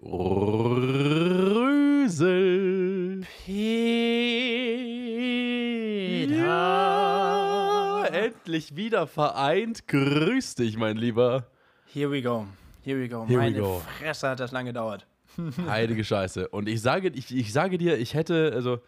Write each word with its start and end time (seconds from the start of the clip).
Rösel. 0.00 1.58
Peter. 6.38 8.08
Endlich 8.12 8.76
wieder 8.76 9.06
vereint. 9.06 9.88
Grüß 9.88 10.54
dich, 10.56 10.76
mein 10.76 10.96
Lieber. 10.96 11.46
Here 11.92 12.10
we 12.10 12.22
go. 12.22 12.46
Here 12.82 13.00
we 13.00 13.08
go. 13.08 13.26
Here 13.26 13.38
we 13.40 13.44
Meine 13.44 13.58
go. 13.58 13.82
Fresse 13.98 14.28
hat 14.28 14.40
das 14.40 14.52
lange 14.52 14.70
gedauert. 14.70 15.06
Heilige 15.66 16.04
Scheiße. 16.04 16.48
Und 16.48 16.68
ich 16.68 16.80
sage, 16.80 17.08
ich, 17.08 17.34
ich 17.34 17.52
sage 17.52 17.76
dir, 17.78 17.98
ich 17.98 18.14
hätte, 18.14 18.52
also 18.54 18.80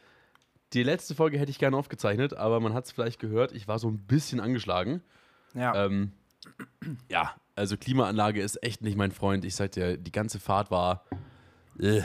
die 0.72 0.82
letzte 0.84 1.14
Folge 1.14 1.38
hätte 1.38 1.50
ich 1.50 1.58
gerne 1.58 1.77
aufgezeichnet, 1.77 2.34
aber 2.34 2.61
man 2.61 2.72
hat 2.74 2.84
es 2.84 2.92
vielleicht 2.92 3.18
gehört, 3.18 3.52
ich 3.52 3.66
war 3.66 3.79
so 3.79 3.88
ein 3.88 3.98
bisschen 4.06 4.38
angeschlagen. 4.40 5.02
Ja. 5.54 5.86
Ähm, 5.86 6.12
ja, 7.08 7.34
also 7.61 7.77
Klimaanlage 7.77 8.42
ist 8.42 8.62
echt 8.62 8.82
nicht 8.82 8.96
mein 8.96 9.12
Freund. 9.12 9.45
Ich 9.45 9.54
sag 9.54 9.72
dir, 9.72 9.96
die 9.98 10.12
ganze 10.12 10.40
Fahrt 10.40 10.70
war. 10.70 11.04
Äh, 11.79 12.00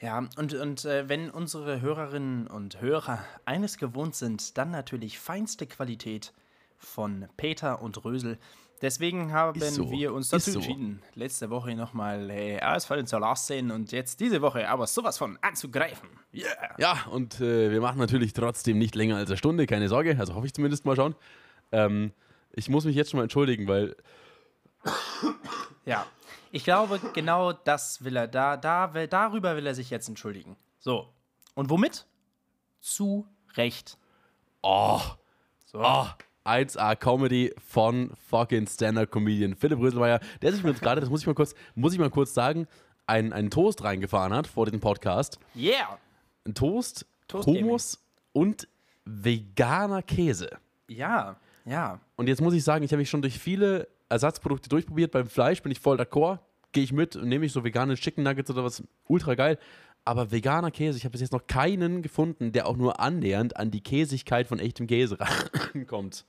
Ja, 0.00 0.18
und, 0.36 0.54
und 0.54 0.84
äh, 0.84 1.08
wenn 1.08 1.30
unsere 1.30 1.80
Hörerinnen 1.80 2.46
und 2.46 2.80
Hörer 2.80 3.18
eines 3.46 3.78
gewohnt 3.78 4.14
sind, 4.14 4.56
dann 4.56 4.70
natürlich 4.70 5.18
feinste 5.18 5.66
Qualität 5.66 6.32
von 6.78 7.26
Peter 7.36 7.82
und 7.82 8.04
Rösel. 8.04 8.38
Deswegen 8.82 9.32
haben 9.32 9.58
so, 9.58 9.90
wir 9.90 10.12
uns 10.12 10.28
dazu 10.28 10.50
so. 10.50 10.58
entschieden, 10.58 11.02
letzte 11.14 11.48
Woche 11.48 11.74
nochmal 11.74 12.30
äh, 12.30 12.60
ausfallen 12.60 13.06
zu 13.06 13.18
lassen 13.18 13.70
und 13.70 13.90
jetzt 13.90 14.20
diese 14.20 14.42
Woche 14.42 14.68
aber 14.68 14.86
sowas 14.86 15.16
von 15.16 15.38
anzugreifen. 15.40 16.10
Yeah! 16.34 16.46
ja, 16.78 17.06
und 17.10 17.40
äh, 17.40 17.70
wir 17.70 17.80
machen 17.80 17.98
natürlich 17.98 18.34
trotzdem 18.34 18.78
nicht 18.78 18.94
länger 18.94 19.16
als 19.16 19.30
eine 19.30 19.38
Stunde, 19.38 19.66
keine 19.66 19.88
Sorge. 19.88 20.16
Also 20.18 20.34
hoffe 20.34 20.46
ich 20.46 20.52
zumindest 20.52 20.84
mal 20.84 20.94
schauen. 20.94 21.14
Ähm, 21.72 22.12
ich 22.52 22.68
muss 22.68 22.84
mich 22.84 22.94
jetzt 22.94 23.10
schon 23.10 23.18
mal 23.18 23.24
entschuldigen, 23.24 23.66
weil 23.66 23.96
Ja, 25.84 26.06
ich 26.50 26.64
glaube, 26.64 26.98
genau 27.14 27.52
das 27.52 28.02
will 28.04 28.16
er, 28.16 28.26
da, 28.28 28.56
da, 28.56 28.94
will, 28.94 29.06
darüber 29.06 29.56
will 29.56 29.66
er 29.66 29.74
sich 29.74 29.90
jetzt 29.90 30.08
entschuldigen. 30.08 30.56
So, 30.78 31.08
und 31.54 31.70
womit? 31.70 32.06
Zu 32.80 33.26
Recht. 33.56 33.96
Oh, 34.62 35.00
So. 35.64 35.80
oh, 35.80 36.06
1A 36.44 36.94
Comedy 36.96 37.52
von 37.66 38.12
fucking 38.28 38.66
Stand-Up-Comedian 38.66 39.54
Philipp 39.54 39.78
Röselmeier, 39.78 40.20
der 40.42 40.52
sich 40.52 40.62
mir 40.62 40.70
jetzt 40.70 40.82
gerade, 40.82 41.00
das 41.00 41.10
muss 41.10 41.20
ich 41.20 41.26
mal 41.26 41.34
kurz, 41.34 41.54
muss 41.74 41.92
ich 41.92 41.98
mal 41.98 42.10
kurz 42.10 42.34
sagen, 42.34 42.66
einen, 43.06 43.32
einen 43.32 43.50
Toast 43.50 43.82
reingefahren 43.84 44.32
hat 44.32 44.46
vor 44.46 44.66
diesem 44.66 44.80
Podcast. 44.80 45.38
Yeah! 45.56 45.98
Ein 46.44 46.54
Toast, 46.54 47.06
Toast 47.28 47.46
Hummus 47.46 48.04
und 48.32 48.68
veganer 49.04 50.02
Käse. 50.02 50.50
Ja, 50.88 51.36
ja. 51.64 52.00
Und 52.16 52.28
jetzt 52.28 52.40
muss 52.40 52.54
ich 52.54 52.62
sagen, 52.62 52.84
ich 52.84 52.92
habe 52.92 52.98
mich 52.98 53.10
schon 53.10 53.22
durch 53.22 53.38
viele 53.38 53.88
Ersatzprodukte 54.08 54.68
durchprobiert. 54.68 55.12
Beim 55.12 55.26
Fleisch 55.26 55.62
bin 55.62 55.72
ich 55.72 55.80
voll 55.80 56.00
d'accord. 56.00 56.38
Gehe 56.72 56.84
ich 56.84 56.92
mit 56.92 57.16
und 57.16 57.28
nehme 57.28 57.46
ich 57.46 57.52
so 57.52 57.64
vegane 57.64 57.94
Chicken 57.94 58.24
Nuggets 58.24 58.50
oder 58.50 58.64
was. 58.64 58.82
Ultra 59.08 59.34
geil. 59.34 59.58
Aber 60.04 60.30
veganer 60.30 60.70
Käse, 60.70 60.98
ich 60.98 61.04
habe 61.04 61.12
bis 61.12 61.20
jetzt 61.20 61.32
noch 61.32 61.46
keinen 61.46 62.02
gefunden, 62.02 62.52
der 62.52 62.68
auch 62.68 62.76
nur 62.76 63.00
annähernd 63.00 63.56
an 63.56 63.72
die 63.72 63.80
Käsigkeit 63.80 64.46
von 64.46 64.60
echtem 64.60 64.86
Käse 64.86 65.18
rankommt. 65.74 66.24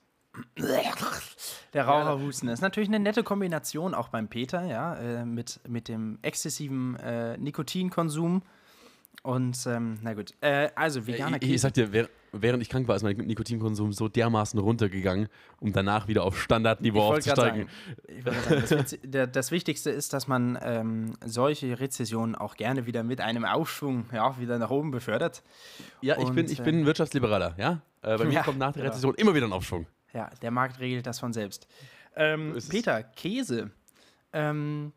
Der 1.73 1.85
Raucherhusten 1.85 2.49
ist 2.49 2.61
natürlich 2.61 2.89
eine 2.89 2.99
nette 2.99 3.23
Kombination, 3.23 3.93
auch 3.93 4.09
beim 4.09 4.27
Peter, 4.27 4.65
ja, 4.65 4.95
äh, 4.95 5.25
mit, 5.25 5.59
mit 5.67 5.87
dem 5.87 6.19
exzessiven 6.21 6.95
äh, 6.97 7.37
Nikotinkonsum. 7.37 8.41
Und, 9.27 9.57
ähm, 9.67 9.97
na 10.03 10.13
gut, 10.13 10.33
äh, 10.39 10.69
also 10.73 11.05
veganer 11.05 11.41
Ich, 11.41 11.49
ich 11.51 11.59
sag 11.59 11.73
dir, 11.73 11.91
währ- 11.91 12.07
während 12.31 12.61
ich 12.63 12.69
krank 12.69 12.87
war, 12.87 12.95
ist 12.95 13.03
mein 13.03 13.17
Nikotinkonsum 13.17 13.91
so 13.91 14.07
dermaßen 14.07 14.57
runtergegangen, 14.57 15.27
um 15.59 15.73
danach 15.73 16.07
wieder 16.07 16.23
auf 16.23 16.41
Standardniveau 16.41 17.01
aufzusteigen. 17.09 17.67
sagen, 18.23 18.37
sagen 18.61 18.85
das, 19.03 19.31
das 19.33 19.51
Wichtigste 19.51 19.89
ist, 19.89 20.13
dass 20.13 20.29
man 20.29 20.57
ähm, 20.61 21.17
solche 21.25 21.77
Rezessionen 21.77 22.35
auch 22.35 22.55
gerne 22.55 22.85
wieder 22.85 23.03
mit 23.03 23.19
einem 23.19 23.43
Aufschwung 23.43 24.05
ja, 24.13 24.39
wieder 24.39 24.57
nach 24.59 24.69
oben 24.69 24.91
befördert. 24.91 25.43
Ja, 25.99 26.17
ich, 26.17 26.23
Und, 26.23 26.35
bin, 26.35 26.45
ich 26.49 26.61
äh, 26.61 26.63
bin 26.63 26.79
ein 26.79 26.85
Wirtschaftsliberaler, 26.85 27.55
ja? 27.57 27.81
Äh, 28.03 28.17
bei 28.17 28.23
mir 28.27 28.31
Ja, 28.31 28.43
kommt 28.43 28.59
nach 28.59 28.71
der 28.71 28.83
genau. 28.83 28.91
Rezession 28.93 29.13
immer 29.15 29.35
wieder 29.35 29.47
ein 29.47 29.51
Aufschwung. 29.51 29.87
Ja, 30.13 30.29
der 30.41 30.51
Markt 30.51 30.79
regelt 30.79 31.05
das 31.05 31.19
von 31.19 31.33
selbst. 31.33 31.67
Ähm. 32.15 32.55
Peter, 32.69 33.03
Käse. 33.03 33.71
Ähm, 34.31 34.93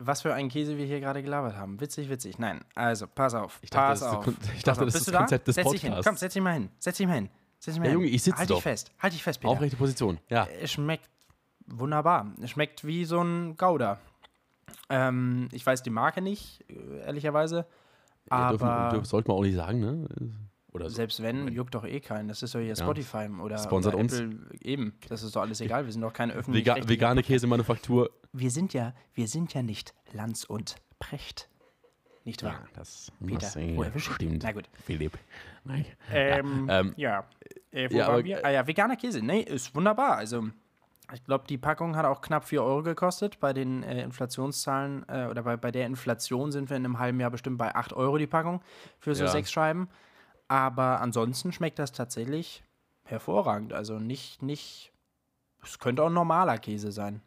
was 0.00 0.22
für 0.22 0.34
einen 0.34 0.48
Käse 0.48 0.76
wir 0.76 0.86
hier 0.86 0.98
gerade 1.00 1.22
gelabert 1.22 1.56
haben. 1.56 1.80
Witzig, 1.80 2.08
witzig. 2.08 2.38
Nein, 2.38 2.60
also 2.74 3.06
pass 3.06 3.34
auf. 3.34 3.58
Ich 3.62 3.70
dachte, 3.70 3.86
pass 3.92 4.00
das 4.00 4.08
ist 4.08 4.14
auf. 4.16 4.24
das 4.24 4.34
Kon- 4.34 4.54
ich 4.56 4.62
dachte, 4.64 4.84
das 4.86 4.94
ist 4.96 5.08
das 5.08 5.14
Konzept 5.16 5.48
des 5.48 5.54
setz 5.54 5.70
dich 5.70 5.80
hin. 5.82 5.90
Podcasts. 5.90 6.08
Komm, 6.08 6.16
setz 6.16 6.32
dich 6.32 6.42
mal 6.42 6.52
hin. 6.54 6.68
Setz 6.78 6.96
dich 6.96 7.06
mal 7.06 7.14
hin. 7.14 7.28
Setz 7.58 7.74
dich 7.74 7.80
mal 7.80 7.84
Ja, 7.86 7.90
hin. 7.92 8.00
Junge, 8.00 8.10
ich 8.10 8.22
sitz 8.22 8.36
halt 8.36 8.50
doch. 8.50 8.56
dich 8.56 8.62
fest. 8.62 8.90
Halt 8.98 9.12
dich 9.12 9.22
fest, 9.22 9.40
Peter. 9.40 9.52
Aufrechte 9.52 9.76
Position, 9.76 10.18
ja. 10.28 10.46
Es 10.60 10.72
schmeckt 10.72 11.08
wunderbar. 11.66 12.32
Es 12.42 12.50
schmeckt 12.50 12.84
wie 12.86 13.04
so 13.04 13.20
ein 13.22 13.56
Gouda. 13.56 13.98
Ähm, 14.88 15.48
ich 15.52 15.64
weiß 15.64 15.82
die 15.82 15.90
Marke 15.90 16.20
nicht, 16.22 16.64
äh, 16.68 17.00
ehrlicherweise. 17.04 17.66
Ja, 18.30 18.50
dürfen, 18.50 18.68
dürfen, 18.90 19.04
sollte 19.04 19.28
man 19.28 19.36
auch 19.38 19.42
nicht 19.42 19.54
sagen, 19.56 19.80
ne? 19.80 20.08
Oder 20.72 20.88
so. 20.88 20.96
selbst 20.96 21.22
wenn, 21.22 21.48
juckt 21.48 21.74
doch 21.74 21.84
eh 21.84 22.00
keinen. 22.00 22.28
Das 22.28 22.42
ist 22.42 22.54
doch 22.54 22.60
hier 22.60 22.76
Spotify 22.76 23.28
oder, 23.40 23.58
Sponsert 23.58 23.94
oder 23.94 24.02
uns. 24.02 24.20
Apple. 24.20 24.38
Eben, 24.60 24.94
das 25.08 25.22
ist 25.22 25.34
doch 25.34 25.40
alles 25.42 25.60
egal. 25.60 25.84
Wir 25.86 25.92
sind 25.92 26.02
doch 26.02 26.12
keine 26.12 26.32
Vega 26.32 26.40
öffentliche 26.74 26.88
vegane 26.88 27.22
Käsemanufaktur. 27.22 28.10
wir 28.32 28.50
sind 28.50 28.72
ja, 28.72 28.94
wir 29.14 29.26
sind 29.28 29.52
ja 29.54 29.62
nicht 29.62 29.94
Lanz 30.12 30.44
und 30.44 30.76
Precht. 31.00 31.48
Nicht 32.24 32.42
wahr? 32.44 32.66
das, 32.74 33.10
Peter, 33.24 33.38
das 33.38 33.56
äh, 33.56 33.74
wo 33.76 33.82
erwische 33.82 34.10
ich? 34.10 34.14
stimmt. 34.16 34.42
Na 34.44 34.52
gut. 34.52 34.68
Philipp. 34.84 35.18
Nein. 35.64 35.86
Ähm, 36.12 36.66
Ja, 36.68 36.80
ähm, 36.80 36.94
ja. 36.96 37.24
Äh, 37.72 37.90
wo 37.90 37.96
ja, 37.96 38.08
aber- 38.08 38.24
wir? 38.24 38.44
Ah 38.44 38.50
ja, 38.50 38.66
veganer 38.66 38.96
Käse. 38.96 39.22
Nee, 39.24 39.40
ist 39.40 39.74
wunderbar. 39.74 40.16
Also, 40.18 40.48
ich 41.14 41.24
glaube, 41.24 41.44
die 41.48 41.56
Packung 41.58 41.96
hat 41.96 42.04
auch 42.04 42.20
knapp 42.20 42.44
4 42.44 42.62
Euro 42.62 42.82
gekostet. 42.82 43.40
Bei 43.40 43.52
den 43.54 43.82
äh, 43.82 44.02
Inflationszahlen 44.04 45.04
äh, 45.08 45.26
oder 45.30 45.42
bei, 45.42 45.56
bei 45.56 45.70
der 45.72 45.86
Inflation 45.86 46.52
sind 46.52 46.68
wir 46.70 46.76
in 46.76 46.84
einem 46.84 46.98
halben 46.98 47.18
Jahr 47.18 47.30
bestimmt 47.30 47.56
bei 47.58 47.74
8 47.74 47.94
Euro 47.94 48.18
die 48.18 48.26
Packung 48.28 48.60
für 48.98 49.14
so 49.14 49.24
Ja. 49.24 49.30
sechs 49.30 49.50
Scheiben. 49.50 49.88
Aber 50.50 51.00
ansonsten 51.00 51.52
schmeckt 51.52 51.78
das 51.78 51.92
tatsächlich 51.92 52.64
hervorragend. 53.04 53.72
Also 53.72 54.00
nicht, 54.00 54.42
nicht, 54.42 54.90
es 55.62 55.78
könnte 55.78 56.02
auch 56.02 56.08
ein 56.08 56.12
normaler 56.12 56.58
Käse 56.58 56.90
sein. 56.90 57.22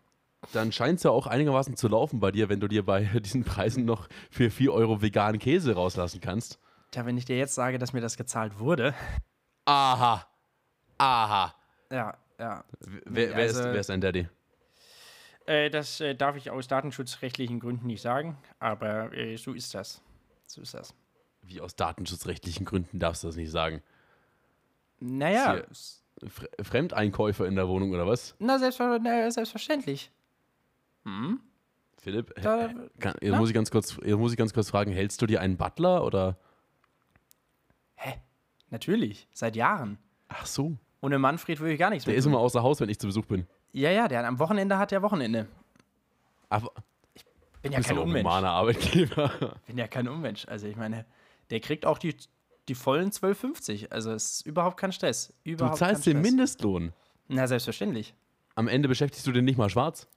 Dann 0.51 0.73
scheint 0.73 0.97
es 0.97 1.03
ja 1.03 1.11
auch 1.11 1.25
einigermaßen 1.25 1.77
zu 1.77 1.87
laufen 1.87 2.19
bei 2.19 2.31
dir, 2.31 2.49
wenn 2.49 2.59
du 2.59 2.67
dir 2.67 2.83
bei 2.85 3.05
diesen 3.23 3.45
Preisen 3.45 3.85
noch 3.85 4.09
für 4.29 4.51
4 4.51 4.73
Euro 4.73 5.01
veganen 5.01 5.39
Käse 5.39 5.73
rauslassen 5.73 6.19
kannst. 6.19 6.59
Tja, 6.91 7.05
wenn 7.05 7.17
ich 7.17 7.23
dir 7.23 7.37
jetzt 7.37 7.55
sage, 7.55 7.79
dass 7.79 7.93
mir 7.93 8.01
das 8.01 8.17
gezahlt 8.17 8.59
wurde, 8.59 8.93
Aha. 9.63 10.27
Aha. 10.97 11.55
ja, 11.89 12.17
ja. 12.37 12.65
Wer, 13.05 13.37
wer, 13.37 13.45
ist, 13.45 13.55
Also- 13.55 13.69
wer 13.71 13.79
ist 13.79 13.89
dein 13.89 14.01
Daddy? 14.01 14.27
Äh, 15.45 15.69
das 15.69 16.01
äh, 16.01 16.13
darf 16.13 16.35
ich 16.35 16.51
aus 16.51 16.67
datenschutzrechtlichen 16.67 17.61
Gründen 17.61 17.87
nicht 17.87 18.01
sagen, 18.01 18.37
aber 18.59 19.13
äh, 19.13 19.37
so 19.37 19.53
ist 19.53 19.73
das. 19.73 20.01
So 20.45 20.61
ist 20.61 20.73
das. 20.73 20.93
Wie 21.43 21.61
aus 21.61 21.75
datenschutzrechtlichen 21.75 22.65
Gründen 22.65 22.99
darfst 22.99 23.23
du 23.23 23.27
das 23.27 23.35
nicht 23.35 23.51
sagen. 23.51 23.81
Naja, 24.99 25.61
Fre 26.27 26.47
Fremdeinkäufer 26.61 27.45
in 27.47 27.55
der 27.55 27.67
Wohnung 27.67 27.91
oder 27.91 28.07
was? 28.07 28.35
na, 28.39 28.57
selbstver 28.59 28.97
na, 29.01 29.29
selbstverständlich. 29.29 30.09
Philipp, 31.97 32.33
Da- 32.41 32.67
äh, 32.67 32.73
kann, 32.99 33.15
jetzt, 33.21 33.35
muss 33.37 33.49
ich 33.49 33.55
ganz 33.55 33.71
kurz, 33.71 33.97
jetzt 34.03 34.17
muss 34.17 34.31
ich 34.31 34.37
ganz 34.37 34.53
kurz 34.53 34.69
fragen, 34.69 34.91
hältst 34.91 35.21
du 35.21 35.25
dir 35.25 35.41
einen 35.41 35.57
Butler 35.57 36.03
oder? 36.05 36.37
Hä? 37.95 38.15
Natürlich, 38.69 39.27
seit 39.33 39.55
Jahren. 39.55 39.97
Ach 40.29 40.45
so. 40.45 40.77
Ohne 41.01 41.19
Manfred 41.19 41.59
würde 41.59 41.73
ich 41.73 41.79
gar 41.79 41.89
nichts 41.89 42.05
Der 42.05 42.15
ist 42.15 42.23
tun. 42.23 42.33
immer 42.33 42.41
außer 42.41 42.63
Haus, 42.63 42.79
wenn 42.79 42.87
ich 42.89 42.99
zu 42.99 43.07
Besuch 43.07 43.25
bin. 43.25 43.45
Ja, 43.73 43.89
ja, 43.91 44.07
der 44.07 44.25
am 44.25 44.39
Wochenende 44.39 44.77
hat 44.77 44.91
ja 44.93 45.01
Wochenende. 45.01 45.47
Aber 46.49 46.71
Bin 47.61 47.71
du 47.73 47.77
ja 47.77 47.83
kein 47.83 47.97
Unmensch. 47.97 48.25
Arbeitgeber. 48.29 49.55
Bin 49.67 49.77
ja 49.77 49.87
kein 49.87 50.07
Unmensch. 50.07 50.47
Also 50.47 50.67
ich 50.67 50.75
meine, 50.77 51.05
der 51.53 51.59
kriegt 51.61 51.85
auch 51.85 51.97
die, 51.99 52.15
die 52.67 52.75
vollen 52.75 53.11
12,50. 53.11 53.91
Also 53.91 54.11
es 54.11 54.31
ist 54.39 54.45
überhaupt 54.47 54.77
kein 54.77 54.91
Stress. 54.91 55.33
Du 55.45 55.51
Überhaupt 55.51 55.77
zahlst 55.77 56.03
kein 56.05 56.13
den. 56.15 56.21
Mindestlohn. 56.23 56.91
Na, 57.27 57.47
selbstverständlich. 57.47 58.15
Am 58.55 58.67
Ende 58.67 58.87
beschäftigst 58.89 59.25
du 59.27 59.31
den 59.31 59.45
nicht 59.45 59.57
mal 59.57 59.69
schwarz. 59.69 60.07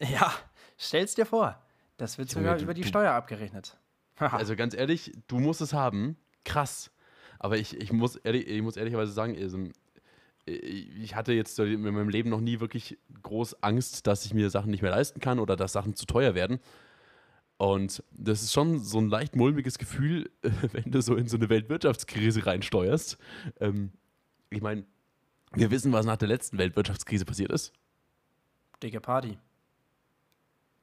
Ja, 0.00 0.32
stell's 0.76 1.14
dir 1.14 1.26
vor. 1.26 1.60
Das 1.96 2.18
wird 2.18 2.30
Junge, 2.32 2.44
sogar 2.44 2.56
du- 2.58 2.64
über 2.64 2.74
die 2.74 2.82
du- 2.82 2.88
Steuer 2.88 3.12
abgerechnet. 3.12 3.76
Also 4.20 4.54
ganz 4.56 4.74
ehrlich, 4.74 5.12
du 5.28 5.38
musst 5.38 5.60
es 5.60 5.72
haben. 5.72 6.16
Krass. 6.44 6.90
Aber 7.38 7.56
ich, 7.56 7.76
ich, 7.80 7.92
muss, 7.92 8.16
ehrlich, 8.16 8.48
ich 8.48 8.62
muss 8.62 8.76
ehrlicherweise 8.76 9.12
sagen, 9.12 9.36
also, 9.40 9.58
ich 10.44 11.14
hatte 11.14 11.32
jetzt 11.32 11.58
in 11.58 11.80
meinem 11.82 12.08
Leben 12.08 12.30
noch 12.30 12.40
nie 12.40 12.58
wirklich 12.58 12.98
groß 13.22 13.62
Angst, 13.62 14.06
dass 14.06 14.24
ich 14.24 14.34
mir 14.34 14.50
Sachen 14.50 14.70
nicht 14.70 14.82
mehr 14.82 14.90
leisten 14.90 15.20
kann 15.20 15.38
oder 15.38 15.56
dass 15.56 15.72
Sachen 15.72 15.94
zu 15.94 16.06
teuer 16.06 16.34
werden. 16.34 16.58
Und 17.58 18.04
das 18.12 18.42
ist 18.42 18.52
schon 18.52 18.78
so 18.78 18.98
ein 18.98 19.08
leicht 19.08 19.34
mulmiges 19.34 19.78
Gefühl, 19.78 20.30
wenn 20.42 20.90
du 20.90 21.02
so 21.02 21.16
in 21.16 21.28
so 21.28 21.36
eine 21.36 21.48
Weltwirtschaftskrise 21.48 22.46
reinsteuerst. 22.46 23.18
Ähm, 23.60 23.92
ich 24.50 24.62
meine, 24.62 24.84
wir 25.52 25.70
wissen, 25.70 25.92
was 25.92 26.06
nach 26.06 26.16
der 26.16 26.28
letzten 26.28 26.56
Weltwirtschaftskrise 26.56 27.24
passiert 27.24 27.50
ist. 27.50 27.72
Dicke 28.82 29.00
Party. 29.00 29.38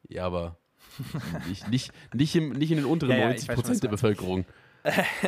Ja, 0.10 0.25
aber 0.25 0.57
nicht, 1.48 1.68
nicht, 1.69 1.92
nicht, 2.13 2.36
im, 2.36 2.50
nicht 2.50 2.72
in 2.72 2.77
den 2.77 2.86
unteren 2.86 3.12
Ja, 3.12 3.18
ja, 3.18 3.25
90 3.27 3.44
ich 3.44 3.48
weiß 3.50 3.56
schon, 3.56 3.57
was 3.57 3.66
Prozent 3.66 3.83
der. 3.83 3.89
Bevölkerung. 3.89 4.45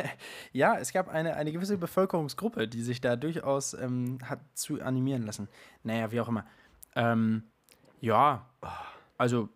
Ja, 0.52 0.78
es 0.78 0.92
gab 0.92 1.08
eine, 1.08 1.34
eine 1.34 1.50
gewisse 1.50 1.78
Bevölkerungsgruppe, 1.78 2.68
die 2.68 2.80
sich 2.80 3.00
da 3.00 3.16
durchaus 3.16 3.74
ähm, 3.74 4.18
hat 4.22 4.38
zu 4.54 4.80
animieren 4.80 5.24
lassen. 5.24 5.48
Naja, 5.82 6.12
wie 6.12 6.20
auch 6.20 6.28
immer. 6.28 6.46
Ähm, 6.94 7.42
ja, 8.00 8.48
also 9.16 9.48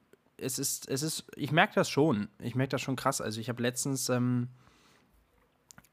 es 0.42 0.58
ist, 0.58 0.88
es 0.88 1.02
ist, 1.02 1.24
ich 1.36 1.52
merke 1.52 1.74
das 1.74 1.88
schon. 1.88 2.28
Ich 2.38 2.54
merke 2.54 2.70
das 2.70 2.80
schon 2.80 2.96
krass. 2.96 3.20
Also 3.20 3.40
ich 3.40 3.48
habe 3.48 3.62
letztens, 3.62 4.08
ähm, 4.08 4.48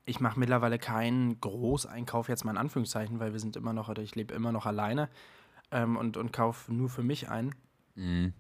ich 0.06 0.20
mache 0.20 0.40
mittlerweile 0.40 0.80
keinen 0.80 1.40
Großeinkauf 1.40 2.30
jetzt 2.30 2.44
mal 2.44 2.52
in 2.52 2.58
Anführungszeichen, 2.58 3.20
weil 3.20 3.34
wir 3.34 3.40
sind 3.40 3.56
immer 3.56 3.74
noch, 3.74 3.90
oder 3.90 4.02
ich 4.02 4.16
lebe 4.16 4.34
immer 4.34 4.52
noch 4.52 4.66
alleine 4.66 5.10
ähm, 5.72 5.98
und, 5.98 6.18
und 6.18 6.34
kaufe 6.34 6.74
nur 6.74 6.90
für 6.90 7.04
mich 7.04 7.30
ein. 7.30 7.54
Mhm. 7.96 8.34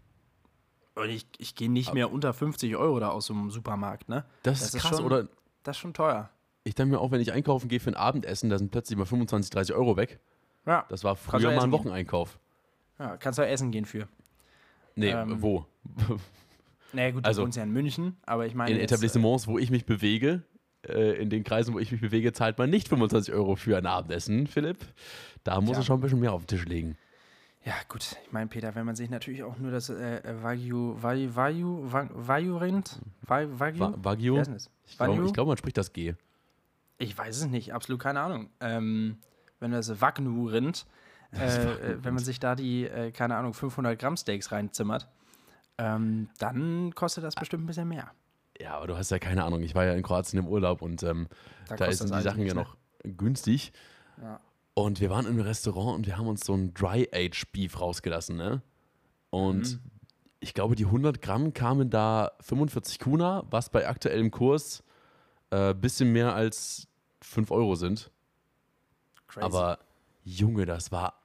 Und 0.96 1.10
ich, 1.10 1.28
ich 1.38 1.56
gehe 1.56 1.72
nicht 1.72 1.94
mehr 1.94 2.12
unter 2.12 2.34
50 2.34 2.76
Euro 2.76 3.00
da 3.00 3.10
aus 3.10 3.28
so 3.28 3.34
einem 3.34 3.52
Supermarkt, 3.52 4.10
ne? 4.10 4.26
Das, 4.44 4.62
ist 4.62 4.76
krass, 4.76 4.98
schon, 4.98 5.06
oder? 5.06 5.30
Das 5.64 5.78
ist 5.78 5.82
schon 5.82 5.94
teuer. 5.94 6.30
Ich 6.66 6.76
denke 6.76 6.96
mir 6.96 7.00
auch, 7.00 7.12
wenn 7.12 7.22
ich 7.22 7.32
einkaufen 7.32 7.70
gehe 7.70 7.80
für 7.80 7.90
ein 7.90 7.96
Abendessen, 7.96 8.50
da 8.50 8.58
sind 8.58 8.72
plötzlich 8.72 8.98
mal 8.98 9.06
25, 9.06 9.50
30 9.50 9.76
Euro 9.76 9.96
weg. 9.96 10.20
Ja, 10.66 10.86
Das 10.90 11.04
war 11.04 11.16
früher 11.16 11.40
mal 11.52 11.54
ein 11.54 11.60
gehen. 11.62 11.72
Wocheneinkauf. 11.72 12.38
ja 12.98 13.16
kannst 13.16 13.40
du 13.40 13.44
auch 13.44 13.48
essen 13.48 13.72
gehen 13.72 13.86
für. 13.86 14.08
Nee, 15.00 15.12
Ähm, 15.12 15.42
wo? 15.42 15.66
Naja, 16.94 17.12
gut, 17.12 17.26
Also- 17.26 17.42
du 17.42 17.46
wohnst 17.46 17.58
ja 17.58 17.64
in 17.64 17.72
München, 17.72 18.18
aber 18.26 18.46
ich 18.48 18.56
meine. 18.56 18.72
In 18.72 18.78
jetzt, 18.78 18.92
äh, 18.92 18.96
Etablissements, 18.96 19.48
wo 19.48 19.60
ich 19.60 19.70
mich 19.70 19.86
bewege, 19.86 20.42
äh, 20.88 21.22
in 21.22 21.30
den 21.30 21.44
Kreisen, 21.44 21.74
wo 21.74 21.80
ich 21.80 21.92
mich 21.92 22.02
bewege, 22.02 22.34
zahlt 22.34 22.58
man 22.58 22.70
nicht 22.70 22.88
25 22.90 23.34
Euro 23.34 23.56
für 23.56 23.78
ein 23.78 23.86
Abendessen, 23.86 24.48
Philipp. 24.48 24.80
Da 25.44 25.62
muss 25.62 25.72
Tja. 25.72 25.80
er 25.80 25.84
schon 25.84 25.98
ein 26.00 26.02
bisschen 26.02 26.20
mehr 26.20 26.34
auf 26.34 26.46
den 26.46 26.48
Tisch 26.58 26.66
legen. 26.66 26.98
Ja, 27.64 27.74
gut. 27.90 28.16
Ich 28.26 28.32
meine, 28.32 28.48
Peter, 28.48 28.74
wenn 28.74 28.86
man 28.86 28.96
sich 28.96 29.10
natürlich 29.10 29.44
auch 29.44 29.58
nur 29.60 29.70
das 29.70 29.90
äh, 29.90 30.18
äh, 30.18 30.42
Wagyu, 30.44 30.96
Wagyu, 31.02 31.30
Wagyu, 31.36 31.82
Wagyu, 31.92 32.60
Wa 33.28 33.94
Wagyu? 33.98 34.34
Wer 34.36 34.42
ist 34.42 34.48
denn 34.48 34.54
das? 34.56 34.72
Ich 34.88 34.98
glaube, 34.98 35.18
Wagyu? 35.18 35.32
glaub, 35.32 35.48
man 35.48 35.58
spricht 35.58 35.78
das 35.78 35.94
G. 35.94 36.16
Ich 36.98 37.16
weiß 37.18 37.38
es 37.38 37.48
nicht, 37.48 37.74
absolut 37.74 38.02
keine 38.02 38.22
Ahnung. 38.22 38.50
Ähm, 38.62 39.18
wenn 39.60 39.72
das 39.72 40.02
Wagyu-Rind, 40.02 40.86
äh, 40.88 40.90
äh, 41.32 41.98
wenn 42.04 42.14
man 42.14 42.24
sich 42.24 42.40
da 42.40 42.56
die, 42.56 42.86
äh, 42.86 43.12
keine 43.12 43.36
Ahnung, 43.36 43.54
500 43.54 43.98
Gramm 44.00 44.18
Steaks 44.18 44.52
reinzimmert, 44.52 45.08
ähm, 45.78 46.30
dann 46.40 46.94
kostet 46.96 47.24
das 47.24 47.36
bestimmt 47.36 47.64
ein 47.64 47.68
bisschen 47.68 47.88
mehr. 47.88 48.12
Ja, 48.60 48.76
aber 48.76 48.88
du 48.88 48.98
hast 48.98 49.12
ja 49.12 49.20
keine 49.20 49.44
Ahnung. 49.46 49.62
Ich 49.62 49.74
war 49.76 49.86
ja 49.86 49.94
in 49.94 50.04
Kroatien 50.04 50.40
im 50.40 50.48
Urlaub 50.48 50.82
und 50.82 51.02
ähm, 51.04 51.28
da, 51.68 51.78
kostet 51.78 52.10
sind 52.10 52.16
die 52.18 52.22
Sachen 52.24 52.46
ja 52.46 52.54
noch 52.54 52.76
günstig. 53.04 53.72
Ja. 54.22 54.40
Und 54.74 55.00
wir 55.00 55.10
waren 55.10 55.26
im 55.26 55.40
Restaurant 55.40 55.96
und 55.98 56.08
wir 56.08 56.18
haben 56.18 56.28
uns 56.28 56.46
so 56.46 56.54
ein 56.54 56.74
Dry-Age-Beef 56.74 57.80
rausgelassen, 57.80 58.36
ne? 58.36 58.62
Und 59.30 59.74
Mhm. 59.74 59.80
ich 60.42 60.54
glaube, 60.54 60.76
die 60.76 60.86
100 60.86 61.22
Gramm 61.22 61.54
kamen 61.54 61.90
da 61.90 62.32
45 62.42 63.00
Kuna, 63.00 63.44
was 63.50 63.70
bei 63.70 63.88
aktuellem 63.88 64.32
Kurs 64.32 64.84
äh, 65.52 65.74
bisschen 65.74 66.12
mehr 66.12 66.34
als 66.36 66.88
5 67.22 67.52
Euro 67.52 67.76
sind. 67.76 68.12
Crazy. 69.28 69.46
Aber 69.46 69.80
Junge, 70.24 70.66
das 70.66 70.92
war. 70.92 71.19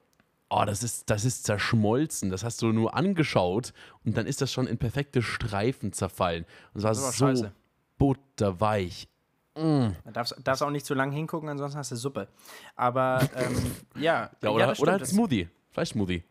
Oh, 0.57 0.65
das 0.65 0.85
ist, 0.85 1.11
das 1.11 1.25
ist 1.25 1.45
zerschmolzen. 1.45 2.31
Das 2.31 2.45
hast 2.45 2.63
du 2.63 2.69
nur 2.73 2.95
angeschaut 2.95 3.73
und 4.05 4.17
dann 4.17 4.27
ist 4.27 4.41
das 4.41 4.53
schon 4.53 4.69
in 4.69 4.79
perfekte 4.79 5.21
Streifen 5.21 5.93
zerfallen. 5.93 6.45
Und 6.73 6.79
es 6.79 6.85
war 6.85 6.91
Das 6.91 6.99
ist 6.99 7.05
aber 7.05 7.13
so 7.13 7.27
scheiße. 7.27 7.53
butterweich. 7.99 9.09
Mm. 9.57 9.89
Da 10.05 10.11
darfst, 10.13 10.37
darfst 10.45 10.63
auch 10.63 10.71
nicht 10.71 10.87
zu 10.87 10.95
lang 10.95 11.11
hingucken, 11.11 11.49
ansonsten 11.49 11.79
hast 11.79 11.91
du 11.91 11.97
Suppe. 11.97 12.29
Aber 12.77 13.21
ähm, 13.35 13.57
ja, 14.01 14.31
Ja, 14.43 14.51
oder, 14.51 14.67
das 14.69 14.81
oder 14.81 14.93
halt 14.93 15.07
Smoothie. 15.07 15.49
Fleischsmoothie. 15.73 16.23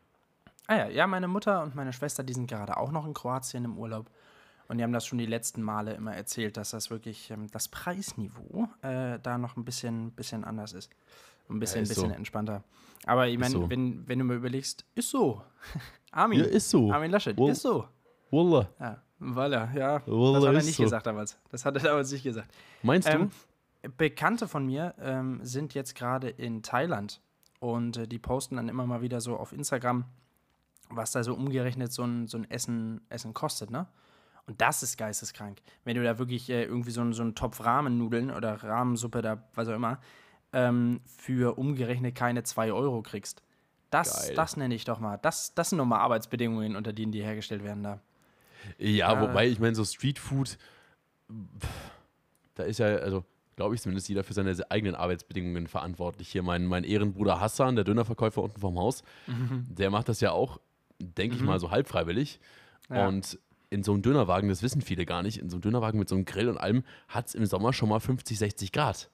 Ah 0.67 0.75
ja, 0.77 0.87
ja, 0.87 1.07
meine 1.07 1.27
Mutter 1.27 1.61
und 1.61 1.75
meine 1.75 1.91
Schwester, 1.91 2.23
die 2.23 2.33
sind 2.33 2.47
gerade 2.47 2.77
auch 2.77 2.91
noch 2.91 3.05
in 3.05 3.13
Kroatien 3.13 3.65
im 3.65 3.77
Urlaub. 3.77 4.09
Und 4.69 4.77
die 4.77 4.83
haben 4.85 4.93
das 4.93 5.05
schon 5.05 5.17
die 5.17 5.25
letzten 5.25 5.61
Male 5.61 5.93
immer 5.95 6.15
erzählt, 6.15 6.55
dass 6.55 6.69
das 6.69 6.89
wirklich 6.89 7.29
ähm, 7.29 7.51
das 7.51 7.67
Preisniveau 7.67 8.69
äh, 8.81 9.19
da 9.21 9.37
noch 9.37 9.57
ein 9.57 9.65
bisschen, 9.65 10.11
bisschen 10.11 10.45
anders 10.45 10.71
ist. 10.71 10.89
Ein 11.49 11.59
bisschen, 11.59 11.83
ist 11.83 11.89
bisschen 11.89 12.09
so. 12.09 12.15
entspannter. 12.15 12.63
Aber 13.05 13.27
ich 13.27 13.37
meine, 13.37 13.51
so. 13.51 13.69
wenn, 13.69 14.07
wenn 14.07 14.19
du 14.19 14.25
mir 14.25 14.35
überlegst, 14.35 14.85
ist 14.95 15.09
so. 15.09 15.41
Armin, 16.11 16.39
Ja, 16.39 16.45
ist 16.45 16.69
so. 16.69 16.91
Armin 16.91 17.11
Laschet, 17.11 17.37
Wohl- 17.37 17.51
ist 17.51 17.61
so. 17.61 17.87
Wallah. 18.31 18.69
Ja, 18.79 19.01
Walla, 19.19 19.71
ja. 19.75 20.01
Wallah, 20.05 20.39
das 20.39 20.47
hat 20.49 20.55
er 20.55 20.63
nicht 20.63 20.75
so. 20.75 20.83
gesagt 20.83 21.05
damals. 21.07 21.39
Das 21.49 21.65
hat 21.65 21.75
er 21.75 21.81
damals 21.83 22.11
nicht 22.11 22.23
gesagt. 22.23 22.53
Meinst 22.81 23.07
Ähm, 23.09 23.29
du? 23.83 23.89
Bekannte 23.97 24.47
von 24.47 24.65
mir 24.65 24.95
ähm, 24.99 25.39
sind 25.43 25.73
jetzt 25.73 25.95
gerade 25.95 26.29
in 26.29 26.63
Thailand 26.63 27.21
und 27.59 27.97
äh, 27.97 28.07
die 28.07 28.19
posten 28.19 28.55
dann 28.55 28.69
immer 28.69 28.85
mal 28.85 29.01
wieder 29.01 29.19
so 29.21 29.35
auf 29.37 29.51
Instagram, 29.53 30.05
was 30.89 31.11
da 31.11 31.23
so 31.23 31.33
umgerechnet 31.33 31.91
so 31.91 32.03
ein, 32.03 32.27
so 32.27 32.37
ein 32.37 32.49
Essen, 32.49 33.01
Essen 33.09 33.33
kostet, 33.33 33.69
ne? 33.71 33.87
Und 34.45 34.59
das 34.59 34.83
ist 34.83 34.97
geisteskrank. 34.97 35.61
Wenn 35.85 35.95
du 35.95 36.03
da 36.03 36.17
wirklich 36.19 36.49
äh, 36.49 36.63
irgendwie 36.63 36.91
so, 36.91 37.09
so 37.13 37.21
einen 37.23 37.33
Topf 37.35 37.63
Rahmennudeln 37.63 38.29
oder 38.31 38.61
Rahmensuppe 38.61 39.21
da, 39.21 39.41
was 39.55 39.67
auch 39.69 39.73
immer, 39.75 39.99
ähm, 40.53 41.01
für 41.05 41.57
umgerechnet 41.57 42.15
keine 42.15 42.43
2 42.43 42.71
Euro 42.71 43.01
kriegst. 43.01 43.41
Das, 43.89 44.27
Geil. 44.27 44.35
das 44.35 44.57
nenne 44.57 44.73
ich 44.73 44.85
doch 44.85 44.99
mal. 44.99 45.17
Das, 45.17 45.53
das 45.53 45.69
sind 45.69 45.77
nochmal 45.77 45.99
Arbeitsbedingungen, 45.99 46.75
unter 46.75 46.93
denen 46.93 47.11
die 47.11 47.21
hergestellt 47.21 47.63
werden 47.63 47.83
da. 47.83 47.99
Ja, 48.77 49.13
äh, 49.13 49.21
wobei, 49.21 49.47
ich 49.47 49.59
meine, 49.59 49.75
so 49.75 49.83
Streetfood, 49.83 50.57
pff, 51.29 51.67
da 52.55 52.63
ist 52.63 52.79
ja, 52.79 52.87
also, 52.87 53.23
glaube 53.55 53.75
ich 53.75 53.81
zumindest, 53.81 54.09
jeder 54.09 54.23
für 54.23 54.33
seine 54.33 54.55
eigenen 54.71 54.95
Arbeitsbedingungen 54.95 55.67
verantwortlich. 55.67 56.29
Hier 56.29 56.43
mein, 56.43 56.65
mein 56.65 56.83
Ehrenbruder 56.83 57.39
Hassan, 57.39 57.75
der 57.75 57.83
Dönerverkäufer 57.83 58.41
unten 58.41 58.59
vom 58.59 58.79
Haus, 58.79 59.03
der 59.69 59.89
macht 59.89 60.09
das 60.09 60.21
ja 60.21 60.31
auch, 60.31 60.59
denke 60.99 61.35
ich 61.35 61.43
mal, 61.43 61.59
so 61.59 61.69
halb 61.69 61.87
freiwillig. 61.87 62.39
Ja. 62.89 63.07
Und 63.07 63.37
in 63.69 63.83
so 63.83 63.93
einem 63.93 64.01
Dönerwagen, 64.01 64.49
das 64.49 64.61
wissen 64.61 64.81
viele 64.81 65.05
gar 65.05 65.23
nicht, 65.23 65.37
in 65.39 65.49
so 65.49 65.55
einem 65.55 65.61
Dönerwagen 65.61 65.99
mit 65.99 66.09
so 66.09 66.15
einem 66.15 66.25
Grill 66.25 66.49
und 66.49 66.57
allem 66.57 66.83
hat 67.07 67.27
es 67.27 67.35
im 67.35 67.45
Sommer 67.45 67.73
schon 67.73 67.89
mal 67.89 67.99
50, 67.99 68.37
60 68.37 68.71
Grad. 68.71 69.09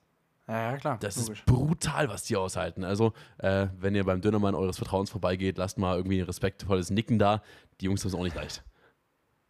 Ja, 0.50 0.72
ja, 0.72 0.78
klar. 0.78 0.98
Das 1.00 1.16
logisch. 1.18 1.40
ist 1.40 1.46
brutal, 1.46 2.10
was 2.10 2.24
die 2.24 2.36
aushalten. 2.36 2.84
Also, 2.84 3.14
äh, 3.38 3.68
wenn 3.78 3.94
ihr 3.94 4.04
beim 4.04 4.20
Dönermann 4.20 4.56
eures 4.56 4.78
Vertrauens 4.78 5.12
vorbeigeht, 5.12 5.58
lasst 5.60 5.78
mal 5.78 5.96
irgendwie 5.96 6.20
ein 6.20 6.26
respektvolles 6.26 6.90
Nicken 6.90 7.20
da. 7.20 7.44
Die 7.80 7.86
Jungs 7.86 8.02
haben 8.02 8.08
es 8.10 8.16
auch 8.16 8.24
nicht 8.24 8.36
leicht. 8.36 8.64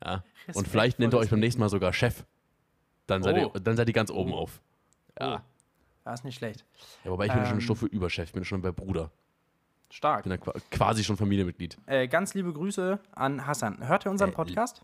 Ja. 0.04 0.24
Und 0.54 0.68
vielleicht 0.68 1.00
nennt 1.00 1.14
ihr 1.14 1.18
euch 1.18 1.30
beim 1.30 1.40
nächsten 1.40 1.62
Mal 1.62 1.70
sogar 1.70 1.94
Chef. 1.94 2.26
Dann 3.08 3.24
seid, 3.24 3.36
Oh. 3.38 3.52
ihr, 3.56 3.60
dann 3.62 3.76
seid 3.78 3.88
ihr 3.88 3.94
ganz 3.94 4.12
oben 4.12 4.34
auf. 4.34 4.62
Ja. 5.20 5.38
Oh. 5.38 5.40
Das 6.04 6.20
ist 6.22 6.24
nicht 6.26 6.36
schlecht. 6.38 6.66
ja 7.06 7.12
wobei 7.12 7.26
ich 7.28 7.32
bin 7.32 7.40
schon 7.42 7.48
eine 7.50 7.56
Ähm. 7.56 7.62
Stufe 7.62 7.86
über 7.86 8.10
Chef, 8.10 8.28
ich 8.30 8.34
bin 8.34 8.44
schon 8.44 8.62
bei 8.62 8.72
Bruder. 8.72 9.12
Stark. 9.92 10.26
Ich 10.26 10.30
bin 10.30 10.40
qua- 10.40 10.54
quasi 10.70 11.04
schon 11.04 11.18
Familienmitglied. 11.18 11.78
Äh, 11.86 12.08
ganz 12.08 12.34
liebe 12.34 12.52
Grüße 12.54 13.00
an 13.14 13.46
Hassan. 13.48 13.88
Hört 13.88 14.06
ihr 14.06 14.12
unseren 14.12 14.30
Äh, 14.30 14.34
Podcast? 14.34 14.84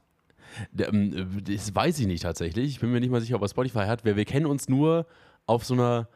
Ähm, 0.78 1.44
das 1.44 1.74
weiß 1.76 2.00
ich 2.00 2.08
nicht 2.08 2.24
tatsächlich. 2.24 2.70
Ich 2.70 2.80
bin 2.80 2.92
mir 2.92 3.00
nicht 3.00 3.10
mal 3.12 3.22
sicher, 3.22 3.36
ob 3.36 3.42
er 3.42 3.50
Spotify 3.50 3.86
hat. 3.86 4.06
Wir, 4.06 4.16
wir 4.16 4.26
kennen 4.26 4.46
uns 4.46 4.68
nur 4.70 5.06
auf 5.48 5.66
so 5.66 5.74
einer. 5.74 6.08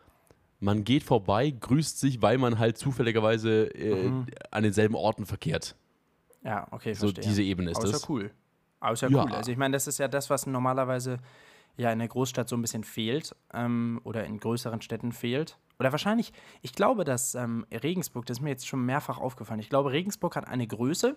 Man 0.62 0.84
geht 0.84 1.04
vorbei, 1.04 1.52
grüßt 1.58 2.00
sich, 2.02 2.22
weil 2.22 2.38
man 2.38 2.60
halt 2.60 2.78
zufälligerweise 2.78 3.68
äh, 3.74 4.12
an 4.52 4.64
denselben 4.64 4.94
Orten 4.96 5.26
verkehrt. 5.26 5.76
Ja, 6.44 6.68
okay, 6.72 6.94
So 6.94 7.08
verstehe. 7.08 7.24
diese 7.24 7.44
Ebene 7.44 7.72
ist 7.72 7.82
ist 7.82 7.94
das. 7.94 8.10
cool. 8.10 8.32
Ja, 8.82 8.94
Ja. 8.94 9.24
cool. 9.24 9.34
Also 9.34 9.52
ich 9.52 9.58
meine, 9.58 9.72
das 9.74 9.88
ist 9.88 10.00
ja 10.00 10.10
das, 10.10 10.30
was 10.30 10.46
normalerweise 10.48 11.20
ja 11.78 11.92
in 11.94 12.00
der 12.00 12.10
Großstadt 12.10 12.50
so 12.50 12.58
ein 12.58 12.62
bisschen 12.62 12.84
fehlt 12.84 13.34
ähm, 13.54 14.02
oder 14.04 14.26
in 14.26 14.38
größeren 14.38 14.82
Städten 14.82 15.14
fehlt. 15.14 15.58
Oder 15.80 15.94
wahrscheinlich, 15.94 16.34
ich 16.62 16.74
glaube, 16.74 17.06
dass 17.06 17.36
ähm, 17.36 17.66
Regensburg, 17.72 18.26
das 18.26 18.40
ist 18.40 18.42
mir 18.44 18.50
jetzt 18.50 18.68
schon 18.68 18.86
mehrfach 18.86 19.18
aufgefallen, 19.18 19.62
ich 19.62 19.70
glaube, 19.70 19.92
Regensburg 19.94 20.36
hat 20.36 20.46
eine 20.46 20.68
Größe, 20.68 21.16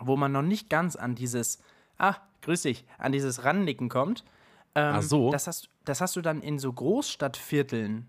wo 0.00 0.16
man 0.16 0.32
noch 0.32 0.40
nicht 0.42 0.70
ganz 0.70 0.96
an 0.96 1.14
dieses, 1.14 1.58
ah, 1.98 2.14
grüß 2.40 2.62
dich, 2.62 2.86
an 2.96 3.12
dieses 3.12 3.44
Rannicken 3.44 3.90
kommt. 3.90 4.24
Ähm, 4.74 4.94
Ach 4.96 5.02
so. 5.02 5.30
Das 5.30 5.46
hast, 5.46 5.68
das 5.84 6.00
hast 6.00 6.16
du 6.16 6.20
dann 6.20 6.42
in 6.42 6.58
so 6.58 6.72
Großstadtvierteln, 6.72 8.06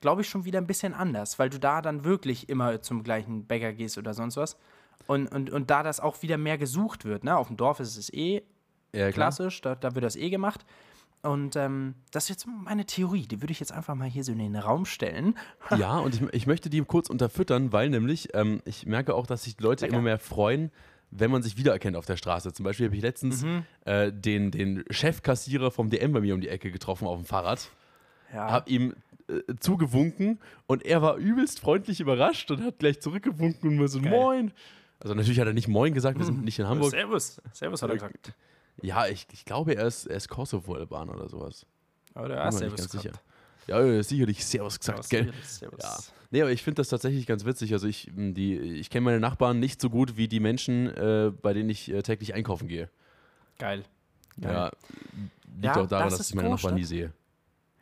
glaube 0.00 0.22
ich, 0.22 0.28
schon 0.28 0.44
wieder 0.44 0.58
ein 0.58 0.66
bisschen 0.66 0.94
anders, 0.94 1.38
weil 1.38 1.50
du 1.50 1.58
da 1.58 1.82
dann 1.82 2.04
wirklich 2.04 2.48
immer 2.48 2.82
zum 2.82 3.02
gleichen 3.02 3.46
Bäcker 3.46 3.72
gehst 3.72 3.98
oder 3.98 4.14
sonst 4.14 4.36
was. 4.36 4.56
Und, 5.06 5.28
und, 5.28 5.50
und 5.50 5.70
da 5.70 5.82
das 5.82 6.00
auch 6.00 6.22
wieder 6.22 6.38
mehr 6.38 6.58
gesucht 6.58 7.04
wird, 7.04 7.24
ne? 7.24 7.36
Auf 7.36 7.48
dem 7.48 7.56
Dorf 7.56 7.80
ist 7.80 7.96
es 7.96 8.12
eh 8.12 8.42
Ja, 8.92 9.10
klassisch, 9.10 9.60
da, 9.60 9.74
da 9.74 9.94
wird 9.94 10.04
das 10.04 10.16
eh 10.16 10.28
gemacht. 10.28 10.64
Und 11.22 11.56
ähm, 11.56 11.94
das 12.12 12.24
ist 12.24 12.28
jetzt 12.28 12.46
meine 12.46 12.84
Theorie, 12.84 13.26
die 13.26 13.40
würde 13.42 13.50
ich 13.50 13.58
jetzt 13.58 13.72
einfach 13.72 13.94
mal 13.94 14.08
hier 14.08 14.22
so 14.22 14.30
in 14.32 14.38
den 14.38 14.54
Raum 14.56 14.84
stellen. 14.84 15.34
Ja, 15.76 15.98
und 15.98 16.14
ich, 16.14 16.22
ich 16.32 16.46
möchte 16.46 16.70
die 16.70 16.80
kurz 16.82 17.10
unterfüttern, 17.10 17.72
weil 17.72 17.90
nämlich 17.90 18.28
ähm, 18.34 18.60
ich 18.64 18.86
merke 18.86 19.14
auch, 19.14 19.26
dass 19.26 19.44
sich 19.44 19.56
die 19.56 19.62
Leute 19.62 19.84
Lecker. 19.84 19.96
immer 19.96 20.02
mehr 20.02 20.18
freuen, 20.18 20.70
wenn 21.10 21.30
man 21.30 21.42
sich 21.42 21.56
wiedererkennt 21.56 21.96
auf 21.96 22.06
der 22.06 22.16
Straße. 22.16 22.52
Zum 22.52 22.64
Beispiel 22.64 22.86
habe 22.86 22.96
ich 22.96 23.02
letztens 23.02 23.42
Mhm. 23.42 23.64
äh, 23.84 24.12
den, 24.12 24.50
den 24.50 24.84
Chefkassierer 24.90 25.70
vom 25.70 25.90
DM 25.90 26.12
bei 26.12 26.20
mir 26.20 26.34
um 26.34 26.40
die 26.40 26.48
Ecke 26.48 26.70
getroffen 26.70 27.06
auf 27.06 27.18
dem 27.18 27.24
Fahrrad, 27.24 27.70
Ja, 28.32 28.50
habe 28.50 28.68
ihm 28.70 28.94
äh, 29.28 29.54
zugewunken 29.60 30.38
und 30.66 30.84
er 30.84 31.00
war 31.02 31.16
übelst 31.16 31.60
freundlich 31.60 32.00
überrascht 32.00 32.50
und 32.50 32.62
hat 32.62 32.78
gleich 32.78 33.00
zurückgewunken 33.00 33.70
und 33.70 33.76
mir 33.76 33.88
so 33.88 34.00
Geil. 34.00 34.10
Moin. 34.10 34.52
Also 35.00 35.14
natürlich 35.14 35.38
hat 35.40 35.46
er 35.46 35.52
nicht 35.54 35.68
Moin 35.68 35.94
gesagt, 35.94 36.18
wir 36.18 36.24
sind 36.24 36.42
nicht 36.44 36.58
in 36.58 36.66
Hamburg. 36.66 36.90
Servus. 36.90 37.40
Servus 37.52 37.82
hat 37.82 37.90
er 37.90 37.94
gesagt. 37.96 38.32
Ja, 38.82 39.06
ich, 39.06 39.26
ich 39.32 39.44
glaube, 39.44 39.74
er 39.74 39.86
ist, 39.86 40.06
er 40.06 40.16
ist 40.16 40.28
Kosovo-Albaner 40.28 41.14
oder 41.14 41.28
sowas. 41.28 41.66
Bin 42.14 42.24
ah, 42.24 42.28
mir 42.28 42.44
nicht 42.46 42.58
Servus 42.58 42.76
ganz 42.80 42.92
sicher. 42.92 43.02
gesagt. 43.10 43.24
Ja, 43.68 43.84
ja, 43.84 44.02
sicherlich 44.02 44.44
Servus 44.44 44.78
gesagt, 44.78 45.04
Servus, 45.04 45.32
gell? 45.32 45.32
Servus. 45.44 45.82
Ja. 45.82 45.98
Nee, 46.30 46.42
aber 46.42 46.50
ich 46.50 46.62
finde 46.62 46.80
das 46.80 46.88
tatsächlich 46.88 47.26
ganz 47.26 47.44
witzig. 47.44 47.72
Also 47.72 47.86
ich, 47.86 48.10
die, 48.14 48.58
ich 48.58 48.90
kenne 48.90 49.04
meine 49.04 49.20
Nachbarn 49.20 49.60
nicht 49.60 49.80
so 49.80 49.88
gut 49.90 50.16
wie 50.16 50.28
die 50.28 50.40
Menschen, 50.40 50.88
äh, 50.88 51.32
bei 51.42 51.52
denen 51.54 51.70
ich 51.70 51.90
äh, 51.90 52.02
täglich 52.02 52.34
einkaufen 52.34 52.68
gehe. 52.68 52.90
Geil. 53.58 53.84
Geil. 54.40 54.52
Ja, 54.52 54.70
liegt 55.54 55.64
Ja, 55.64 55.82
auch 55.82 55.86
daran, 55.86 56.08
das 56.10 56.18
dass 56.18 56.30
ich 56.30 56.34
meine 56.34 56.50
Nachbarn 56.50 56.74
nie 56.74 56.84
sehe. 56.84 57.12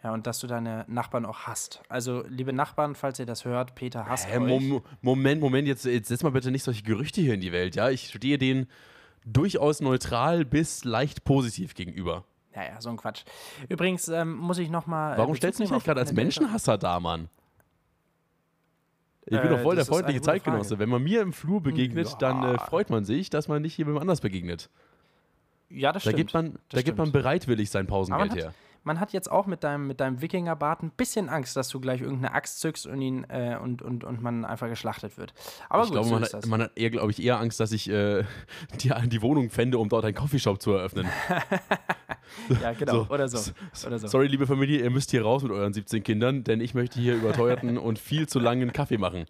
Ja, 0.03 0.13
und 0.13 0.27
dass 0.27 0.39
du 0.39 0.47
deine 0.47 0.85
Nachbarn 0.89 1.27
auch 1.27 1.41
hast. 1.41 1.83
Also, 1.89 2.25
liebe 2.29 2.53
Nachbarn, 2.53 2.95
falls 2.95 3.19
ihr 3.19 3.27
das 3.27 3.45
hört, 3.45 3.75
Peter 3.75 4.07
hasst 4.07 4.29
Hä, 4.29 4.39
euch. 4.39 4.63
Mom 4.63 4.83
Moment, 5.01 5.41
Moment, 5.41 5.67
jetzt, 5.67 5.85
jetzt 5.85 6.09
setz 6.09 6.23
mal 6.23 6.31
bitte 6.31 6.53
nicht 6.53 6.63
solche 6.63 6.85
Gerüchte 6.85 7.21
hier 7.21 7.35
in 7.35 7.41
die 7.41 7.51
Welt, 7.51 7.75
ja? 7.75 7.91
Ich 7.91 8.11
stehe 8.11 8.39
den 8.39 8.69
durchaus 9.25 9.81
neutral 9.81 10.45
bis 10.45 10.85
leicht 10.85 11.25
positiv 11.25 11.75
gegenüber. 11.75 12.25
Ja, 12.57 12.65
ja, 12.65 12.81
so 12.81 12.89
ein 12.89 12.97
Quatsch. 12.97 13.23
Übrigens 13.69 14.09
ähm, 14.09 14.35
muss 14.37 14.57
ich 14.59 14.71
noch 14.71 14.87
mal. 14.87 15.15
äh, 15.15 15.19
Warum 15.19 15.37
stellst 15.37 15.61
du 15.61 15.65
nicht 15.65 15.85
gerade 15.85 16.01
als 16.01 16.13
Menschenhasser 16.13 16.79
da, 16.79 16.99
Mann? 16.99 17.29
Ich 19.27 19.31
bin 19.41 19.41
Äh, 19.41 19.49
doch 19.51 19.61
voll 19.61 19.75
der 19.75 19.83
das 19.83 19.89
freundliche 19.89 20.23
Zeitgenosse. 20.23 20.71
Frage. 20.71 20.79
Wenn 20.81 20.89
man 20.89 21.03
mir 21.03 21.21
im 21.21 21.33
Flur 21.33 21.61
begegnet, 21.61 22.09
Ja. 22.09 22.17
dann 22.19 22.43
äh, 22.55 22.59
freut 22.59 22.91
man 22.91 23.05
sich, 23.05 23.29
dass 23.29 23.49
man 23.49 23.61
nicht 23.61 23.77
jemandem 23.77 24.01
anders 24.01 24.21
begegnet. 24.21 24.71
Ja, 25.69 25.93
das 25.93 26.05
Da 26.05 26.11
stimmt. 26.11 26.17
gibt 26.19 26.35
man, 26.35 26.53
da 26.53 26.59
das 26.71 26.85
gibt 26.85 26.97
man 26.97 27.07
stimmt. 27.09 27.13
bereitwillig 27.25 27.71
sein 27.71 27.87
Pausengeld 27.87 28.29
man 28.31 28.39
her. 28.39 28.55
Man 28.87 29.01
hat 29.01 29.13
jetzt 29.13 29.29
auch 29.31 29.47
mit 29.47 29.65
deinem, 29.65 29.89
mit 29.89 30.01
deinem 30.01 30.23
Wikingerbart 30.23 30.85
ein 30.85 30.91
bisschen 30.91 31.29
Angst, 31.29 31.57
dass 31.57 31.69
du 31.69 31.81
gleich 31.81 32.03
irgendeine 32.03 32.33
Axt 32.33 32.61
zückst 32.61 32.87
und 32.87 33.03
ihn 33.03 33.25
äh, 33.29 33.59
und, 33.61 33.83
und, 33.83 34.05
und 34.05 34.23
man 34.23 34.45
einfach 34.45 34.69
geschlachtet 34.69 35.19
wird. 35.19 35.35
Aber 35.69 35.83
ich 35.83 35.89
gut, 35.89 35.95
glaube, 35.95 36.09
so 36.09 36.15
man, 36.15 36.23
ist 36.23 36.33
hat, 36.33 36.45
das. 36.45 36.49
man 36.49 36.63
hat 36.63 36.71
eher, 36.77 36.91
glaube 36.91 37.11
ich, 37.11 37.21
eher 37.21 37.41
Angst, 37.41 37.59
dass 37.59 37.73
ich 37.73 37.91
äh, 37.91 38.23
die, 38.81 38.93
die 39.09 39.23
Wohnung 39.23 39.51
fände, 39.51 39.79
um 39.79 39.89
dort 39.89 40.05
einen 40.05 40.15
Coffeeshop 40.15 40.63
zu 40.63 40.71
eröffnen. 40.71 41.09
ja, 42.63 42.73
genau. 42.75 42.93
so. 42.93 43.11
Oder 43.13 43.29
so. 43.29 43.51
Oder 43.85 43.99
so. 43.99 44.07
Sorry, 44.07 44.29
liebe 44.29 44.47
Familie, 44.47 44.81
ihr 44.81 44.91
müsst 44.91 45.11
hier 45.11 45.23
raus 45.23 45.43
mit 45.43 45.51
euren 45.51 45.73
17 45.73 46.05
Kindern, 46.05 46.45
denn 46.45 46.61
ich 46.61 46.75
möchte 46.75 47.01
hier 47.01 47.17
überteuerten 47.17 47.79
und 47.87 47.99
viel 47.99 48.29
zu 48.29 48.39
langen 48.39 48.73
Kaffee 48.73 48.99
machen. 48.99 49.27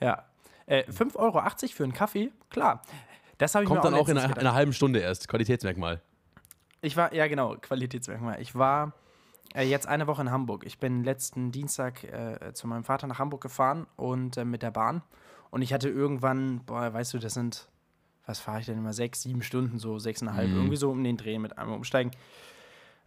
Ja. 0.00 0.24
Äh, 0.64 0.84
5,80 0.84 1.16
Euro 1.16 1.42
für 1.68 1.84
einen 1.84 1.92
Kaffee? 1.92 2.32
Klar. 2.48 2.80
Das 3.36 3.54
habe 3.54 3.64
ich 3.64 3.68
Kommt 3.68 3.84
mir 3.84 3.90
dann 3.90 4.00
auch 4.00 4.08
in 4.08 4.16
einer, 4.16 4.38
einer 4.38 4.54
halben 4.54 4.72
Stunde 4.72 5.00
erst. 5.00 5.28
Qualitätsmerkmal. 5.28 6.00
Ich 6.86 6.96
war, 6.96 7.12
ja 7.12 7.26
genau, 7.26 7.56
Qualitätsmerkmal. 7.56 8.40
Ich 8.40 8.54
war 8.54 8.92
äh, 9.56 9.64
jetzt 9.68 9.88
eine 9.88 10.06
Woche 10.06 10.22
in 10.22 10.30
Hamburg. 10.30 10.64
Ich 10.64 10.78
bin 10.78 11.02
letzten 11.02 11.50
Dienstag 11.50 12.04
äh, 12.04 12.52
zu 12.54 12.68
meinem 12.68 12.84
Vater 12.84 13.08
nach 13.08 13.18
Hamburg 13.18 13.40
gefahren 13.42 13.88
und 13.96 14.36
äh, 14.36 14.44
mit 14.44 14.62
der 14.62 14.70
Bahn. 14.70 15.02
Und 15.50 15.62
ich 15.62 15.72
hatte 15.72 15.88
irgendwann, 15.88 16.60
boah, 16.64 16.92
weißt 16.94 17.12
du, 17.14 17.18
das 17.18 17.34
sind, 17.34 17.68
was 18.24 18.38
fahre 18.38 18.60
ich 18.60 18.66
denn 18.66 18.78
immer, 18.78 18.92
sechs, 18.92 19.22
sieben 19.22 19.42
Stunden, 19.42 19.80
so 19.80 19.98
sechseinhalb, 19.98 20.48
Mhm. 20.50 20.56
irgendwie 20.56 20.76
so 20.76 20.92
um 20.92 21.02
den 21.02 21.16
Dreh 21.16 21.40
mit 21.40 21.58
einmal 21.58 21.76
umsteigen. 21.76 22.12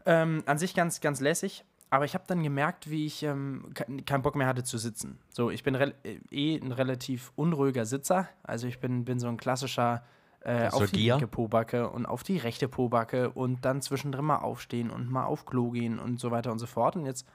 Ähm, 0.06 0.44
an 0.46 0.58
sich 0.58 0.76
ganz, 0.76 1.00
ganz 1.00 1.22
lässig. 1.22 1.64
Aber 1.90 2.04
ich 2.04 2.16
habe 2.16 2.26
dann 2.28 2.44
gemerkt, 2.44 2.90
wie 2.90 3.06
ich 3.06 3.24
ähm, 3.24 3.72
ke- 3.74 4.04
keinen 4.06 4.24
Bock 4.24 4.36
mehr 4.36 4.46
hatte 4.48 4.66
zu 4.66 4.78
sitzen. 4.78 5.20
So, 5.30 5.52
ich 5.52 5.64
bin 5.64 5.74
äh, 5.76 5.94
eh 6.32 6.58
ein 6.58 6.74
relativ 6.74 7.32
unruhiger 7.38 7.86
Sitzer. 7.86 8.28
Also 8.44 8.68
ich 8.68 8.82
bin, 8.82 9.06
bin 9.06 9.20
so 9.20 9.30
ein 9.30 9.38
klassischer 9.38 10.04
äh, 10.42 10.70
auf 10.70 10.92
die 10.92 11.10
linke 11.10 11.28
Pobacke 11.28 11.90
und 11.90 12.06
auf 12.06 12.24
die 12.24 12.38
rechte 12.38 12.68
Pobacke 12.68 13.30
und 13.30 13.66
dann 13.66 13.82
zwischendrin 13.82 14.26
mal 14.26 14.38
aufstehen 14.38 14.90
und 14.90 15.10
mal 15.10 15.26
auf 15.26 15.46
Klo 15.46 15.72
gehen 15.72 16.00
und 16.00 16.20
so 16.20 16.32
weiter 16.32 16.52
und 16.52 16.60
so 16.60 16.66
fort. 16.66 16.96
Und 16.96 17.06
jetzt 17.06 17.26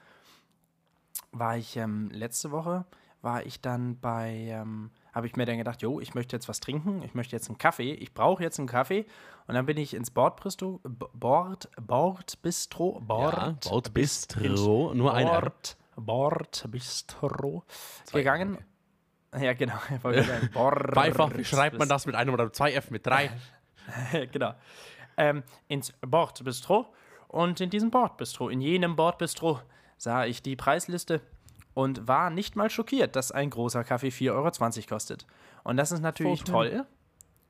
war 1.31 1.57
ich 1.57 1.77
ähm, 1.77 2.09
letzte 2.11 2.51
Woche, 2.51 2.85
war 3.21 3.45
ich 3.45 3.61
dann 3.61 3.99
bei, 3.99 4.47
ähm, 4.49 4.91
habe 5.13 5.27
ich 5.27 5.35
mir 5.35 5.45
dann 5.45 5.57
gedacht, 5.57 5.81
jo, 5.81 5.99
ich 5.99 6.13
möchte 6.13 6.35
jetzt 6.35 6.47
was 6.47 6.59
trinken, 6.59 7.01
ich 7.03 7.13
möchte 7.13 7.35
jetzt 7.35 7.49
einen 7.49 7.57
Kaffee, 7.57 7.93
ich 7.93 8.13
brauche 8.13 8.41
jetzt 8.41 8.59
einen 8.59 8.67
Kaffee. 8.67 9.05
Und 9.47 9.55
dann 9.55 9.65
bin 9.65 9.77
ich 9.77 9.93
ins 9.93 10.11
Bordbistro, 10.11 10.79
Bord, 11.13 11.69
Bordbistro, 11.79 13.01
Bord, 13.01 13.33
ja, 13.33 13.69
Baut 13.69 13.93
Bistro, 13.93 14.93
nur 14.93 15.13
ein. 15.13 15.27
Bord, 15.27 15.77
Bordbistro 15.95 17.63
gegangen. 18.11 18.57
Ja, 19.39 19.53
genau. 19.53 19.75
Wie 21.37 21.45
schreibt 21.45 21.77
man 21.77 21.89
das 21.89 22.05
mit 22.05 22.15
einem 22.15 22.33
oder 22.33 22.51
zwei 22.53 22.73
F, 22.73 22.91
mit 22.91 23.05
drei? 23.05 23.29
genau. 24.31 24.53
Ähm, 25.17 25.43
ins 25.67 25.93
Bordbistro. 26.01 26.93
Und 27.27 27.59
in 27.59 27.69
diesem 27.69 27.91
Bordbistro, 27.91 28.49
in 28.49 28.61
jenem 28.61 28.95
Bordbistro, 28.95 29.59
sah 29.97 30.25
ich 30.25 30.41
die 30.41 30.55
Preisliste 30.55 31.21
und 31.73 32.07
war 32.07 32.29
nicht 32.29 32.55
mal 32.55 32.69
schockiert, 32.69 33.15
dass 33.15 33.31
ein 33.31 33.49
großer 33.49 33.83
Kaffee 33.83 34.09
4,20 34.09 34.31
Euro 34.31 34.87
kostet. 34.87 35.25
Und 35.63 35.77
das 35.77 35.91
ist 35.91 36.01
natürlich 36.01 36.43
Voll 36.43 36.69
toll. 36.69 36.85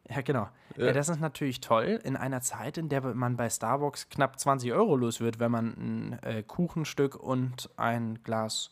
Ja, 0.09 0.21
genau. 0.21 0.49
Ja. 0.77 0.91
das 0.91 1.09
ist 1.09 1.19
natürlich 1.19 1.61
toll 1.61 1.99
in 2.03 2.15
einer 2.15 2.41
Zeit, 2.41 2.77
in 2.77 2.89
der 2.89 3.01
man 3.01 3.37
bei 3.37 3.49
Starbucks 3.49 4.09
knapp 4.09 4.39
20 4.39 4.71
Euro 4.73 4.95
los 4.95 5.19
wird, 5.19 5.39
wenn 5.39 5.51
man 5.51 5.67
ein 5.67 6.19
äh, 6.23 6.43
Kuchenstück 6.43 7.15
und 7.15 7.69
ein 7.77 8.21
Glas 8.23 8.69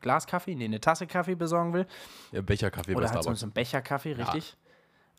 Glas 0.00 0.26
Kaffee, 0.26 0.54
nee, 0.54 0.64
eine 0.66 0.80
Tasse 0.80 1.06
Kaffee 1.06 1.34
besorgen 1.34 1.72
will. 1.72 1.86
Ja, 2.32 2.40
Becherkaffee 2.42 2.92
bei 2.92 2.98
Oder 2.98 3.06
halt 3.08 3.16
so, 3.16 3.22
Starbucks. 3.22 3.40
so 3.40 3.46
einen 3.46 3.52
Becher 3.52 3.80
Kaffee, 3.82 4.12
richtig. 4.12 4.56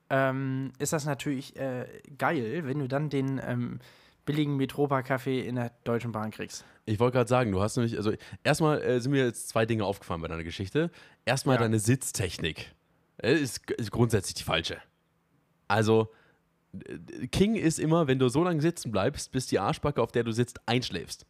Ähm, 0.10 0.72
ist 0.80 0.94
das 0.94 1.06
natürlich 1.06 1.56
äh, 1.58 1.86
geil, 2.18 2.62
wenn 2.66 2.80
du 2.80 2.88
dann 2.88 3.10
den 3.10 3.40
ähm, 3.46 3.80
billigen 4.26 4.58
Metropa-Kaffee 4.58 5.42
in 5.48 5.56
der 5.56 5.72
Deutschen 5.84 6.12
Bahn 6.12 6.32
kriegst. 6.32 6.66
Ich 6.86 7.00
wollte 7.00 7.18
gerade 7.18 7.28
sagen, 7.30 7.52
du 7.52 7.62
hast 7.62 7.78
nämlich, 7.78 7.96
also 7.98 8.14
erstmal 8.44 8.82
äh, 8.82 9.00
sind 9.00 9.12
mir 9.12 9.26
jetzt 9.26 9.50
zwei 9.50 9.66
Dinge 9.68 9.86
aufgefallen 9.86 10.22
bei 10.22 10.28
deiner 10.28 10.44
Geschichte. 10.44 10.90
Erstmal 11.26 11.56
Ja. 11.58 11.62
deine 11.62 11.80
Sitztechnik. 11.80 12.74
Äh, 13.18 13.34
Ist, 13.34 13.70
ist 13.72 13.92
grundsätzlich 13.92 14.34
die 14.36 14.44
falsche. 14.44 14.78
Also, 15.68 16.10
King 17.32 17.56
ist 17.56 17.80
immer, 17.80 18.08
wenn 18.08 18.20
du 18.20 18.30
so 18.30 18.44
lange 18.44 18.62
sitzen 18.62 18.92
bleibst, 18.92 19.32
bis 19.32 19.48
die 19.48 19.60
Arschbacke, 19.60 20.02
auf 20.02 20.12
der 20.12 20.24
du 20.24 20.32
sitzt, 20.32 20.60
einschläfst. 20.68 21.26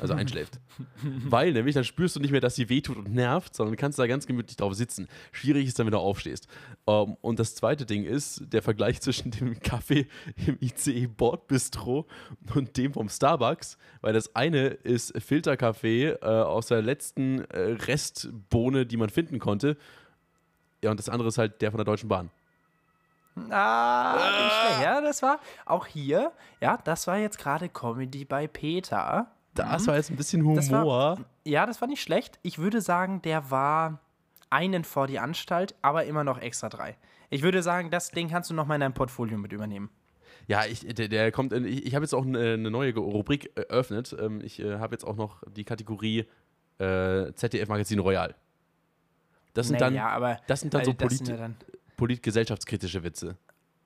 Also 0.00 0.14
einschläft. 0.16 0.58
Weil 1.02 1.52
nämlich 1.52 1.74
dann 1.74 1.84
spürst 1.84 2.16
du 2.16 2.20
nicht 2.20 2.30
mehr, 2.30 2.40
dass 2.40 2.54
sie 2.54 2.68
wehtut 2.68 2.96
und 2.96 3.12
nervt, 3.12 3.54
sondern 3.54 3.76
kannst 3.76 3.98
da 3.98 4.06
ganz 4.06 4.26
gemütlich 4.26 4.56
drauf 4.56 4.74
sitzen. 4.74 5.08
Schwierig 5.32 5.66
ist 5.66 5.78
dann, 5.78 5.86
wenn 5.86 5.92
du 5.92 5.98
aufstehst. 5.98 6.48
Ähm, 6.86 7.16
und 7.20 7.38
das 7.38 7.54
zweite 7.54 7.86
Ding 7.86 8.04
ist 8.04 8.42
der 8.52 8.62
Vergleich 8.62 9.00
zwischen 9.02 9.30
dem 9.30 9.60
Kaffee 9.60 10.08
im 10.46 10.58
ICE 10.60 11.06
Bordbistro 11.06 12.06
und 12.54 12.76
dem 12.76 12.94
vom 12.94 13.08
Starbucks, 13.08 13.78
weil 14.00 14.12
das 14.12 14.34
eine 14.34 14.68
ist 14.68 15.12
Filterkaffee 15.20 16.10
äh, 16.10 16.24
aus 16.24 16.66
der 16.66 16.82
letzten 16.82 17.44
äh, 17.50 17.60
Restbohne, 17.60 18.86
die 18.86 18.96
man 18.96 19.10
finden 19.10 19.38
konnte. 19.38 19.76
Ja, 20.82 20.90
und 20.90 20.98
das 20.98 21.08
andere 21.08 21.28
ist 21.28 21.38
halt 21.38 21.62
der 21.62 21.70
von 21.70 21.78
der 21.78 21.84
Deutschen 21.84 22.08
Bahn. 22.08 22.30
Ah, 23.50 24.18
schlecht. 24.18 24.82
Ja, 24.82 25.00
das 25.00 25.22
war 25.22 25.38
auch 25.64 25.86
hier, 25.86 26.32
ja, 26.60 26.78
das 26.84 27.06
war 27.06 27.16
jetzt 27.16 27.38
gerade 27.38 27.68
Comedy 27.68 28.24
bei 28.24 28.46
Peter. 28.46 29.28
Das 29.54 29.86
war 29.86 29.96
jetzt 29.96 30.10
ein 30.10 30.16
bisschen 30.16 30.54
Das 30.54 30.70
war- 30.70 30.80
Humor. 30.82 31.18
Ja, 31.44 31.66
das 31.66 31.80
war 31.80 31.88
nicht 31.88 32.02
schlecht. 32.02 32.38
Ich 32.42 32.58
würde 32.58 32.80
sagen, 32.80 33.20
der 33.22 33.50
war 33.50 34.00
einen 34.50 34.84
vor 34.84 35.06
die 35.06 35.18
Anstalt, 35.18 35.74
aber 35.82 36.04
immer 36.04 36.24
noch 36.24 36.38
extra 36.38 36.68
drei. 36.68 36.96
Ich 37.30 37.42
würde 37.42 37.62
sagen, 37.62 37.90
das 37.90 38.10
Ding 38.10 38.28
kannst 38.28 38.50
du 38.50 38.54
noch 38.54 38.66
mal 38.66 38.74
in 38.76 38.80
dein 38.82 38.94
Portfolio 38.94 39.38
mit 39.38 39.52
übernehmen. 39.52 39.90
Ja, 40.46 40.64
ich, 40.66 40.80
der, 40.80 41.08
der 41.08 41.32
kommt 41.32 41.52
in, 41.52 41.64
ich, 41.64 41.86
ich 41.86 41.94
habe 41.94 42.04
jetzt 42.04 42.14
auch 42.14 42.26
eine, 42.26 42.54
eine 42.54 42.70
neue 42.70 42.94
Rubrik 42.94 43.50
eröffnet. 43.56 44.14
Ähm, 44.18 44.40
ich 44.42 44.60
äh, 44.60 44.78
habe 44.78 44.94
jetzt 44.94 45.04
auch 45.04 45.16
noch 45.16 45.42
die 45.56 45.64
Kategorie 45.64 46.26
äh, 46.78 47.32
ZDF 47.34 47.68
Magazin 47.68 47.98
Royal. 48.00 48.34
Das 49.54 49.68
sind 49.68 49.80
dann, 49.80 49.94
ja, 49.94 50.08
aber 50.08 50.40
das 50.46 50.60
sind 50.60 50.74
dann 50.74 50.84
so 50.84 50.90
ja 50.92 51.36
dann, 51.36 51.56
polit-gesellschaftskritische 51.96 53.02
Witze. 53.04 53.36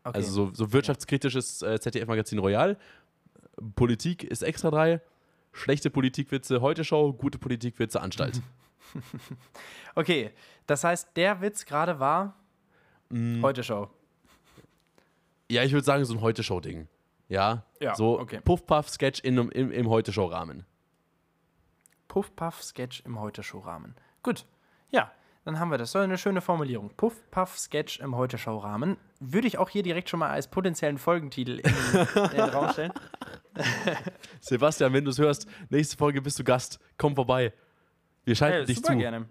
okay. 0.04 0.16
Also 0.18 0.30
so, 0.30 0.54
so 0.54 0.72
wirtschaftskritisches 0.72 1.62
äh, 1.62 1.78
ZDF 1.80 2.06
Magazin 2.06 2.38
Royal. 2.38 2.76
Politik 3.74 4.24
ist 4.24 4.42
extra 4.42 4.70
drei. 4.70 5.00
Schlechte 5.56 5.90
Politikwitze 5.90 6.60
Heute 6.60 6.84
Show, 6.84 7.12
gute 7.12 7.38
Politikwitze 7.38 8.00
Anstalt. 8.00 8.40
Okay, 9.96 10.30
das 10.66 10.84
heißt, 10.84 11.16
der 11.16 11.40
Witz 11.40 11.64
gerade 11.64 11.98
war 11.98 12.34
Mm. 13.08 13.42
heute 13.42 13.62
Show. 13.64 13.88
ja, 15.50 15.62
ich 15.62 15.72
würde 15.72 15.84
sagen, 15.84 16.04
so 16.04 16.12
ein 16.14 16.20
Heute 16.20 16.42
Show-Ding. 16.42 16.88
Ja, 17.28 17.62
Ja, 17.80 17.94
so 17.94 18.18
okay. 18.20 18.40
Puff-Puff-Sketch 18.44 19.20
in, 19.20 19.38
einem- 19.38 19.50
im, 19.50 19.70
im 19.72 19.88
Heute 19.88 20.12
Show-Rahmen. 20.12 20.64
Puff-Puff-Sketch 22.08 23.02
im 23.04 23.20
Heute-Show-Rahmen. 23.20 23.94
Gut, 24.22 24.44
ja, 24.90 25.10
dann 25.44 25.58
haben 25.60 25.70
wir 25.70 25.78
das. 25.78 25.92
So 25.92 25.98
eine 26.00 26.18
schöne 26.18 26.40
Formulierung. 26.40 26.90
Puff-Puff-Sketch 26.96 28.00
im 28.00 28.16
Heute-Show-Rahmen. 28.16 28.96
Würde 29.20 29.46
ich 29.48 29.58
auch 29.58 29.68
hier 29.70 29.82
direkt 29.82 30.08
schon 30.10 30.20
mal 30.20 30.30
als 30.30 30.48
potenziellen 30.48 30.98
Folgentitel 30.98 31.58
in 31.60 31.62
den, 31.64 32.24
in 32.24 32.30
den 32.30 32.40
Raum 32.40 32.70
stellen. 32.72 32.92
Sebastian, 34.40 34.92
wenn 34.92 35.04
du 35.04 35.10
es 35.10 35.18
hörst, 35.18 35.46
nächste 35.70 35.96
Folge 35.96 36.20
bist 36.22 36.38
du 36.38 36.44
Gast. 36.44 36.78
Komm 36.98 37.14
vorbei. 37.14 37.52
Wir 38.24 38.34
schalten 38.34 38.62
Äh, 38.62 38.66
dich 38.66 38.76
super 38.76 38.92
zu. 38.92 38.98
gerne. 38.98 39.26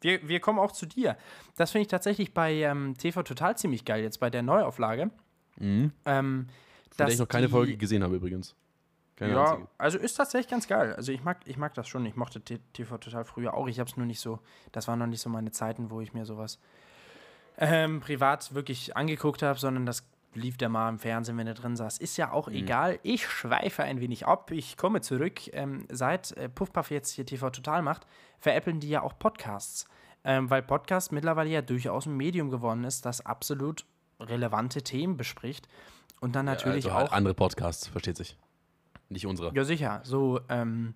Wir, 0.00 0.26
wir 0.26 0.40
kommen 0.40 0.58
auch 0.58 0.72
zu 0.72 0.86
dir. 0.86 1.16
Das 1.56 1.70
finde 1.72 1.82
ich 1.82 1.88
tatsächlich 1.88 2.32
bei 2.32 2.52
ähm, 2.54 2.94
TV 2.96 3.22
Total 3.22 3.56
ziemlich 3.56 3.84
geil, 3.84 4.02
jetzt 4.02 4.18
bei 4.20 4.30
der 4.30 4.42
Neuauflage. 4.42 5.10
Mhm. 5.58 5.92
Ähm, 6.06 6.46
dass 6.96 7.12
ich 7.12 7.18
noch 7.18 7.28
keine 7.28 7.46
die- 7.46 7.52
Folge 7.52 7.76
gesehen 7.76 8.02
habe 8.02 8.16
übrigens. 8.16 8.54
Keine 9.16 9.34
ja, 9.34 9.44
einzige. 9.52 9.68
also 9.76 9.98
ist 9.98 10.14
tatsächlich 10.14 10.50
ganz 10.50 10.66
geil. 10.66 10.94
Also 10.94 11.12
ich 11.12 11.22
mag, 11.22 11.40
ich 11.44 11.58
mag 11.58 11.74
das 11.74 11.86
schon. 11.88 12.06
Ich 12.06 12.16
mochte 12.16 12.40
TV 12.40 12.96
total 12.96 13.26
früher 13.26 13.52
auch. 13.52 13.68
Ich 13.68 13.78
habe 13.78 13.90
es 13.90 13.96
nur 13.98 14.06
nicht 14.06 14.20
so, 14.20 14.40
das 14.72 14.88
waren 14.88 14.98
noch 14.98 15.06
nicht 15.06 15.20
so 15.20 15.28
meine 15.28 15.50
Zeiten, 15.50 15.90
wo 15.90 16.00
ich 16.00 16.14
mir 16.14 16.24
sowas 16.24 16.58
ähm, 17.58 18.00
privat 18.00 18.54
wirklich 18.54 18.96
angeguckt 18.96 19.42
habe, 19.42 19.58
sondern 19.58 19.84
das 19.84 20.08
lief 20.34 20.56
der 20.56 20.68
mal 20.68 20.88
im 20.88 20.98
Fernsehen, 20.98 21.36
wenn 21.38 21.46
er 21.46 21.54
drin 21.54 21.76
saß. 21.76 21.98
Ist 21.98 22.16
ja 22.16 22.32
auch 22.32 22.48
egal. 22.48 22.98
Ich 23.02 23.26
schweife 23.26 23.82
ein 23.82 24.00
wenig 24.00 24.26
ab. 24.26 24.50
Ich 24.50 24.76
komme 24.76 25.00
zurück. 25.00 25.52
Ähm, 25.52 25.86
seit 25.90 26.32
äh, 26.32 26.48
Puffpuff 26.48 26.90
jetzt 26.90 27.10
hier 27.12 27.26
TV 27.26 27.50
Total 27.50 27.82
macht, 27.82 28.06
veräppeln 28.38 28.80
die 28.80 28.88
ja 28.88 29.02
auch 29.02 29.18
Podcasts. 29.18 29.86
Ähm, 30.22 30.50
weil 30.50 30.62
Podcast 30.62 31.12
mittlerweile 31.12 31.50
ja 31.50 31.62
durchaus 31.62 32.06
ein 32.06 32.16
Medium 32.16 32.50
geworden 32.50 32.84
ist, 32.84 33.06
das 33.06 33.24
absolut 33.24 33.86
relevante 34.20 34.82
Themen 34.82 35.16
bespricht. 35.16 35.66
Und 36.20 36.36
dann 36.36 36.44
natürlich 36.44 36.84
also 36.84 36.94
halt 36.94 37.08
auch 37.08 37.12
andere 37.12 37.34
Podcasts, 37.34 37.86
versteht 37.86 38.16
sich. 38.16 38.36
Nicht 39.08 39.26
unsere. 39.26 39.52
ja, 39.54 39.64
sicher. 39.64 40.00
So 40.04 40.40
ähm, 40.48 40.94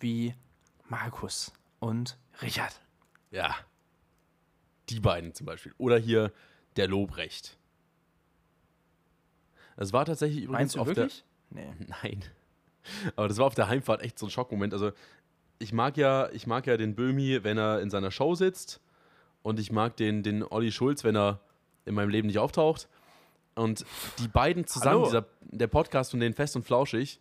wie 0.00 0.34
Markus 0.88 1.52
und 1.78 2.18
Richard. 2.42 2.80
Ja. 3.30 3.54
Die 4.88 5.00
beiden 5.00 5.32
zum 5.32 5.46
Beispiel. 5.46 5.72
Oder 5.78 5.98
hier 5.98 6.32
der 6.76 6.88
Lobrecht. 6.88 7.56
Das 9.76 9.92
war 9.92 10.04
tatsächlich 10.04 10.44
übrigens 10.44 10.58
Meinst 10.58 10.76
du 10.76 10.80
auf 10.80 10.86
wirklich? 10.88 11.24
Nee. 11.50 11.66
der. 11.78 11.96
Nein. 12.02 12.24
Aber 13.14 13.28
das 13.28 13.38
war 13.38 13.46
auf 13.46 13.54
der 13.54 13.68
Heimfahrt 13.68 14.02
echt 14.02 14.18
so 14.18 14.26
ein 14.26 14.30
Schockmoment. 14.30 14.72
Also, 14.72 14.92
ich 15.58 15.72
mag 15.72 15.96
ja, 15.96 16.28
ich 16.32 16.46
mag 16.46 16.66
ja 16.66 16.76
den 16.76 16.94
Böhmi, 16.94 17.42
wenn 17.42 17.58
er 17.58 17.80
in 17.80 17.90
seiner 17.90 18.10
Show 18.10 18.34
sitzt. 18.34 18.80
Und 19.42 19.60
ich 19.60 19.70
mag 19.70 19.96
den, 19.96 20.22
den 20.22 20.42
Olli 20.42 20.72
Schulz, 20.72 21.04
wenn 21.04 21.16
er 21.16 21.40
in 21.84 21.94
meinem 21.94 22.10
Leben 22.10 22.26
nicht 22.26 22.38
auftaucht. 22.38 22.88
Und 23.54 23.86
die 24.18 24.28
beiden 24.28 24.66
zusammen, 24.66 25.04
dieser, 25.04 25.26
der 25.40 25.66
Podcast 25.66 26.10
von 26.10 26.20
denen 26.20 26.34
Fest 26.34 26.56
und 26.56 26.64
Flauschig, 26.64 27.20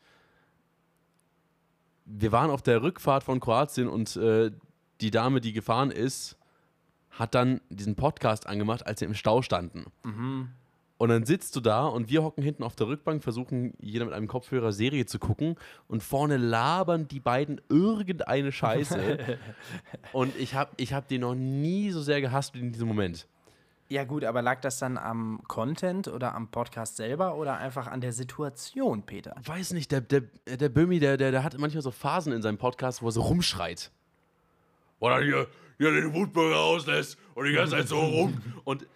wir 2.06 2.32
waren 2.32 2.52
auf 2.52 2.62
der 2.62 2.82
Rückfahrt 2.82 3.24
von 3.24 3.40
Kroatien 3.40 3.88
und 3.88 4.16
äh, 4.18 4.52
die 5.02 5.12
Dame, 5.12 5.42
die 5.42 5.54
gefahren 5.54 5.92
ist, 5.92 6.38
hat 7.10 7.36
dann 7.36 7.62
diesen 7.70 7.96
Podcast 7.96 8.48
angemacht, 8.48 8.86
als 8.86 9.02
wir 9.02 9.08
im 9.08 9.14
Stau 9.14 9.42
standen. 9.42 9.86
Und 10.98 11.10
dann 11.10 11.26
sitzt 11.26 11.56
du 11.56 11.60
da 11.60 11.88
und 11.88 12.10
wir 12.10 12.24
hocken 12.24 12.42
hinten 12.42 12.64
auf 12.64 12.76
der 12.76 12.88
Rückbank, 12.88 13.22
versuchen 13.22 13.74
jeder 13.82 14.06
mit 14.06 14.14
einem 14.14 14.28
Kopfhörer 14.28 14.72
Serie 14.72 15.06
zu 15.06 15.20
gucken 15.20 15.56
und 15.88 16.02
vorne 16.02 16.38
labern 16.38 17.08
die 17.08 17.20
beiden 17.20 17.60
irgendeine 17.68 18.52
Scheiße. 18.52 19.38
und 20.14 20.36
ich 20.38 20.56
habe 20.56 20.72
ich 20.78 20.94
hab 20.94 21.08
die 21.10 21.18
noch 21.18 21.36
nie 21.36 21.92
so 21.92 22.02
sehr 22.02 22.22
gehasst 22.22 22.54
wie 22.54 22.60
in 22.60 22.72
diesem 22.72 22.88
Moment. 22.88 23.28
Ja, 23.88 24.04
gut, 24.04 24.24
aber 24.24 24.42
lag 24.42 24.62
das 24.62 24.80
dann 24.80 24.98
am 24.98 25.42
Content 25.48 26.08
oder 26.08 26.34
am 26.34 26.48
Podcast 26.48 26.96
selber 26.96 27.36
oder 27.36 27.58
einfach 27.58 27.86
an 27.86 28.02
der 28.02 28.14
Situation, 28.14 29.04
Peter? 29.04 29.36
Weiß 29.44 29.74
nicht, 29.74 29.92
der, 29.92 30.02
der, 30.02 30.22
der 30.48 30.70
Böhmi, 30.70 31.00
der, 31.00 31.18
der, 31.18 31.30
der 31.30 31.44
hat 31.44 31.56
manchmal 31.60 31.84
so 31.84 31.92
Phasen 31.92 32.34
in 32.34 32.42
seinem 32.42 32.58
Podcast, 32.58 33.04
wo 33.04 33.10
er 33.10 33.12
so 33.12 33.22
rumschreit. 33.22 33.92
Oder 35.00 35.22
hier, 35.22 35.48
hier 35.78 35.92
den 35.92 36.14
Wutbürger 36.16 36.58
auslässt 36.58 37.20
und 37.36 37.46
die 37.46 37.54
ganze 37.54 37.76
Zeit 37.76 37.88
so 37.88 38.00
rum. 38.00 38.42
Und 38.64 38.88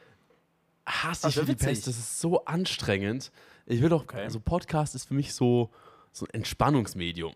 hasse 0.89 1.29
ich 1.29 1.36
die. 1.36 1.55
Pest. 1.55 1.88
Das 1.88 1.98
ist 1.98 2.19
so 2.19 2.46
anstrengend. 2.46 3.31
Ich 3.65 3.81
will 3.81 3.89
doch, 3.89 4.05
also 4.13 4.39
Podcast 4.39 4.96
ist 4.96 5.05
für 5.08 5.13
mich 5.13 5.34
so, 5.34 5.69
so 6.12 6.25
ein 6.25 6.34
Entspannungsmedium. 6.34 7.34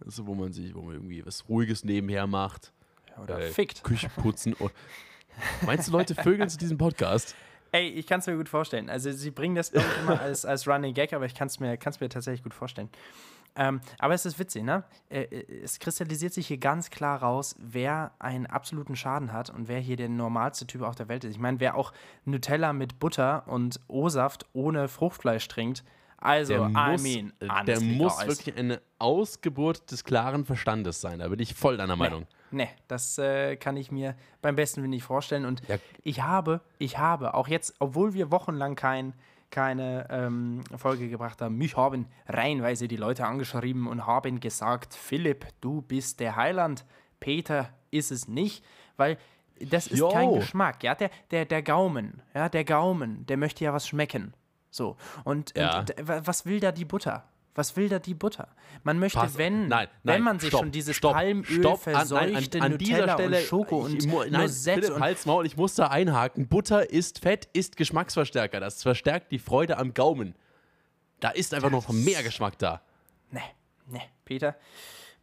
Das 0.00 0.08
ist 0.08 0.16
so, 0.16 0.26
wo 0.26 0.34
man 0.34 0.52
sich, 0.52 0.74
wo 0.74 0.82
man 0.82 0.94
irgendwie 0.94 1.24
was 1.24 1.48
Ruhiges 1.48 1.84
nebenher 1.84 2.26
macht. 2.26 2.72
Oder 3.22 3.40
Äh, 3.40 3.50
fickt. 3.50 3.82
Küche 3.84 4.08
putzen. 4.16 4.54
Meinst 5.64 5.88
du, 5.88 5.92
Leute 5.92 6.14
vögeln 6.14 6.48
zu 6.48 6.58
diesem 6.58 6.78
Podcast? 6.78 7.34
Ey, 7.72 7.88
ich 7.88 8.06
kann 8.06 8.20
es 8.20 8.26
mir 8.26 8.36
gut 8.36 8.48
vorstellen. 8.48 8.88
Also, 8.88 9.10
sie 9.12 9.30
bringen 9.30 9.54
das 9.54 9.70
immer 9.70 10.20
als, 10.20 10.44
als 10.44 10.66
Running 10.66 10.94
Gag, 10.94 11.12
aber 11.12 11.26
ich 11.26 11.34
kann 11.34 11.48
es 11.48 11.60
mir, 11.60 11.76
kann's 11.76 12.00
mir 12.00 12.08
tatsächlich 12.08 12.42
gut 12.42 12.54
vorstellen. 12.54 12.88
Ähm, 13.56 13.80
aber 13.98 14.14
es 14.14 14.26
ist 14.26 14.38
witzig, 14.38 14.62
ne? 14.64 14.84
Äh, 15.08 15.22
äh, 15.22 15.62
Es 15.62 15.78
kristallisiert 15.78 16.32
sich 16.34 16.46
hier 16.46 16.58
ganz 16.58 16.90
klar 16.90 17.22
raus, 17.22 17.54
wer 17.58 18.12
einen 18.18 18.46
absoluten 18.46 18.96
Schaden 18.96 19.32
hat 19.32 19.50
und 19.50 19.68
wer 19.68 19.80
hier 19.80 19.96
der 19.96 20.08
normalste 20.08 20.66
Typ 20.66 20.82
auf 20.82 20.94
der 20.94 21.08
Welt 21.08 21.24
ist. 21.24 21.32
Ich 21.32 21.38
meine, 21.38 21.58
wer 21.60 21.74
auch 21.76 21.92
Nutella 22.24 22.72
mit 22.72 22.98
Butter 22.98 23.44
und 23.46 23.80
O-Saft 23.88 24.46
ohne 24.52 24.88
Fruchtfleisch 24.88 25.48
trinkt, 25.48 25.84
also, 26.18 26.54
Der 26.54 26.70
I 26.70 26.92
muss, 26.92 27.02
mean, 27.02 27.32
äh, 27.40 27.64
der 27.66 27.80
muss 27.80 28.26
wirklich 28.26 28.56
eine 28.56 28.80
Ausgeburt 28.98 29.90
des 29.90 30.02
klaren 30.02 30.44
Verstandes 30.44 31.00
sein. 31.00 31.18
Da 31.18 31.28
bin 31.28 31.38
ich 31.40 31.54
voll 31.54 31.76
deiner 31.76 31.96
Meinung. 31.96 32.26
Nee, 32.50 32.68
das 32.88 33.18
äh, 33.18 33.56
kann 33.56 33.76
ich 33.76 33.90
mir 33.90 34.16
beim 34.40 34.56
besten 34.56 34.80
Willen 34.80 34.90
nicht 34.90 35.04
vorstellen. 35.04 35.44
Und 35.44 35.62
Ja. 35.68 35.76
ich 36.02 36.22
habe, 36.22 36.62
ich 36.78 36.96
habe, 36.98 37.34
auch 37.34 37.48
jetzt, 37.48 37.74
obwohl 37.80 38.14
wir 38.14 38.30
wochenlang 38.30 38.76
kein, 38.76 39.12
keine 39.50 40.06
ähm, 40.10 40.62
Folge 40.76 41.08
gebracht 41.08 41.40
haben, 41.40 41.56
mich 41.56 41.76
haben 41.76 42.06
reihenweise 42.26 42.88
die 42.88 42.96
Leute 42.96 43.26
angeschrieben 43.26 43.86
und 43.86 44.06
haben 44.06 44.40
gesagt, 44.40 44.94
Philipp, 44.94 45.46
du 45.60 45.82
bist 45.82 46.20
der 46.20 46.36
Heiland, 46.36 46.84
Peter 47.20 47.70
ist 47.90 48.10
es 48.10 48.28
nicht, 48.28 48.64
weil 48.96 49.16
das 49.60 49.86
ist 49.86 49.98
Jo. 49.98 50.08
kein 50.08 50.34
Geschmack, 50.34 50.82
ja, 50.82 50.94
der, 50.94 51.10
der, 51.30 51.44
der 51.46 51.62
Gaumen, 51.62 52.20
ja, 52.34 52.48
der 52.48 52.64
Gaumen, 52.64 53.24
der 53.26 53.36
möchte 53.36 53.64
ja 53.64 53.72
was 53.72 53.88
schmecken, 53.88 54.34
so, 54.70 54.96
und, 55.24 55.56
Ja. 55.56 55.78
und 55.78 55.94
was 55.98 56.44
will 56.44 56.60
da 56.60 56.72
die 56.72 56.84
Butter? 56.84 57.24
Was 57.56 57.74
will 57.76 57.88
da 57.88 57.98
die 57.98 58.14
Butter? 58.14 58.48
Man 58.84 58.98
möchte, 58.98 59.18
Pass- 59.18 59.36
wenn, 59.38 59.66
nein, 59.68 59.88
wenn 60.04 60.14
nein, 60.16 60.22
man 60.22 60.38
sich 60.38 60.50
stopp, 60.50 60.60
schon 60.60 60.70
dieses 60.70 60.94
stopp, 60.94 61.14
Palmöl 61.14 61.44
stopp, 61.44 61.86
an- 61.86 61.94
verseuchte 61.94 62.58
an, 62.60 62.72
an 62.72 62.78
dieser 62.78 62.98
Nutella 62.98 63.14
Stelle, 63.14 63.38
und 63.38 63.44
Schoko 63.46 63.78
ich, 63.88 63.94
und 63.94 64.02
Philipp, 64.02 64.90
und 64.92 65.00
Hals, 65.00 65.26
Maul, 65.26 65.46
ich 65.46 65.56
muss 65.56 65.74
da 65.74 65.88
einhaken. 65.88 66.46
Butter 66.48 66.88
ist 66.90 67.18
Fett, 67.18 67.48
ist 67.54 67.76
Geschmacksverstärker. 67.76 68.60
Das 68.60 68.82
verstärkt 68.82 69.32
die 69.32 69.38
Freude 69.38 69.78
am 69.78 69.92
Gaumen. 69.94 70.34
Da 71.20 71.30
ist 71.30 71.54
einfach 71.54 71.70
noch 71.70 71.88
mehr 71.88 72.22
Geschmack 72.22 72.58
da. 72.58 72.82
Nee, 73.30 73.40
nee, 73.88 74.02
Peter. 74.24 74.54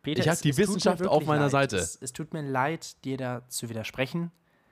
Peter 0.01 0.19
Ich 0.21 0.27
hab 0.27 0.33
es- 0.33 0.41
die 0.41 0.57
Wissenschaft 0.57 1.05
auf 1.05 1.25
meiner 1.25 1.43
leid. 1.43 1.51
Seite. 1.51 1.77
Es, 1.77 1.97
es 2.01 2.11
tut 2.13 2.33
mir 2.33 2.41
leid, 2.41 3.03
dir 3.05 3.15
da 3.17 3.47
zu 3.47 3.69
widersprechen, 3.69 4.31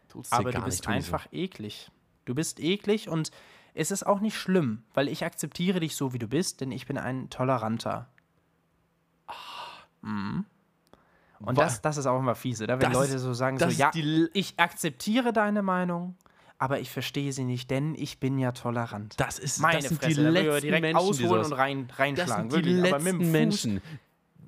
Tut's 0.09 0.29
dir 0.31 0.35
aber 0.37 0.51
gar 0.51 0.61
du 0.61 0.65
bist 0.65 0.87
einfach 0.87 1.27
eklig. 1.31 1.89
Du 2.25 2.35
bist 2.35 2.59
eklig 2.59 3.07
und 3.07 3.31
es 3.73 3.91
ist 3.91 4.03
auch 4.05 4.19
nicht 4.19 4.37
schlimm, 4.37 4.83
weil 4.93 5.07
ich 5.07 5.23
akzeptiere 5.25 5.79
dich 5.79 5.95
so, 5.95 6.13
wie 6.13 6.19
du 6.19 6.27
bist, 6.27 6.61
denn 6.61 6.71
ich 6.71 6.85
bin 6.87 6.97
ein 6.97 7.29
toleranter. 7.29 8.07
Mhm. 10.01 10.45
Und 11.39 11.57
Wa- 11.57 11.63
das, 11.63 11.81
das 11.81 11.97
ist 11.97 12.05
auch 12.05 12.19
immer 12.19 12.35
fiese, 12.35 12.65
oder? 12.65 12.79
wenn 12.79 12.91
Das 12.91 12.93
Leute 12.93 13.19
so 13.19 13.33
sagen, 13.33 13.57
das 13.57 13.73
so, 13.75 13.79
ja, 13.79 13.91
ich 14.33 14.59
akzeptiere 14.59 15.33
deine 15.33 15.61
Meinung, 15.63 16.15
aber 16.59 16.79
ich 16.79 16.91
verstehe 16.91 17.33
sie 17.33 17.43
nicht, 17.45 17.71
denn 17.71 17.95
ich 17.95 18.19
bin 18.19 18.37
ja 18.37 18.51
tolerant. 18.51 19.19
Das, 19.19 19.39
ist, 19.39 19.59
Meine 19.59 19.77
das 19.79 19.87
sind 19.89 19.97
Fresse, 20.01 20.17
die 20.17 20.23
da 20.23 20.29
letzten 20.29 20.61
direkt 20.61 20.81
Menschen, 20.81 20.97
ausholen 20.97 21.45
und 21.45 21.53
rein, 21.53 21.87
Das 21.87 21.97
reinschlagen. 21.99 22.51
sind 22.51 22.65
die 22.65 22.75
wirklich, 22.75 22.91
letzten. 22.91 23.31
Menschen. 23.31 23.81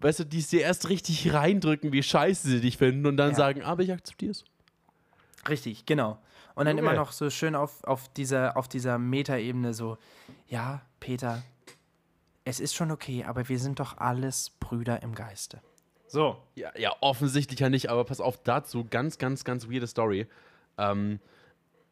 Weißt 0.01 0.19
du, 0.19 0.25
die 0.25 0.39
es 0.39 0.49
dir 0.49 0.61
erst 0.61 0.89
richtig 0.89 1.33
reindrücken, 1.33 1.91
wie 1.93 2.03
scheiße 2.03 2.47
sie 2.47 2.61
dich 2.61 2.77
finden 2.77 3.05
und 3.07 3.17
dann 3.17 3.29
Ja. 3.31 3.35
sagen, 3.37 3.63
aber 3.63 3.83
ich 3.83 3.91
akzeptiere 3.91 4.31
es. 4.31 4.43
Richtig, 5.47 5.85
genau. 5.85 6.19
Und 6.55 6.65
dann 6.65 6.77
Okay. 6.77 6.85
immer 6.85 6.93
noch 6.93 7.11
so 7.11 7.29
schön 7.29 7.55
auf, 7.55 7.83
auf 7.83 8.09
dieser, 8.09 8.57
auf 8.57 8.67
dieser 8.67 8.97
Metaebene 8.97 9.73
so, 9.73 9.97
ja, 10.47 10.81
Peter, 10.99 11.41
es 12.45 12.59
ist 12.59 12.75
schon 12.75 12.91
okay, 12.91 13.23
aber 13.23 13.47
wir 13.49 13.59
sind 13.59 13.79
doch 13.79 13.97
alles 13.97 14.51
Brüder 14.59 15.01
im 15.01 15.15
Geiste. 15.15 15.61
So. 16.07 16.37
Ja, 16.55 16.69
ja, 16.77 16.91
offensichtlich 17.01 17.59
ja 17.59 17.69
nicht, 17.69 17.89
aber 17.89 18.03
pass 18.03 18.21
auf, 18.21 18.37
dazu 18.43 18.85
ganz, 18.85 19.17
ganz, 19.17 19.43
ganz 19.43 19.67
weirde 19.69 19.87
Story. 19.87 20.27
Ähm, 20.77 21.19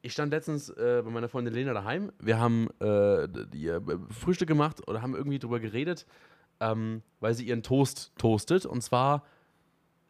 ich 0.03 0.13
stand 0.13 0.31
letztens 0.31 0.69
äh, 0.69 1.01
bei 1.03 1.09
meiner 1.09 1.29
Freundin 1.29 1.53
Lena 1.53 1.73
daheim. 1.73 2.11
Wir 2.19 2.39
haben 2.39 2.69
äh, 2.79 3.27
die, 3.47 3.67
äh, 3.67 3.81
Frühstück 4.09 4.47
gemacht 4.47 4.87
oder 4.87 5.01
haben 5.01 5.15
irgendwie 5.15 5.39
drüber 5.39 5.59
geredet, 5.59 6.05
ähm, 6.59 7.01
weil 7.19 7.33
sie 7.33 7.47
ihren 7.47 7.63
Toast 7.63 8.11
toastet 8.17 8.65
und 8.65 8.81
zwar 8.81 9.23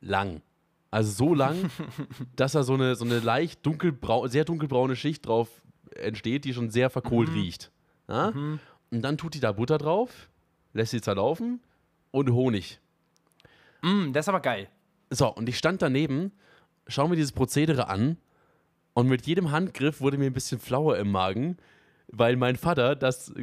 lang. 0.01 0.41
Also 0.91 1.11
so 1.11 1.33
lang, 1.33 1.71
dass 2.35 2.51
da 2.51 2.63
so 2.63 2.73
eine, 2.73 2.95
so 2.95 3.05
eine 3.05 3.19
leicht 3.19 3.65
dunkelbrau 3.65 4.27
sehr 4.27 4.43
dunkelbraune 4.43 4.95
Schicht 4.95 5.25
drauf 5.25 5.49
entsteht, 5.95 6.45
die 6.45 6.53
schon 6.53 6.69
sehr 6.69 6.89
verkohlt 6.89 7.29
riecht. 7.33 7.71
Ja? 8.07 8.27
Und 8.91 9.01
dann 9.01 9.17
tut 9.17 9.33
die 9.33 9.39
da 9.39 9.53
Butter 9.53 9.77
drauf, 9.77 10.29
lässt 10.73 10.91
sie 10.91 11.01
zerlaufen 11.01 11.61
und 12.11 12.31
Honig. 12.31 12.79
Mm, 13.81 14.11
das 14.11 14.25
ist 14.25 14.29
aber 14.29 14.41
geil. 14.41 14.67
So, 15.09 15.33
und 15.33 15.47
ich 15.49 15.57
stand 15.57 15.81
daneben, 15.81 16.31
schau 16.87 17.07
mir 17.07 17.15
dieses 17.15 17.31
Prozedere 17.31 17.87
an 17.87 18.17
und 18.93 19.07
mit 19.07 19.25
jedem 19.25 19.51
Handgriff 19.51 20.01
wurde 20.01 20.17
mir 20.17 20.25
ein 20.25 20.33
bisschen 20.33 20.59
flauer 20.59 20.97
im 20.97 21.11
Magen, 21.11 21.57
weil 22.07 22.35
mein 22.35 22.57
Vater 22.57 22.95
das 22.95 23.33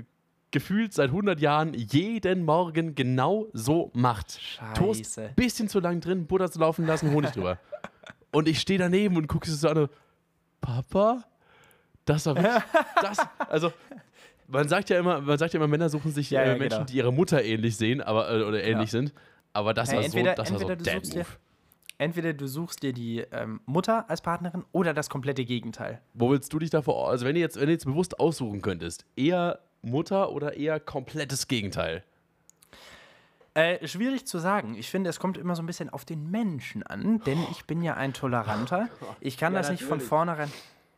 gefühlt 0.50 0.92
seit 0.94 1.10
100 1.10 1.40
Jahren 1.40 1.74
jeden 1.74 2.44
Morgen 2.44 2.94
genau 2.94 3.46
so 3.52 3.90
macht. 3.94 4.40
Toast, 4.74 5.00
Scheiße. 5.14 5.30
bisschen 5.36 5.68
zu 5.68 5.80
lang 5.80 6.00
drin, 6.00 6.26
Butter 6.26 6.50
zu 6.50 6.58
laufen 6.58 6.86
lassen, 6.86 7.10
Honig 7.12 7.30
drüber. 7.32 7.58
Und 8.32 8.46
ich 8.48 8.60
stehe 8.60 8.78
daneben 8.78 9.16
und 9.16 9.26
gucke 9.26 9.48
es 9.50 9.58
so 9.60 9.68
an 9.70 9.78
und, 9.78 9.90
Papa? 10.60 11.24
Das 12.04 12.26
war 12.26 12.36
wirklich, 12.36 12.62
das, 13.02 13.18
also, 13.48 13.72
man 14.48 14.68
sagt 14.68 14.90
ja 14.90 14.98
immer, 14.98 15.20
man 15.22 15.38
sagt 15.38 15.54
ja 15.54 15.58
immer, 15.58 15.66
Männer 15.68 15.88
suchen 15.88 16.12
sich 16.12 16.30
Ja, 16.30 16.42
äh, 16.42 16.48
ja, 16.52 16.58
Menschen, 16.58 16.68
genau. 16.78 16.84
die 16.84 16.96
ihrer 16.98 17.12
Mutter 17.12 17.42
ähnlich 17.42 17.76
sehen, 17.78 18.02
aber, 18.02 18.30
äh, 18.30 18.42
oder 18.42 18.62
ähnlich 18.62 18.90
sind. 18.90 19.14
Aber 19.54 19.72
das 19.72 19.90
Ja, 19.90 19.96
war 19.96 20.04
entweder- 20.04 20.32
so, 20.32 20.36
das 20.42 20.52
war 20.52 20.58
so 20.58 20.68
entweder 20.68 20.76
du 20.76 20.84
Dad 20.84 20.94
suchst 21.06 21.14
dir- 21.14 21.18
Move. 21.20 21.28
Entweder 22.00 22.32
du 22.34 22.46
suchst 22.46 22.82
dir 22.82 22.92
die 22.92 23.20
ähm, 23.32 23.60
Mutter 23.66 24.08
als 24.08 24.20
Partnerin 24.20 24.64
oder 24.72 24.92
das 24.94 25.08
komplette 25.10 25.44
Gegenteil. 25.44 26.00
Wo 26.14 26.30
willst 26.30 26.52
du 26.52 26.58
dich 26.60 26.70
davor, 26.70 27.08
also 27.10 27.24
wenn 27.26 27.34
du 27.34 27.40
jetzt, 27.40 27.56
wenn 27.58 27.66
du 27.66 27.72
jetzt 27.72 27.86
bewusst 27.86 28.20
aussuchen 28.20 28.62
könntest, 28.62 29.04
eher 29.16 29.58
Mutter 29.82 30.30
oder 30.32 30.56
eher 30.56 30.80
komplettes 30.80 31.48
Gegenteil? 31.48 32.02
Äh, 33.54 33.86
schwierig 33.88 34.26
zu 34.26 34.38
sagen. 34.38 34.74
Ich 34.76 34.90
finde, 34.90 35.10
es 35.10 35.18
kommt 35.18 35.36
immer 35.36 35.56
so 35.56 35.62
ein 35.62 35.66
bisschen 35.66 35.90
auf 35.90 36.04
den 36.04 36.30
Menschen 36.30 36.82
an, 36.84 37.20
denn 37.26 37.38
ich 37.50 37.64
bin 37.64 37.82
ja 37.82 37.94
ein 37.94 38.12
Toleranter. 38.12 38.88
Ich 39.20 39.36
kann 39.36 39.52
Ja, 39.52 39.60
das 39.60 39.70
nicht 39.70 39.82
von 39.82 40.00
vornherein. 40.00 40.50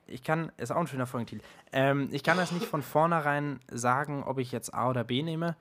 Ich 0.07 0.23
kann, 0.25 0.51
ist 0.57 0.71
auch 0.73 0.77
ein 0.77 0.87
schöner 0.89 1.07
Folgentitel. 1.07 1.43
Ähm, 1.73 2.09
ich 2.11 2.23
kann 2.25 2.37
das 2.37 2.53
nicht 2.53 2.67
von 2.67 2.83
vornherein 2.83 3.61
sagen, 3.71 4.25
ob 4.25 4.39
ich 4.39 4.51
jetzt 4.53 4.75
A 4.75 4.91
oder 4.91 5.05
B 5.05 5.23
nehme. 5.23 5.57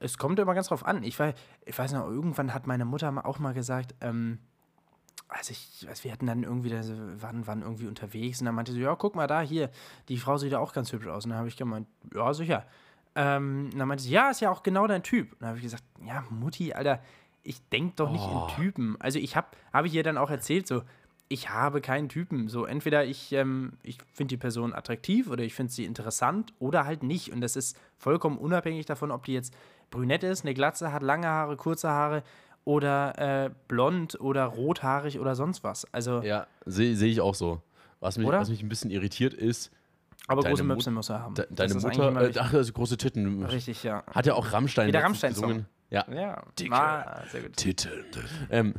Es 0.00 0.18
kommt 0.18 0.38
immer 0.38 0.54
ganz 0.54 0.68
drauf 0.68 0.84
an. 0.84 1.02
Ich, 1.04 1.18
weiß, 1.18 1.34
ich 1.66 1.78
weiß 1.78 1.92
noch, 1.92 2.06
irgendwann 2.06 2.52
hat 2.52 2.66
meine 2.66 2.84
Mutter 2.84 3.24
auch 3.24 3.38
mal 3.38 3.54
gesagt, 3.54 3.94
ähm, 4.00 4.38
also 5.36 5.52
ich 5.52 5.86
weiß, 5.88 6.04
wir 6.04 6.12
hatten 6.12 6.26
dann 6.26 6.42
irgendwie, 6.42 6.70
da 6.70 6.82
so- 6.82 6.94
waren, 7.20 7.46
waren 7.46 7.62
irgendwie 7.62 7.86
unterwegs 7.86 8.40
und 8.40 8.46
dann 8.46 8.54
meinte 8.54 8.72
sie, 8.72 8.80
ja, 8.80 8.94
guck 8.94 9.14
mal 9.14 9.26
da, 9.26 9.40
hier, 9.40 9.70
die 10.08 10.18
Frau 10.18 10.36
sieht 10.38 10.52
ja 10.52 10.58
auch 10.58 10.72
ganz 10.72 10.92
hübsch 10.92 11.06
aus. 11.06 11.24
Und 11.24 11.30
dann 11.30 11.38
habe 11.38 11.48
ich 11.48 11.56
gemeint, 11.56 11.86
ja, 12.14 12.32
sicher. 12.34 12.64
Ähm, 13.16 13.70
und 13.72 13.78
dann 13.78 13.88
meinte 13.88 14.02
sie, 14.04 14.10
ja, 14.10 14.30
ist 14.30 14.40
ja 14.40 14.50
auch 14.50 14.62
genau 14.62 14.86
dein 14.86 15.02
Typ. 15.02 15.32
Und 15.32 15.40
dann 15.42 15.48
habe 15.50 15.58
ich 15.58 15.64
gesagt, 15.64 15.84
ja, 16.06 16.24
Mutti, 16.30 16.72
Alter, 16.72 17.00
ich 17.42 17.60
denke 17.68 17.94
doch 17.96 18.10
nicht 18.10 18.24
Oh. 18.24 18.46
in 18.48 18.54
Typen. 18.56 18.96
Also 19.00 19.18
ich 19.18 19.36
habe, 19.36 19.48
habe 19.72 19.86
ich 19.86 19.94
ihr 19.94 20.02
dann 20.02 20.18
auch 20.18 20.30
erzählt, 20.30 20.66
so, 20.66 20.82
ich 21.28 21.50
habe 21.50 21.80
keinen 21.80 22.08
Typen. 22.08 22.48
So, 22.48 22.64
entweder 22.64 23.04
ich, 23.04 23.32
ähm, 23.32 23.72
ich 23.82 23.98
finde 24.12 24.32
die 24.34 24.36
Person 24.36 24.72
attraktiv 24.74 25.28
oder 25.30 25.42
ich 25.42 25.54
finde 25.54 25.72
sie 25.72 25.84
interessant 25.84 26.52
oder 26.58 26.84
halt 26.84 27.02
nicht. 27.02 27.32
Und 27.32 27.40
das 27.40 27.56
ist 27.56 27.78
vollkommen 27.98 28.38
unabhängig 28.38 28.86
davon, 28.86 29.10
ob 29.10 29.24
die 29.24 29.32
jetzt 29.32 29.54
brünett 29.90 30.22
ist, 30.22 30.44
eine 30.44 30.54
Glatze 30.54 30.92
hat, 30.92 31.02
lange 31.02 31.26
Haare, 31.26 31.56
kurze 31.56 31.88
Haare 31.90 32.22
oder 32.64 33.44
äh, 33.46 33.50
blond 33.68 34.20
oder 34.20 34.44
rothaarig 34.46 35.18
oder 35.20 35.34
sonst 35.34 35.64
was. 35.64 35.86
Also, 35.92 36.22
Ja, 36.22 36.46
sehe 36.66 36.96
seh 36.96 37.08
ich 37.08 37.20
auch 37.20 37.34
so. 37.34 37.60
Was 38.00 38.18
mich, 38.18 38.26
Oder? 38.26 38.40
was 38.40 38.50
mich 38.50 38.62
ein 38.62 38.68
bisschen 38.68 38.90
irritiert 38.90 39.32
ist, 39.32 39.70
aber 40.26 40.42
deine 40.42 40.52
große 40.54 40.64
Möpse 40.64 40.90
muss 40.90 41.08
er 41.08 41.20
haben. 41.20 41.34
de, 41.34 41.46
deine 41.50 41.74
Mutter, 41.74 42.20
äh, 42.20 42.32
ach, 42.38 42.52
also 42.52 42.72
große 42.72 42.96
Titten. 42.98 43.44
Richtig, 43.44 43.82
ja. 43.82 44.04
Hat 44.12 44.26
ja 44.26 44.34
auch 44.34 44.52
Rammstein 44.52 44.88
Wie 44.88 44.92
der 44.92 45.02
Rammstein-Song. 45.04 45.42
gesungen. 45.48 45.66
Ja, 45.90 46.04
Ja, 46.12 46.42
Dicke. 46.58 46.74
Ah, 46.74 47.22
sehr 47.30 47.42
gut. 47.42 47.56
Titten. 47.56 48.04
Ähm, 48.50 48.74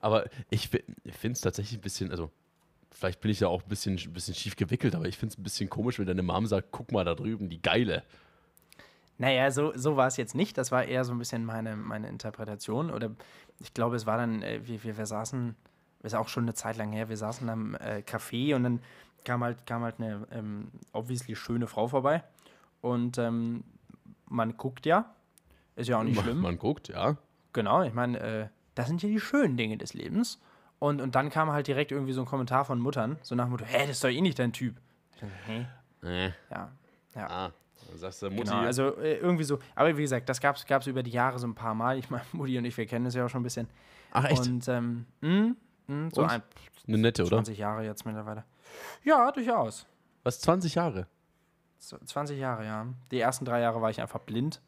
aber 0.00 0.26
ich 0.50 0.68
finde 0.68 1.32
es 1.32 1.40
tatsächlich 1.40 1.78
ein 1.78 1.80
bisschen, 1.80 2.10
also 2.12 2.30
vielleicht 2.92 3.20
bin 3.20 3.30
ich 3.30 3.40
ja 3.40 3.48
auch 3.48 3.62
ein 3.62 3.68
bisschen, 3.68 3.98
ein 3.98 4.12
bisschen 4.12 4.34
schief 4.34 4.54
gewickelt, 4.54 4.94
aber 4.94 5.06
ich 5.06 5.16
finde 5.16 5.32
es 5.32 5.38
ein 5.38 5.42
bisschen 5.42 5.68
komisch, 5.68 5.98
wenn 5.98 6.06
deine 6.06 6.22
Mom 6.22 6.46
sagt, 6.46 6.68
guck 6.70 6.92
mal 6.92 7.04
da 7.04 7.14
drüben, 7.14 7.48
die 7.48 7.60
geile. 7.60 8.02
Naja, 9.18 9.50
so, 9.50 9.72
so 9.76 9.96
war 9.96 10.06
es 10.08 10.16
jetzt 10.16 10.34
nicht. 10.34 10.58
Das 10.58 10.72
war 10.72 10.84
eher 10.84 11.04
so 11.04 11.12
ein 11.12 11.18
bisschen 11.18 11.44
meine, 11.44 11.76
meine 11.76 12.08
Interpretation. 12.08 12.90
Oder 12.90 13.10
ich 13.60 13.72
glaube, 13.74 13.96
es 13.96 14.06
war 14.06 14.16
dann, 14.16 14.42
äh, 14.42 14.60
wir, 14.66 14.82
wir, 14.82 14.96
wir 14.98 15.06
saßen, 15.06 15.54
ist 16.02 16.14
auch 16.14 16.28
schon 16.28 16.44
eine 16.44 16.54
Zeit 16.54 16.76
lang 16.76 16.92
her, 16.92 17.08
wir 17.08 17.16
saßen 17.16 17.48
am 17.48 17.74
äh, 17.76 18.02
Café 18.06 18.54
und 18.54 18.64
dann 18.64 18.80
kam 19.24 19.42
halt, 19.42 19.64
kam 19.66 19.82
halt 19.82 19.96
eine 19.98 20.26
ähm, 20.32 20.68
obviously 20.92 21.34
schöne 21.36 21.66
Frau 21.66 21.88
vorbei. 21.88 22.22
Und 22.80 23.16
ähm, 23.18 23.64
man 24.26 24.56
guckt 24.56 24.84
ja, 24.84 25.14
ist 25.76 25.88
ja 25.88 25.98
auch 25.98 26.02
nicht 26.02 26.16
Man, 26.16 26.24
schlimm. 26.24 26.40
man 26.40 26.58
guckt, 26.58 26.88
ja. 26.88 27.16
Genau, 27.52 27.82
ich 27.82 27.94
meine, 27.94 28.18
äh, 28.20 28.46
das 28.74 28.88
sind 28.88 29.02
ja 29.02 29.08
die 29.08 29.20
schönen 29.20 29.56
Dinge 29.56 29.78
des 29.78 29.94
Lebens. 29.94 30.40
Und, 30.80 31.00
und 31.00 31.14
dann 31.14 31.30
kam 31.30 31.50
halt 31.50 31.66
direkt 31.68 31.92
irgendwie 31.92 32.12
so 32.12 32.20
ein 32.20 32.26
Kommentar 32.26 32.64
von 32.64 32.78
Muttern, 32.80 33.16
so 33.22 33.34
nach 33.34 33.44
dem 33.46 33.52
Motto, 33.52 33.64
hä, 33.64 33.78
das 33.86 33.90
ist 33.90 34.04
doch 34.04 34.08
eh 34.10 34.20
nicht 34.20 34.38
dein 34.38 34.52
Typ. 34.52 34.76
Ich 35.14 35.20
dachte, 35.20 35.32
hä? 35.46 35.66
Äh, 36.02 36.32
Ja, 36.50 36.70
ja. 37.14 37.26
ah, 37.30 37.52
dann 37.88 37.98
sagst 37.98 38.22
du, 38.22 38.30
Mutti. 38.30 38.50
Genau, 38.50 38.62
also 38.62 38.96
äh, 38.98 39.16
irgendwie 39.18 39.44
so. 39.44 39.58
Aber 39.74 39.96
wie 39.96 40.02
gesagt, 40.02 40.28
das 40.28 40.40
gab 40.40 40.56
es 40.56 40.86
über 40.86 41.02
die 41.02 41.10
Jahre 41.10 41.38
so 41.38 41.46
ein 41.46 41.54
paar 41.54 41.74
Mal. 41.74 41.98
Ich 41.98 42.10
meine, 42.10 42.24
Mutti 42.32 42.56
und 42.58 42.64
ich, 42.64 42.76
wir 42.76 42.86
kennen 42.86 43.06
es 43.06 43.14
ja 43.14 43.24
auch 43.24 43.28
schon 43.28 43.40
ein 43.40 43.44
bisschen. 43.44 43.68
ach 44.12 44.24
echt? 44.24 44.46
Und 44.46 44.66
ähm, 44.68 45.06
mh, 45.20 45.54
mh, 45.86 46.10
so 46.14 46.22
Und? 46.22 46.30
ein, 46.30 46.42
Eine 46.88 46.98
nette, 46.98 47.22
oder? 47.22 47.36
20 47.36 47.58
Jahre 47.58 47.84
jetzt 47.84 48.04
mittlerweile. 48.04 48.44
Ja, 49.02 49.30
durchaus. 49.30 49.86
Was, 50.22 50.40
20 50.40 50.74
Jahre? 50.74 51.06
So, 51.78 51.98
20 51.98 52.38
Jahre, 52.38 52.64
ja. 52.64 52.86
Die 53.10 53.20
ersten 53.20 53.44
drei 53.44 53.60
Jahre 53.60 53.82
war 53.82 53.90
ich 53.90 54.00
einfach 54.00 54.20
blind. 54.20 54.60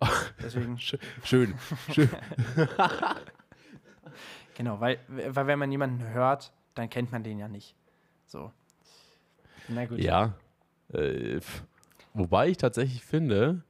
Deswegen, 0.42 0.78
Sch 0.78 0.96
schön. 1.22 1.54
schön. 1.92 2.08
genau, 4.56 4.80
weil, 4.80 4.98
weil 5.08 5.46
wenn 5.46 5.58
man 5.58 5.70
jemanden 5.70 6.02
hört, 6.08 6.52
dann 6.74 6.88
kennt 6.88 7.12
man 7.12 7.22
den 7.22 7.38
ja 7.38 7.48
nicht. 7.48 7.74
So. 8.26 8.50
Na 9.68 9.84
gut. 9.84 9.98
Ja. 9.98 10.32
Äh, 10.92 11.40
wobei 12.14 12.48
ich 12.48 12.56
tatsächlich 12.56 13.04
finde, 13.04 13.62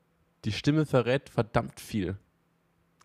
die 0.45 0.53
Stimme 0.53 0.87
verrät 0.87 1.29
verdammt 1.29 1.81
viel. 1.81 2.17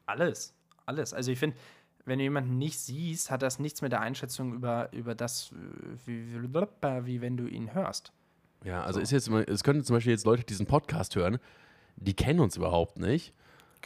Alles. 0.05 0.53
Alles. 0.85 1.13
Also 1.13 1.31
ich 1.31 1.39
finde, 1.39 1.57
wenn 2.05 2.19
du 2.19 2.23
jemanden 2.23 2.57
nicht 2.57 2.79
siehst, 2.79 3.31
hat 3.31 3.41
das 3.41 3.59
nichts 3.59 3.81
mit 3.81 3.91
der 3.91 4.01
Einschätzung 4.01 4.53
über, 4.53 4.91
über 4.93 5.15
das, 5.15 5.51
äh, 5.51 5.55
wie, 6.05 6.33
wie, 7.05 7.21
wenn 7.21 7.37
du 7.37 7.47
ihn 7.47 7.73
hörst. 7.73 8.13
Ja, 8.63 8.83
also 8.83 8.99
So. 8.99 9.03
ist 9.03 9.11
jetzt 9.11 9.27
es 9.27 9.63
können 9.63 9.83
zum 9.83 9.95
Beispiel 9.95 10.11
jetzt 10.11 10.25
Leute 10.25 10.43
diesen 10.43 10.65
Podcast 10.65 11.15
hören, 11.15 11.39
die 11.95 12.13
kennen 12.13 12.39
uns 12.39 12.57
überhaupt 12.57 12.99
nicht, 12.99 13.33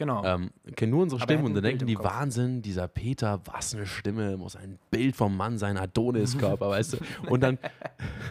Genau. 0.00 0.24
ähm, 0.24 0.48
kennen 0.76 0.92
nur 0.92 1.02
unsere 1.02 1.20
Aber 1.20 1.26
Stimme 1.26 1.40
hätten 1.40 1.46
und 1.48 1.54
dann 1.56 1.62
denken 1.62 1.86
die. 1.86 1.98
Wahnsinn, 1.98 2.62
dieser 2.62 2.88
Peter, 2.88 3.38
was 3.44 3.74
eine 3.74 3.84
Stimme, 3.84 4.38
muss 4.38 4.56
ein 4.56 4.78
Bild 4.90 5.14
vom 5.14 5.36
Mann 5.36 5.58
sein, 5.58 5.76
Adoniskörper, 5.76 6.70
weißt 6.70 6.94
du? 6.94 6.96
Und 7.28 7.42
dann 7.42 7.58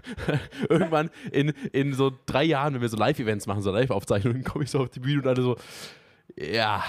irgendwann 0.70 1.12
in, 1.32 1.50
in 1.72 1.94
so 1.94 2.12
drei 2.26 2.44
Jahren, 2.44 2.74
wenn 2.74 2.82
wir 2.82 2.90
so 2.90 2.98
Live-Events 2.98 3.46
machen, 3.46 3.62
so 3.62 3.70
Live-Aufzeichnungen, 3.70 4.44
komme 4.44 4.64
ich 4.64 4.72
so 4.72 4.80
auf 4.80 4.90
die 4.90 5.00
Bühne 5.00 5.22
und 5.22 5.28
alle 5.28 5.44
so, 5.44 5.58
ja, 6.36 6.84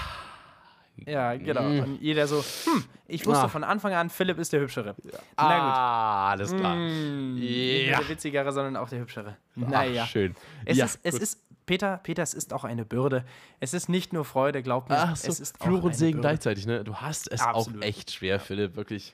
Ja, 1.05 1.35
genau. 1.35 1.63
Mm. 1.63 1.79
Und 1.79 2.01
jeder 2.01 2.27
so, 2.27 2.37
hm, 2.65 2.83
ich 3.07 3.25
wusste 3.25 3.45
Ah. 3.45 3.47
von 3.47 3.63
Anfang 3.63 3.93
an, 3.93 4.09
Philipp 4.09 4.37
ist 4.39 4.53
der 4.53 4.61
Hübschere. 4.61 4.95
ah, 5.35 6.29
alles 6.31 6.51
Na 6.51 6.57
klar. 6.59 6.75
gut. 6.75 6.83
Mm, 6.91 7.35
Nicht 7.35 7.85
Ja. 7.87 7.97
nur 7.97 7.99
der 8.05 8.09
Witzigere, 8.09 8.51
sondern 8.51 8.75
auch 8.77 8.89
der 8.89 8.99
Hübschere. 8.99 9.37
Ach, 9.63 9.67
Naja. 9.67 10.05
schön. 10.05 10.35
Es, 10.65 10.77
ja, 10.77 10.85
ist, 10.85 10.99
es 11.03 11.13
gut. 11.13 11.21
ist, 11.23 11.39
Peter, 11.65 11.97
Peter, 12.03 12.23
es 12.23 12.33
ist 12.33 12.53
auch 12.53 12.63
eine 12.63 12.85
Bürde. 12.85 13.23
Es 13.59 13.73
ist 13.73 13.87
nicht 13.89 14.13
nur 14.13 14.25
Freude, 14.25 14.61
glaub 14.63 14.89
mir. 14.89 14.97
Ach 14.97 15.15
so, 15.15 15.29
es 15.29 15.39
ist 15.39 15.57
Fluch 15.63 15.83
und 15.83 15.95
Segen 15.95 16.13
Bürde. 16.13 16.27
gleichzeitig, 16.29 16.65
ne? 16.65 16.83
Du 16.83 16.95
hast 16.95 17.31
es 17.31 17.41
Absolut. 17.41 17.81
auch 17.83 17.87
echt 17.87 18.11
schwer, 18.11 18.39
Philipp, 18.39 18.75
wirklich. 18.75 19.13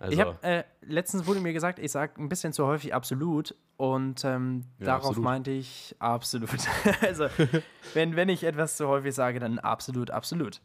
Also, 0.00 0.12
Ich 0.14 0.20
habe 0.20 0.38
äh, 0.42 0.64
letztens 0.82 1.26
wurde 1.26 1.40
mir 1.40 1.52
gesagt, 1.52 1.78
ich 1.78 1.90
sage 1.90 2.20
ein 2.22 2.28
bisschen 2.28 2.52
zu 2.52 2.66
häufig 2.66 2.94
absolut 2.94 3.54
und 3.76 4.24
ähm, 4.24 4.64
Ja, 4.78 4.86
darauf 4.86 5.06
absolut. 5.08 5.24
meinte 5.24 5.50
ich 5.50 5.96
absolut. 5.98 6.50
also 7.02 7.26
wenn, 7.94 8.14
wenn 8.16 8.28
ich 8.28 8.44
etwas 8.44 8.76
zu 8.76 8.86
häufig 8.88 9.14
sage, 9.14 9.40
dann 9.40 9.58
absolut, 9.58 10.10
absolut. 10.10 10.60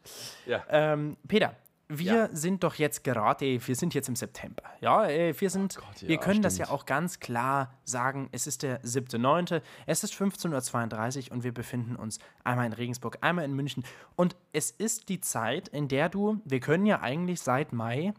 ja. 0.45 0.63
Ähm, 0.69 1.17
Peter, 1.27 1.55
wir 1.89 2.13
Ja. 2.13 2.29
sind 2.31 2.63
doch 2.63 2.75
jetzt 2.75 3.03
gerade, 3.03 3.59
wir 3.67 3.75
sind 3.75 3.93
jetzt 3.93 4.07
im 4.07 4.15
September. 4.15 4.63
Ja, 4.81 5.05
äh, 5.07 5.39
wir 5.39 5.49
sind, 5.49 5.77
Oh 5.79 5.85
Gott, 5.85 6.01
ja, 6.03 6.07
wir 6.07 6.17
können 6.17 6.41
das 6.41 6.57
ja 6.57 6.65
stimmt. 6.65 6.79
auch 6.79 6.85
ganz 6.85 7.19
klar 7.19 7.73
sagen. 7.83 8.29
Es 8.31 8.47
ist 8.47 8.63
der 8.63 8.81
7.9., 8.83 9.61
es 9.85 10.03
ist 10.03 10.13
15.32 10.13 11.27
Uhr 11.27 11.31
und 11.33 11.43
wir 11.43 11.53
befinden 11.53 11.95
uns 11.95 12.19
einmal 12.43 12.65
in 12.67 12.73
Regensburg, 12.73 13.17
einmal 13.21 13.45
in 13.45 13.53
München. 13.53 13.83
Und 14.15 14.35
es 14.53 14.71
ist 14.71 15.09
die 15.09 15.19
Zeit, 15.21 15.67
in 15.67 15.87
der 15.87 16.09
du, 16.09 16.39
wir 16.45 16.59
können 16.61 16.85
ja 16.85 17.01
eigentlich 17.01 17.41
seit 17.41 17.73
Mai, 17.73 18.13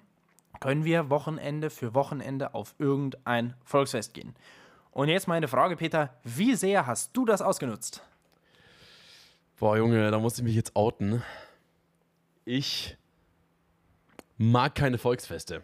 können 0.60 0.84
wir 0.84 1.10
Wochenende 1.10 1.70
für 1.70 1.94
Wochenende 1.94 2.54
auf 2.54 2.74
irgendein 2.78 3.54
Volksfest 3.64 4.14
gehen. 4.14 4.34
Und 4.90 5.08
jetzt 5.08 5.26
meine 5.26 5.48
Frage, 5.48 5.76
Peter, 5.76 6.14
wie 6.22 6.54
sehr 6.54 6.86
hast 6.86 7.16
du 7.16 7.24
das 7.24 7.42
ausgenutzt? 7.42 8.02
Boah, 9.58 9.76
Junge, 9.76 10.10
da 10.10 10.18
muss 10.18 10.38
ich 10.38 10.44
mich 10.44 10.54
jetzt 10.54 10.76
outen. 10.76 11.22
Ich 12.44 12.96
mag 14.36 14.74
keine 14.74 14.98
Volksfeste. 14.98 15.62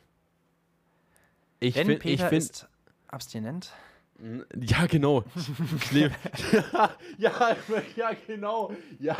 Ich 1.58 1.74
finde, 1.74 1.94
ich 2.08 2.22
find, 2.22 2.32
ist 2.32 2.68
abstinent. 3.08 3.72
Ja, 4.60 4.86
genau. 4.86 5.24
Ich 5.76 5.92
lebe- 5.92 6.14
ja, 6.52 6.90
ja, 7.18 7.56
ja, 7.96 8.10
genau. 8.26 8.72
Ja. 8.98 9.16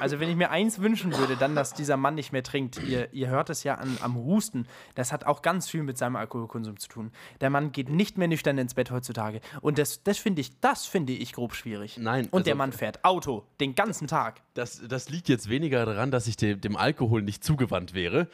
Also 0.00 0.20
wenn 0.20 0.28
ich 0.28 0.36
mir 0.36 0.50
eins 0.50 0.80
wünschen 0.80 1.16
würde, 1.16 1.36
dann, 1.36 1.54
dass 1.56 1.74
dieser 1.74 1.96
Mann 1.96 2.14
nicht 2.14 2.32
mehr 2.32 2.42
trinkt. 2.42 2.80
Ihr, 2.84 3.12
ihr 3.12 3.28
hört 3.28 3.50
es 3.50 3.64
ja 3.64 3.74
an, 3.76 3.96
am 4.00 4.14
Husten. 4.16 4.66
Das 4.94 5.12
hat 5.12 5.24
auch 5.26 5.42
ganz 5.42 5.68
viel 5.68 5.82
mit 5.82 5.98
seinem 5.98 6.16
Alkoholkonsum 6.16 6.78
zu 6.78 6.88
tun. 6.88 7.12
Der 7.40 7.50
Mann 7.50 7.72
geht 7.72 7.88
nicht 7.88 8.18
mehr 8.18 8.28
nüchtern 8.28 8.56
ins 8.58 8.74
Bett 8.74 8.90
heutzutage. 8.90 9.40
Und 9.60 9.78
das, 9.78 10.02
das 10.04 10.18
finde 10.18 10.40
ich, 10.42 10.60
das 10.60 10.86
finde 10.86 11.12
ich 11.12 11.32
grob 11.32 11.54
schwierig. 11.54 11.96
Nein, 11.98 12.28
Und 12.30 12.46
der 12.46 12.52
also- 12.52 12.58
Mann 12.58 12.72
fährt 12.72 13.04
Auto 13.04 13.44
den 13.60 13.74
ganzen 13.74 14.06
Tag. 14.06 14.42
Das, 14.54 14.80
das 14.86 15.08
liegt 15.08 15.28
jetzt 15.28 15.48
weniger 15.48 15.84
daran, 15.86 16.10
dass 16.10 16.26
ich 16.28 16.36
dem, 16.36 16.60
dem 16.60 16.76
Alkohol 16.76 17.22
nicht 17.22 17.42
zugewandt 17.42 17.94
wäre. 17.94 18.28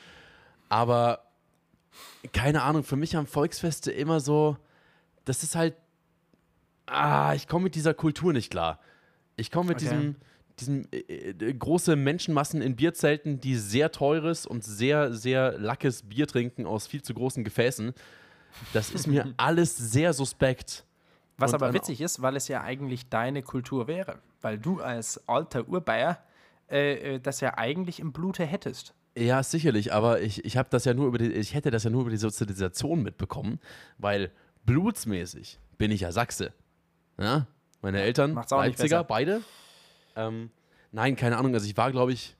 Aber 0.68 1.20
keine 2.32 2.62
Ahnung, 2.62 2.84
für 2.84 2.96
mich 2.96 3.14
haben 3.14 3.26
Volksfeste 3.26 3.90
immer 3.90 4.20
so, 4.20 4.56
das 5.28 5.42
ist 5.42 5.54
halt, 5.54 5.74
ah, 6.86 7.34
ich 7.34 7.46
komme 7.48 7.64
mit 7.64 7.74
dieser 7.74 7.94
Kultur 7.94 8.32
nicht 8.32 8.50
klar. 8.50 8.80
Ich 9.36 9.50
komme 9.50 9.68
mit 9.68 9.76
Okay. 9.76 9.84
diesem, 9.84 10.16
diesem 10.58 10.88
äh, 10.90 10.98
äh, 10.98 11.54
große 11.54 11.96
Menschenmassen 11.96 12.62
in 12.62 12.76
Bierzelten, 12.76 13.40
die 13.40 13.56
sehr 13.56 13.92
teures 13.92 14.46
und 14.46 14.64
sehr, 14.64 15.12
sehr 15.12 15.58
lackes 15.58 16.02
Bier 16.02 16.26
trinken 16.26 16.66
aus 16.66 16.86
viel 16.86 17.02
zu 17.02 17.14
großen 17.14 17.44
Gefäßen. 17.44 17.92
Das 18.72 18.90
ist 18.90 19.06
mir 19.06 19.32
alles 19.36 19.76
sehr 19.76 20.12
suspekt. 20.12 20.84
Was 21.36 21.52
Und 21.52 21.62
aber 21.62 21.72
witzig 21.74 22.00
ist, 22.00 22.20
weil 22.20 22.34
es 22.34 22.48
ja 22.48 22.62
eigentlich 22.62 23.08
deine 23.08 23.42
Kultur 23.42 23.86
wäre. 23.86 24.18
Weil 24.40 24.58
du 24.58 24.80
als 24.80 25.28
alter 25.28 25.68
Urbayer 25.68 26.18
äh, 26.68 27.14
äh, 27.14 27.20
das 27.20 27.40
ja 27.40 27.56
eigentlich 27.56 28.00
im 28.00 28.12
Blute 28.12 28.44
hättest. 28.44 28.94
Ja, 29.16 29.42
sicherlich, 29.42 29.92
aber 29.92 30.20
ich, 30.20 30.44
ich 30.44 30.56
habe 30.56 30.68
das 30.70 30.84
ja 30.84 30.94
nur 30.94 31.06
über 31.08 31.18
die, 31.18 31.32
ich 31.32 31.54
hätte 31.54 31.70
das 31.70 31.84
ja 31.84 31.90
nur 31.90 32.02
über 32.02 32.10
die 32.10 32.16
Sozialisation 32.18 33.02
mitbekommen, 33.02 33.58
weil 33.98 34.30
blutsmäßig 34.64 35.58
bin 35.78 35.90
ich 35.90 36.00
ja 36.02 36.12
Sachse. 36.12 36.52
Ja? 37.18 37.46
Meine 37.82 38.00
Eltern, 38.02 38.32
macht's 38.34 38.52
auch 38.52 38.58
Leipziger, 38.58 39.04
beide. 39.04 39.42
Ähm, 40.16 40.50
nein, 40.92 41.14
keine 41.16 41.36
Ahnung, 41.38 41.54
also 41.54 41.66
ich 41.66 41.76
war, 41.76 41.90
glaube 41.92 42.12
ich, 42.12 42.36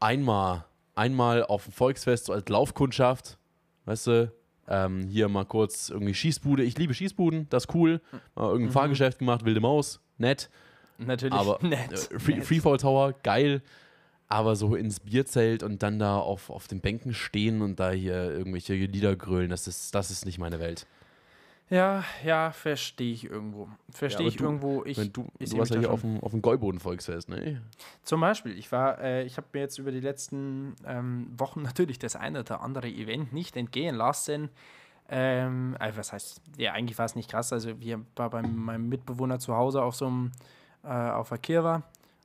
einmal, 0.00 0.64
einmal 0.94 1.44
auf 1.44 1.64
dem 1.64 1.72
Volksfest 1.72 2.26
so 2.26 2.32
als 2.32 2.48
Laufkundschaft, 2.48 3.38
weißt 3.84 4.06
du, 4.06 4.32
ähm, 4.68 5.08
hier 5.08 5.28
mal 5.28 5.44
kurz 5.44 5.88
irgendwie 5.90 6.14
Schießbude. 6.14 6.62
Ich 6.62 6.78
liebe 6.78 6.94
Schießbuden, 6.94 7.48
das 7.50 7.64
ist 7.64 7.74
cool. 7.74 8.00
Mal 8.34 8.44
irgendein 8.46 8.68
Mhm. 8.68 8.72
Fahrgeschäft 8.72 9.18
gemacht, 9.18 9.44
wilde 9.44 9.60
Maus, 9.60 10.00
nett. 10.18 10.50
Natürlich 10.98 11.34
Aber 11.34 11.58
nett. 11.66 12.10
äh, 12.12 12.18
Free, 12.18 12.34
nett. 12.36 12.44
Freefall 12.46 12.76
Tower, 12.78 13.12
geil. 13.24 13.62
Aber 14.32 14.56
so 14.56 14.74
ins 14.76 14.98
Bierzelt 14.98 15.62
und 15.62 15.82
dann 15.82 15.98
da 15.98 16.16
auf, 16.16 16.48
auf 16.48 16.66
den 16.66 16.80
Bänken 16.80 17.12
stehen 17.12 17.60
und 17.60 17.78
da 17.78 17.90
hier 17.90 18.30
irgendwelche 18.32 18.72
Lieder 18.72 19.14
grölen, 19.14 19.50
das 19.50 19.66
ist, 19.66 19.94
das 19.94 20.10
ist 20.10 20.24
nicht 20.24 20.38
meine 20.38 20.58
Welt. 20.58 20.86
Ja, 21.68 22.02
ja, 22.24 22.50
verstehe 22.50 23.12
ich 23.12 23.24
irgendwo. 23.24 23.68
Verstehe 23.90 24.24
aber 24.24 24.28
ich 24.28 24.36
du- 24.36 24.44
irgendwo. 24.44 24.84
Ich, 24.86 25.12
du, 25.12 25.26
ich 25.38 25.50
du 25.50 25.58
warst 25.58 25.74
ja 25.74 25.80
hier 25.80 25.90
auf 25.90 26.00
dem, 26.00 26.18
auf 26.20 26.30
dem 26.30 26.40
Gäuboden-Volksfest, 26.40 27.28
ne? 27.28 27.60
Zum 28.04 28.22
Beispiel, 28.22 28.58
ich 28.58 28.72
war, 28.72 29.00
äh, 29.02 29.24
ich 29.24 29.36
habe 29.36 29.46
mir 29.52 29.60
jetzt 29.60 29.76
über 29.78 29.90
die 29.92 30.00
letzten 30.00 30.76
ähm, 30.86 31.28
Wochen 31.36 31.60
natürlich 31.68 31.98
das 31.98 32.16
eine 32.16 32.40
oder 32.40 32.62
andere 32.62 32.88
Event 32.88 33.34
nicht 33.34 33.54
entgehen 33.56 33.94
lassen. 33.96 34.48
Ähm, 35.10 35.76
also 35.78 35.98
was 35.98 36.12
heißt, 36.14 36.40
ja, 36.56 36.72
eigentlich 36.72 36.96
war 36.96 37.04
es 37.04 37.16
nicht 37.16 37.30
krass. 37.30 37.52
Also 37.52 37.78
wir 37.80 38.00
war 38.16 38.30
bei 38.30 38.40
meinem 38.40 38.88
Mitbewohner 38.88 39.38
zu 39.38 39.54
Hause 39.54 39.82
auf 39.82 39.94
so 39.94 40.06
einem, 40.06 40.32
äh, 40.84 40.88
auf 40.88 41.28
der 41.28 41.38
Kirwa 41.38 41.82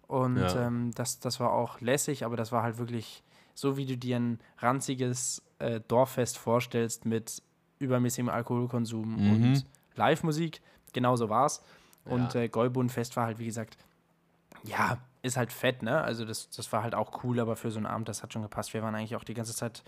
und 0.07 0.37
Ja. 0.37 0.67
ähm, 0.67 0.91
das, 0.95 1.19
das 1.19 1.39
war 1.39 1.51
auch 1.53 1.81
lässig, 1.81 2.25
aber 2.25 2.35
das 2.37 2.51
war 2.51 2.63
halt 2.63 2.77
wirklich 2.77 3.23
so, 3.53 3.75
wie 3.77 3.85
du 3.85 3.97
dir 3.97 4.17
ein 4.17 4.39
ranziges 4.59 5.41
äh, 5.59 5.79
Dorffest 5.87 6.37
vorstellst 6.37 7.05
mit 7.05 7.41
übermäßigem 7.79 8.29
Alkoholkonsum 8.29 9.15
Mhm. 9.25 9.31
und 9.31 9.65
Live-Musik. 9.95 10.61
Genauso 10.93 11.29
war's. 11.29 11.63
Und 12.05 12.33
Ja. 12.35 12.41
äh, 12.41 12.49
Gäubundfest 12.49 13.15
war 13.17 13.25
halt, 13.25 13.39
wie 13.39 13.45
gesagt, 13.45 13.77
ja, 14.63 14.97
ist 15.21 15.37
halt 15.37 15.51
fett, 15.51 15.83
ne? 15.83 16.01
Also 16.01 16.25
das, 16.25 16.49
das 16.49 16.71
war 16.71 16.83
halt 16.83 16.95
auch 16.95 17.23
cool, 17.23 17.39
aber 17.39 17.55
für 17.55 17.71
so 17.71 17.77
einen 17.77 17.85
Abend, 17.85 18.07
das 18.09 18.23
hat 18.23 18.33
schon 18.33 18.41
gepasst. 18.41 18.73
Wir 18.73 18.81
waren 18.83 18.95
eigentlich 18.95 19.15
auch 19.15 19.23
die 19.23 19.33
ganze 19.33 19.53
Zeit 19.55 19.83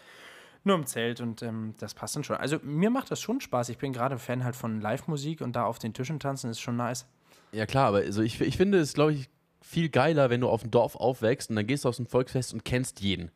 nur 0.63 0.75
im 0.75 0.86
Zelt 0.86 1.21
und 1.21 1.41
ähm, 1.41 1.73
das 1.79 1.93
passt 1.93 2.15
dann 2.15 2.23
schon. 2.23 2.36
Also 2.38 2.58
mir 2.63 2.89
macht 2.89 3.10
das 3.12 3.21
schon 3.21 3.39
Spaß. 3.39 3.69
Ich 3.69 3.77
bin 3.77 3.93
gerade 3.93 4.17
Fan 4.17 4.43
halt 4.43 4.55
von 4.55 4.82
Live-Musik 4.82 5.41
und 5.41 5.55
da 5.55 5.63
auf 5.65 5.79
den 5.79 5.93
Tischen 5.93 6.19
tanzen 6.19 6.49
ist 6.49 6.60
schon 6.60 6.75
nice. 6.75 7.05
Ja, 7.51 7.65
klar, 7.65 7.88
aber 7.88 7.99
also 7.99 8.21
ich, 8.21 8.39
ich 8.41 8.58
finde 8.58 8.79
es, 8.79 8.93
glaube 8.93 9.13
ich, 9.13 9.29
viel 9.62 9.89
geiler, 9.89 10.30
wenn 10.30 10.41
du 10.41 10.50
auf 10.50 10.62
dem 10.62 10.72
Dorf 10.72 10.95
aufwächst 10.95 11.50
und 11.50 11.56
dann 11.56 11.67
gehst 11.67 11.86
du 11.86 11.89
auf 11.89 11.95
so 11.95 12.04
ein 12.04 12.08
Volksfest 12.08 12.54
und 12.54 12.63
kennst 12.65 13.02
jeden. 13.02 13.32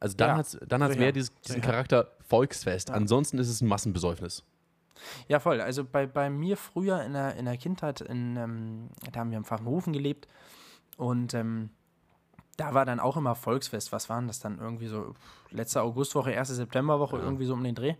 Also 0.00 0.16
dann 0.16 0.30
Ja, 0.30 0.36
hat 0.38 0.46
es 0.46 0.58
dann 0.66 0.82
hat's 0.82 0.92
sicher, 0.94 1.00
mehr 1.04 1.12
dieses, 1.12 1.30
diesen 1.42 1.56
sicher. 1.56 1.66
Charakter 1.72 2.10
Volksfest. 2.26 2.88
Ja. 2.88 2.94
Ansonsten 2.94 3.38
ist 3.38 3.48
es 3.48 3.60
ein 3.60 3.68
Massenbesäufnis. 3.68 4.42
Ja, 5.28 5.40
voll. 5.40 5.60
Also 5.60 5.84
bei, 5.84 6.06
bei 6.06 6.28
mir 6.30 6.56
früher 6.56 7.02
in 7.02 7.12
der, 7.12 7.36
in 7.36 7.44
der 7.44 7.56
Kindheit, 7.56 8.00
in, 8.00 8.36
ähm, 8.36 8.88
da 9.12 9.20
haben 9.20 9.30
wir 9.30 9.38
im 9.38 9.44
Pfaffenhofen 9.44 9.92
gelebt 9.92 10.28
und 10.96 11.32
ähm, 11.34 11.70
da 12.56 12.74
war 12.74 12.84
dann 12.84 13.00
auch 13.00 13.16
immer 13.16 13.34
Volksfest. 13.34 13.92
Was 13.92 14.08
waren 14.10 14.26
das 14.26 14.40
dann? 14.40 14.58
Irgendwie 14.58 14.86
so 14.88 15.14
letzte 15.50 15.82
Augustwoche, 15.82 16.30
erste 16.32 16.54
Septemberwoche, 16.54 17.16
Ja. 17.16 17.22
irgendwie 17.22 17.46
so 17.46 17.54
um 17.54 17.64
den 17.64 17.74
Dreh. 17.74 17.94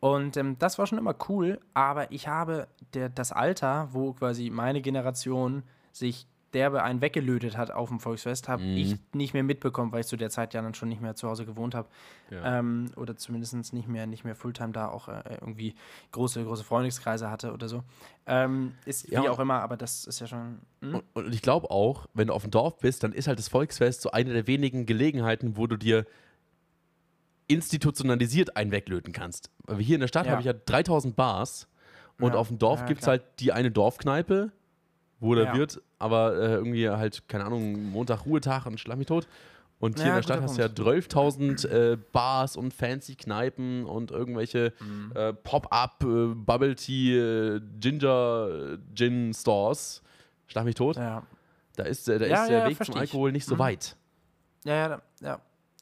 Und 0.00 0.36
ähm, 0.36 0.56
das 0.60 0.78
war 0.78 0.86
schon 0.86 0.98
immer 0.98 1.16
cool, 1.28 1.60
aber 1.74 2.12
ich 2.12 2.28
habe 2.28 2.68
der, 2.94 3.08
das 3.08 3.32
Alter, 3.32 3.88
wo 3.92 4.12
quasi 4.12 4.50
meine 4.50 4.80
Generation 4.80 5.64
sich 5.92 6.28
derbe 6.54 6.82
einen 6.82 7.00
weggelötet 7.02 7.56
hat 7.56 7.70
auf 7.70 7.88
dem 7.90 8.00
Volksfest, 8.00 8.48
habe 8.48 8.62
Mhm. 8.62 8.76
ich 8.76 8.96
nicht 9.12 9.34
mehr 9.34 9.42
mitbekommen, 9.42 9.92
weil 9.92 10.00
ich 10.00 10.06
zu 10.06 10.16
der 10.16 10.30
Zeit 10.30 10.54
ja 10.54 10.62
dann 10.62 10.72
schon 10.74 10.88
nicht 10.88 11.02
mehr 11.02 11.14
zu 11.14 11.28
Hause 11.28 11.44
gewohnt 11.44 11.74
habe. 11.74 11.88
Ja. 12.30 12.58
Ähm, 12.58 12.90
oder 12.96 13.16
zumindest 13.16 13.72
nicht 13.74 13.86
mehr, 13.88 14.06
nicht 14.06 14.24
mehr 14.24 14.34
Fulltime 14.34 14.72
da 14.72 14.88
auch 14.88 15.08
äh, 15.08 15.22
irgendwie 15.40 15.74
große, 16.12 16.42
große 16.44 16.64
Freundeskreise 16.64 17.30
hatte 17.30 17.52
oder 17.52 17.68
so. 17.68 17.82
Ähm, 18.26 18.74
ist 18.86 19.08
Ja, 19.08 19.22
wie 19.22 19.28
auch 19.28 19.38
immer, 19.38 19.60
aber 19.60 19.76
das 19.76 20.04
ist 20.06 20.20
ja 20.20 20.26
schon. 20.26 20.60
hm? 20.80 20.94
Und, 20.94 21.04
und 21.14 21.34
ich 21.34 21.42
glaube 21.42 21.70
auch, 21.70 22.06
wenn 22.14 22.28
du 22.28 22.32
auf 22.34 22.42
dem 22.42 22.50
Dorf 22.50 22.78
bist, 22.78 23.02
dann 23.02 23.12
ist 23.12 23.28
halt 23.28 23.38
das 23.38 23.48
Volksfest 23.48 24.00
so 24.02 24.10
eine 24.10 24.32
der 24.32 24.46
wenigen 24.46 24.86
Gelegenheiten, 24.86 25.56
wo 25.56 25.66
du 25.66 25.76
dir 25.76 26.06
institutionalisiert 27.46 28.56
einen 28.56 28.70
weglöten 28.72 29.12
kannst. 29.12 29.50
Weil 29.64 29.78
hier 29.78 29.96
in 29.96 30.00
der 30.00 30.08
Stadt 30.08 30.26
Ja. 30.26 30.32
habe 30.32 30.42
ich 30.42 30.46
ja 30.46 30.52
3000 30.52 31.16
Bars 31.16 31.66
und 32.20 32.34
auf 32.34 32.48
dem 32.48 32.58
Dorf 32.58 32.80
ja, 32.80 32.86
gibt 32.86 33.00
es 33.02 33.06
halt 33.06 33.22
die 33.38 33.52
eine 33.52 33.70
Dorfkneipe, 33.70 34.50
wo 35.20 35.34
der 35.34 35.44
Ja. 35.46 35.54
Wirt 35.54 35.80
aber 35.98 36.34
äh, 36.36 36.54
irgendwie 36.54 36.88
halt, 36.88 37.28
keine 37.28 37.44
Ahnung, 37.44 37.90
Montag 37.90 38.24
Ruhetag 38.26 38.66
und 38.66 38.78
schlag 38.78 38.98
mich 38.98 39.06
tot. 39.08 39.26
Und 39.80 39.96
hier 39.98 40.06
Ja, 40.06 40.10
in 40.12 40.16
der 40.16 40.22
Stadt 40.24 40.36
guter 40.38 40.48
hast 40.48 40.56
du 40.58 40.62
ja 40.62 40.68
Punkt. 40.68 41.10
12.000 41.14 41.68
äh, 41.68 41.96
Bars 42.12 42.56
und 42.56 42.74
fancy 42.74 43.14
Kneipen 43.14 43.84
und 43.84 44.10
irgendwelche 44.10 44.72
Mhm. 44.80 45.12
äh, 45.14 45.32
Pop-up, 45.32 46.02
äh, 46.02 46.34
Bubble 46.34 46.74
Tea, 46.74 47.16
äh, 47.16 47.60
Ginger 47.80 48.48
äh, 48.74 48.78
Gin 48.94 49.32
Stores. 49.34 50.02
Schlag 50.48 50.64
mich 50.64 50.74
tot. 50.74 50.96
Ja, 50.96 51.22
Da 51.76 51.84
ist, 51.84 52.08
da 52.08 52.14
ist 52.14 52.48
der 52.48 52.66
Weg 52.68 52.84
zum. 52.84 52.96
Alkohol 52.96 53.30
nicht 53.32 53.44
so 53.44 53.54
Mhm. 53.54 53.58
weit. 53.60 53.96
ja, 54.64 54.74
ja, 54.74 55.02
ja. 55.20 55.40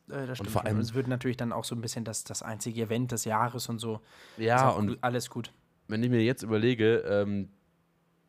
Das 0.08 0.38
stimmt. 0.38 0.50
vor 0.50 0.60
schon. 0.62 0.68
allem- 0.68 0.78
es 0.80 0.94
wird 0.94 1.08
natürlich 1.08 1.36
dann 1.36 1.52
auch 1.52 1.64
so 1.64 1.74
ein 1.74 1.80
bisschen 1.80 2.04
das, 2.04 2.22
das 2.22 2.42
einzige 2.42 2.82
Event 2.82 3.10
des 3.12 3.24
Jahres 3.24 3.68
und 3.68 3.80
so. 3.80 4.00
Ja, 4.36 4.68
und 4.70 4.88
gut, 4.88 4.98
alles 5.00 5.30
gut. 5.30 5.50
wenn 5.88 6.02
ich 6.02 6.10
mir 6.10 6.22
jetzt 6.22 6.42
überlege, 6.44 6.98
ähm, 6.98 7.48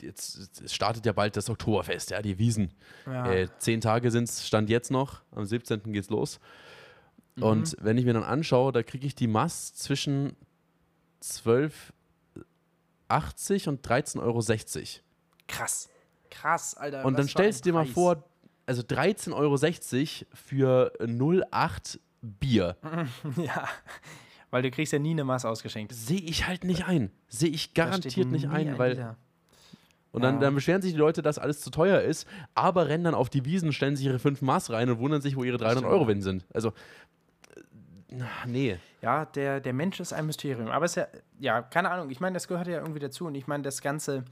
jetzt 0.01 0.61
es 0.61 0.73
startet 0.73 1.05
ja 1.05 1.13
bald 1.13 1.37
das 1.37 1.49
Oktoberfest, 1.49 2.11
ja, 2.11 2.21
die 2.21 2.37
Wiesen. 2.37 2.73
Ja. 3.05 3.31
Äh, 3.31 3.47
zehn 3.59 3.79
Tage 3.81 4.11
sind 4.11 4.29
es, 4.29 4.47
stand 4.47 4.69
jetzt 4.69 4.91
noch, 4.91 5.21
am 5.31 5.45
17. 5.45 5.91
geht's 5.93 6.09
los. 6.09 6.39
Mhm. 7.35 7.43
Und 7.43 7.77
wenn 7.79 7.97
ich 7.97 8.05
mir 8.05 8.13
dann 8.13 8.23
anschaue, 8.23 8.71
da 8.71 8.83
kriege 8.83 9.07
ich 9.07 9.15
die 9.15 9.27
Mass 9.27 9.73
zwischen 9.73 10.35
12,80 11.23 13.69
und 13.69 13.87
13,60 13.87 14.21
Euro. 14.21 14.41
krass. 15.47 15.89
Krass, 16.29 16.75
Alter. 16.75 17.05
Und 17.05 17.17
dann 17.17 17.27
stellst 17.27 17.65
du 17.65 17.69
dir 17.69 17.73
mal 17.73 17.85
vor, 17.85 18.23
also 18.65 18.81
13,60 18.81 19.33
Euro 19.33 19.57
für 20.33 20.91
0,8 20.99 21.99
Bier. 22.21 22.75
ja. 23.37 23.67
Weil 24.49 24.61
du 24.61 24.71
kriegst 24.71 24.93
ja 24.93 24.99
nie 24.99 25.11
eine 25.11 25.23
Masse 25.23 25.49
ausgeschenkt. 25.49 25.93
Sehe 25.93 26.19
ich 26.19 26.47
halt 26.47 26.63
nicht 26.63 26.85
ein. 26.85 27.11
Sehe 27.27 27.49
ich 27.49 27.73
garantiert 27.73 28.27
nicht 28.27 28.47
ein, 28.47 28.77
weil 28.77 28.91
Liter. 28.91 29.17
Und 30.11 30.21
dann, 30.23 30.35
Ja. 30.35 30.41
dann 30.41 30.55
beschweren 30.55 30.81
sich 30.81 30.93
die 30.93 30.97
Leute, 30.97 31.21
dass 31.21 31.37
alles 31.37 31.61
zu 31.61 31.69
teuer 31.69 32.01
ist, 32.01 32.27
aber 32.55 32.87
rennen 32.87 33.03
dann 33.03 33.13
auf 33.15 33.29
die 33.29 33.45
Wiesen, 33.45 33.73
stellen 33.73 33.95
sich 33.95 34.05
ihre 34.05 34.19
fünf 34.19 34.41
Maß 34.41 34.71
rein 34.71 34.89
und 34.89 34.99
wundern 34.99 35.21
sich, 35.21 35.35
wo 35.35 35.43
ihre 35.43 35.57
300 35.57 35.79
stimmt. 35.79 35.93
Euro 35.93 36.07
wenn 36.07 36.21
sind. 36.21 36.45
Also, 36.53 36.69
äh, 38.09 38.23
nee. 38.47 38.77
Ja, 39.01 39.25
der, 39.25 39.59
der 39.59 39.73
Mensch 39.73 39.99
ist 39.99 40.13
ein 40.13 40.25
Mysterium. 40.25 40.69
Aber 40.69 40.85
es 40.85 40.91
ist 40.91 40.95
ja, 40.97 41.07
ja, 41.39 41.61
keine 41.61 41.91
Ahnung. 41.91 42.09
Ich 42.09 42.19
meine, 42.19 42.33
das 42.35 42.47
gehört 42.47 42.67
ja 42.67 42.79
irgendwie 42.79 42.99
dazu. 42.99 43.25
Und 43.27 43.35
ich 43.35 43.47
meine, 43.47 43.63
das 43.63 43.81
Ganze. 43.81 44.23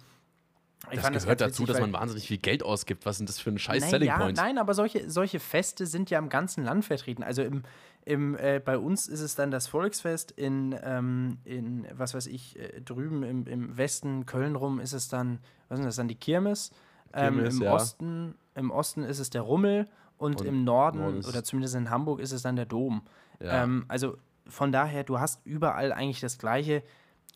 Ich 0.91 1.02
Das 1.02 1.24
gehört 1.24 1.39
ganz 1.39 1.54
dazu, 1.54 1.63
witzig, 1.63 1.74
dass 1.74 1.80
man 1.82 1.93
wahnsinnig 1.93 2.28
viel 2.28 2.38
Geld 2.38 2.63
ausgibt. 2.63 3.06
Was 3.06 3.17
denn 3.17 3.26
das 3.26 3.39
für 3.39 3.50
ein 3.50 3.58
scheiß 3.58 3.82
Nein, 3.82 3.89
Selling 3.89 4.08
ja, 4.08 4.17
Point? 4.17 4.38
Nein, 4.38 4.58
aber 4.58 4.74
solche, 4.74 5.10
solche 5.10 5.39
Feste 5.39 5.86
sind 5.86 6.10
ja 6.10 6.19
im 6.19 6.30
ganzen 6.30 6.63
Land 6.63 6.86
vertreten. 6.86 7.24
Also 7.24 7.41
im, 7.43 7.63
im, 8.04 8.36
äh, 8.38 8.62
bei 8.63 8.78
uns 8.78 9.08
ist 9.08 9.21
es 9.21 9.36
dann 9.36 9.52
das 9.52 9.67
Volksfest, 9.67 10.32
in, 10.32 10.76
ähm, 10.84 11.39
in 11.43 11.88
was 11.93 12.13
weiß 12.13 12.28
ich, 12.28 12.60
äh, 12.60 12.82
drüben 12.82 13.24
im, 13.24 13.48
im 13.48 13.78
Westen, 13.78 14.26
Köln 14.26 14.56
rum, 14.56 14.80
ist 14.80 14.93
es 14.93 15.08
dann, 15.08 15.39
was 15.69 15.80
ist 15.80 15.86
das 15.86 15.95
dann, 15.95 16.08
die 16.08 16.15
Kirmes. 16.15 16.71
Ähm, 17.13 17.36
Kirmes, 17.36 17.56
im, 17.56 17.62
ja. 17.63 17.74
Osten, 17.74 18.36
Im 18.56 18.71
Osten 18.71 19.04
ist 19.04 19.19
es 19.19 19.30
der 19.30 19.41
Rummel 19.41 19.88
und, 20.17 20.41
Und 20.41 20.48
im 20.48 20.63
Norden, 20.63 21.00
Norden 21.00 21.26
oder 21.26 21.43
zumindest 21.43 21.76
in 21.76 21.89
Hamburg, 21.89 22.19
ist 22.19 22.32
es 22.32 22.41
dann 22.41 22.56
der 22.56 22.65
Dom. 22.65 23.02
Ja. 23.41 23.63
Ähm, 23.63 23.86
also 23.88 24.17
von 24.48 24.71
daher, 24.71 25.04
du 25.04 25.19
hast 25.19 25.45
überall 25.45 25.91
eigentlich 25.91 26.21
das 26.21 26.38
Gleiche. 26.38 26.84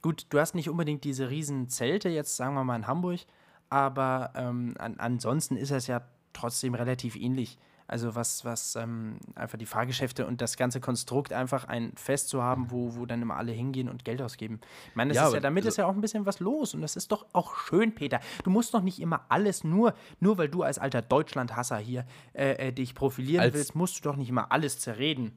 Gut, 0.01 0.27
du 0.29 0.39
hast 0.39 0.55
nicht 0.55 0.69
unbedingt 0.69 1.03
diese 1.03 1.29
riesen 1.29 1.67
Zelte, 1.67 2.09
jetzt 2.09 2.37
sagen 2.37 2.53
wir 2.53 2.63
mal 2.63 2.75
in 2.75 2.87
Hamburg, 2.87 3.21
aber 3.69 4.31
ähm, 4.35 4.75
an, 4.79 4.95
ansonsten 4.97 5.55
ist 5.57 5.71
es 5.71 5.87
ja 5.87 6.01
trotzdem 6.33 6.73
relativ 6.75 7.15
ähnlich. 7.15 7.57
Also 7.87 8.13
was, 8.13 8.45
was 8.45 8.75
ähm, 8.75 9.17
einfach 9.33 9.57
die 9.57 9.65
Fahrgeschäfte 9.65 10.27
und 10.27 10.41
das 10.41 10.57
ganze 10.57 10.79
Konstrukt 10.79 11.33
einfach 11.33 11.63
ein 11.67 11.91
Fest 11.95 12.29
zu 12.29 12.43
haben, 12.43 12.69
wo, 12.69 12.95
wo 12.95 13.07
dann 13.07 13.19
immer 13.19 13.37
alle 13.37 13.51
hingehen 13.51 13.89
und 13.89 14.05
Geld 14.05 14.21
ausgeben. 14.21 14.59
Ich 14.89 14.95
meine, 14.95 15.09
das 15.09 15.15
Ja, 15.15 15.27
ist 15.29 15.33
ja, 15.33 15.39
damit 15.39 15.61
also- 15.63 15.69
ist 15.69 15.77
ja 15.77 15.87
auch 15.87 15.93
ein 15.95 16.01
bisschen 16.01 16.27
was 16.27 16.39
los 16.39 16.75
und 16.75 16.81
das 16.81 16.95
ist 16.95 17.11
doch 17.11 17.25
auch 17.33 17.55
schön, 17.55 17.95
Peter. 17.95 18.19
Du 18.43 18.51
musst 18.51 18.75
doch 18.75 18.83
nicht 18.83 18.99
immer 18.99 19.25
alles 19.29 19.63
nur, 19.63 19.95
nur 20.19 20.37
weil 20.37 20.49
du 20.49 20.61
als 20.61 20.77
alter 20.77 21.01
Deutschlandhasser 21.01 21.77
hier 21.79 22.05
äh, 22.33 22.67
äh, 22.67 22.71
dich 22.71 22.93
profilieren 22.93 23.51
willst, 23.53 23.73
musst 23.73 23.97
du 23.97 24.09
doch 24.09 24.15
nicht 24.17 24.29
immer 24.29 24.51
alles 24.51 24.77
zerreden. 24.77 25.31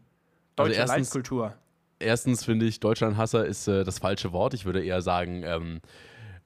Also 0.57 0.69
Deutsche 0.69 0.81
erstens- 0.81 1.07
Leitkultur. 1.09 1.55
Erstens 2.01 2.45
finde 2.45 2.67
ich, 2.67 2.81
Deutschlandhasser 2.81 3.47
ist 3.47 3.67
äh, 3.69 3.83
das 3.85 3.99
falsche 4.01 4.33
Wort. 4.33 4.53
Ich 4.53 4.67
würde 4.67 4.85
eher 4.85 5.01
sagen, 5.01 5.43
ähm, 5.45 5.81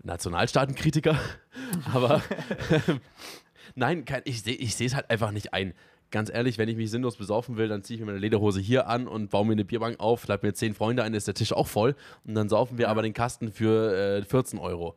Nationalstaatenkritiker. 0.06 1.18
Aber 1.92 2.22
nein, 3.74 4.04
kein, 4.04 4.22
ich 4.24 4.42
sehe 4.42 4.54
ich 4.54 4.80
es 4.80 4.94
halt 4.94 5.10
einfach 5.10 5.30
nicht 5.30 5.52
ein. 5.52 5.74
Ganz 6.12 6.30
ehrlich, 6.30 6.56
wenn 6.56 6.68
ich 6.68 6.76
mich 6.76 6.90
sinnlos 6.90 7.16
besaufen 7.16 7.56
will, 7.56 7.68
dann 7.68 7.82
ziehe 7.82 7.96
ich 7.96 8.00
mir 8.00 8.06
meine 8.06 8.18
Lederhose 8.18 8.60
hier 8.60 8.86
an 8.86 9.08
und 9.08 9.28
baue 9.30 9.44
mir 9.44 9.52
eine 9.52 9.64
Bierbank 9.64 9.98
auf, 9.98 10.26
lade 10.28 10.46
mir 10.46 10.54
zehn 10.54 10.72
Freunde 10.72 11.02
ein, 11.02 11.14
ist 11.14 11.26
der 11.26 11.34
Tisch 11.34 11.52
auch 11.52 11.66
voll. 11.66 11.96
Und 12.24 12.34
dann 12.34 12.48
saufen 12.48 12.78
wir 12.78 12.88
aber 12.88 13.02
den 13.02 13.12
Kasten 13.12 13.50
für 13.50 14.18
äh, 14.18 14.22
14 14.24 14.58
Euro. 14.60 14.94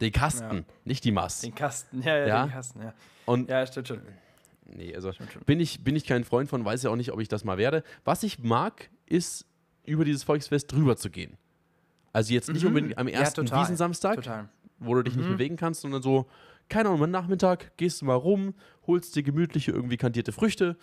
Den 0.00 0.12
Kasten, 0.12 0.56
Ja. 0.58 0.64
nicht 0.84 1.04
die 1.04 1.10
Mass. 1.12 1.40
Den 1.40 1.54
Kasten, 1.54 2.02
ja, 2.02 2.16
ja, 2.16 2.26
Ja? 2.26 2.46
den 2.46 2.52
Kasten, 2.52 2.80
ja. 2.82 2.94
Und 3.26 3.50
Ja, 3.50 3.66
stimmt 3.66 3.88
schon. 3.88 4.00
Nee, 4.66 4.94
also 4.94 5.12
schon. 5.12 5.26
bin 5.44 5.58
ich, 5.60 5.82
bin 5.84 5.96
ich 5.96 6.06
kein 6.06 6.22
Freund 6.24 6.48
von, 6.48 6.64
weiß 6.64 6.84
ja 6.84 6.90
auch 6.90 6.96
nicht, 6.96 7.12
ob 7.12 7.20
ich 7.20 7.28
das 7.28 7.44
mal 7.44 7.58
werde. 7.58 7.82
Was 8.04 8.22
ich 8.22 8.38
mag, 8.38 8.88
ist, 9.06 9.44
über 9.84 10.04
dieses 10.04 10.22
Volksfest 10.22 10.70
drüber 10.72 10.96
zu 10.96 11.10
gehen. 11.10 11.36
Also 12.12 12.32
jetzt 12.34 12.48
nicht 12.52 12.62
Mhm. 12.62 12.68
unbedingt 12.68 12.98
am 12.98 13.08
Ja, 13.08 13.20
ersten 13.20 13.46
total. 13.46 13.60
Wiesensamstag, 13.62 14.16
Total. 14.16 14.48
wo 14.78 14.94
du 14.94 15.02
dich 15.02 15.16
nicht 15.16 15.28
Mhm. 15.28 15.34
bewegen 15.34 15.56
kannst, 15.56 15.80
sondern 15.82 16.02
so, 16.02 16.26
keine 16.68 16.88
Ahnung, 16.90 17.02
am 17.04 17.10
Nachmittag 17.10 17.76
gehst 17.76 18.00
du 18.00 18.04
mal 18.06 18.14
rum, 18.14 18.54
holst 18.86 19.14
dir 19.16 19.22
gemütliche, 19.22 19.72
irgendwie 19.72 19.96
kandierte 19.96 20.32
Früchte, 20.32 20.76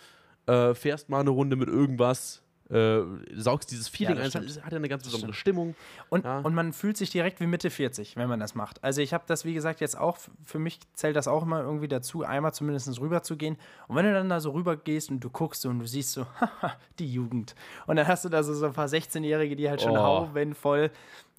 äh, 0.46 0.74
fährst 0.74 1.08
mal 1.08 1.20
eine 1.20 1.30
Runde 1.30 1.56
mit 1.56 1.68
irgendwas, 1.68 2.42
äh, 2.70 3.00
saugst 3.36 3.70
dieses 3.70 3.88
Feeling 3.88 4.16
das 4.16 4.36
ein, 4.36 4.44
es 4.44 4.62
hat 4.62 4.70
ja 4.72 4.76
eine 4.78 4.88
ganz 4.88 5.02
besondere. 5.04 5.32
Stimmung. 5.34 5.74
Und, 6.08 6.24
Ja. 6.24 6.38
und 6.38 6.54
man 6.54 6.72
fühlt 6.72 6.96
sich 6.96 7.10
direkt 7.10 7.40
wie 7.40 7.46
Mitte 7.46 7.68
40, 7.70 8.16
wenn 8.16 8.28
man 8.28 8.38
das 8.40 8.54
macht. 8.54 8.82
Also 8.84 9.00
ich 9.00 9.12
habe 9.12 9.24
das, 9.26 9.44
wie 9.44 9.54
gesagt, 9.54 9.80
jetzt 9.80 9.98
auch, 9.98 10.18
für 10.44 10.58
mich 10.58 10.78
zählt 10.94 11.16
das 11.16 11.26
auch 11.28 11.42
immer 11.42 11.60
irgendwie 11.62 11.88
dazu, 11.88 12.22
einmal 12.24 12.54
zumindest 12.54 13.00
rüber 13.00 13.22
zu 13.22 13.36
gehen. 13.36 13.56
Und 13.88 13.96
wenn 13.96 14.04
du 14.06 14.12
dann 14.12 14.28
da 14.28 14.40
so 14.40 14.50
rüber 14.52 14.76
gehst 14.76 15.10
und 15.10 15.20
du 15.20 15.30
guckst 15.30 15.62
so 15.62 15.68
und 15.68 15.80
du 15.80 15.86
siehst 15.86 16.12
so, 16.12 16.26
haha, 16.40 16.76
die 16.98 17.12
Jugend. 17.12 17.54
Und 17.86 17.96
dann 17.96 18.06
hast 18.06 18.24
du 18.24 18.28
da 18.28 18.42
so, 18.42 18.54
so 18.54 18.66
ein 18.66 18.72
paar 18.72 18.86
16-Jährige, 18.88 19.56
die 19.56 19.68
halt 19.68 19.82
schon 19.82 19.92
Oh. 19.96 20.02
hauben 20.02 20.54
voll 20.54 20.90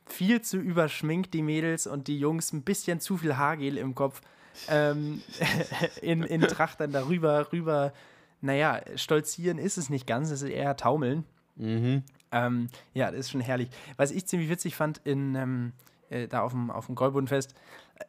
viel 0.08 0.42
zu 0.42 0.58
überschminkt, 0.58 1.34
die 1.34 1.42
Mädels 1.42 1.88
und 1.88 2.08
die 2.10 2.20
Jungs, 2.20 2.52
ein 2.52 2.64
bisschen 2.64 3.00
zu 3.00 3.16
viel 3.18 3.38
Haargel 3.38 3.78
im 3.78 3.96
Kopf. 3.96 4.20
Ähm, 4.68 5.22
in, 6.02 6.24
in 6.24 6.42
Tracht 6.42 6.82
dann 6.82 6.92
darüber, 6.92 7.48
rüber, 7.54 7.94
naja, 8.42 8.82
stolzieren 8.96 9.58
ist 9.58 9.78
es 9.78 9.90
nicht 9.90 10.08
ganz, 10.08 10.32
es 10.32 10.42
ist 10.42 10.50
eher 10.50 10.76
taumeln. 10.76 11.26
Mhm. 11.56 12.04
Ähm, 12.32 12.68
ja, 12.94 13.12
das 13.12 13.22
ist 13.22 13.32
schon 13.32 13.42
herrlich. 13.42 13.70
Was 13.98 14.12
ich 14.12 14.26
ziemlich 14.26 14.50
witzig 14.50 14.76
fand, 14.76 15.00
in, 15.04 15.36
ähm, 15.36 15.74
äh, 16.10 16.28
da 16.28 16.42
auf 16.42 16.52
dem, 16.52 16.72
auf 16.72 16.88
dem 16.88 16.96
Gäubundenfest, 16.96 17.54
äh, 18.00 18.04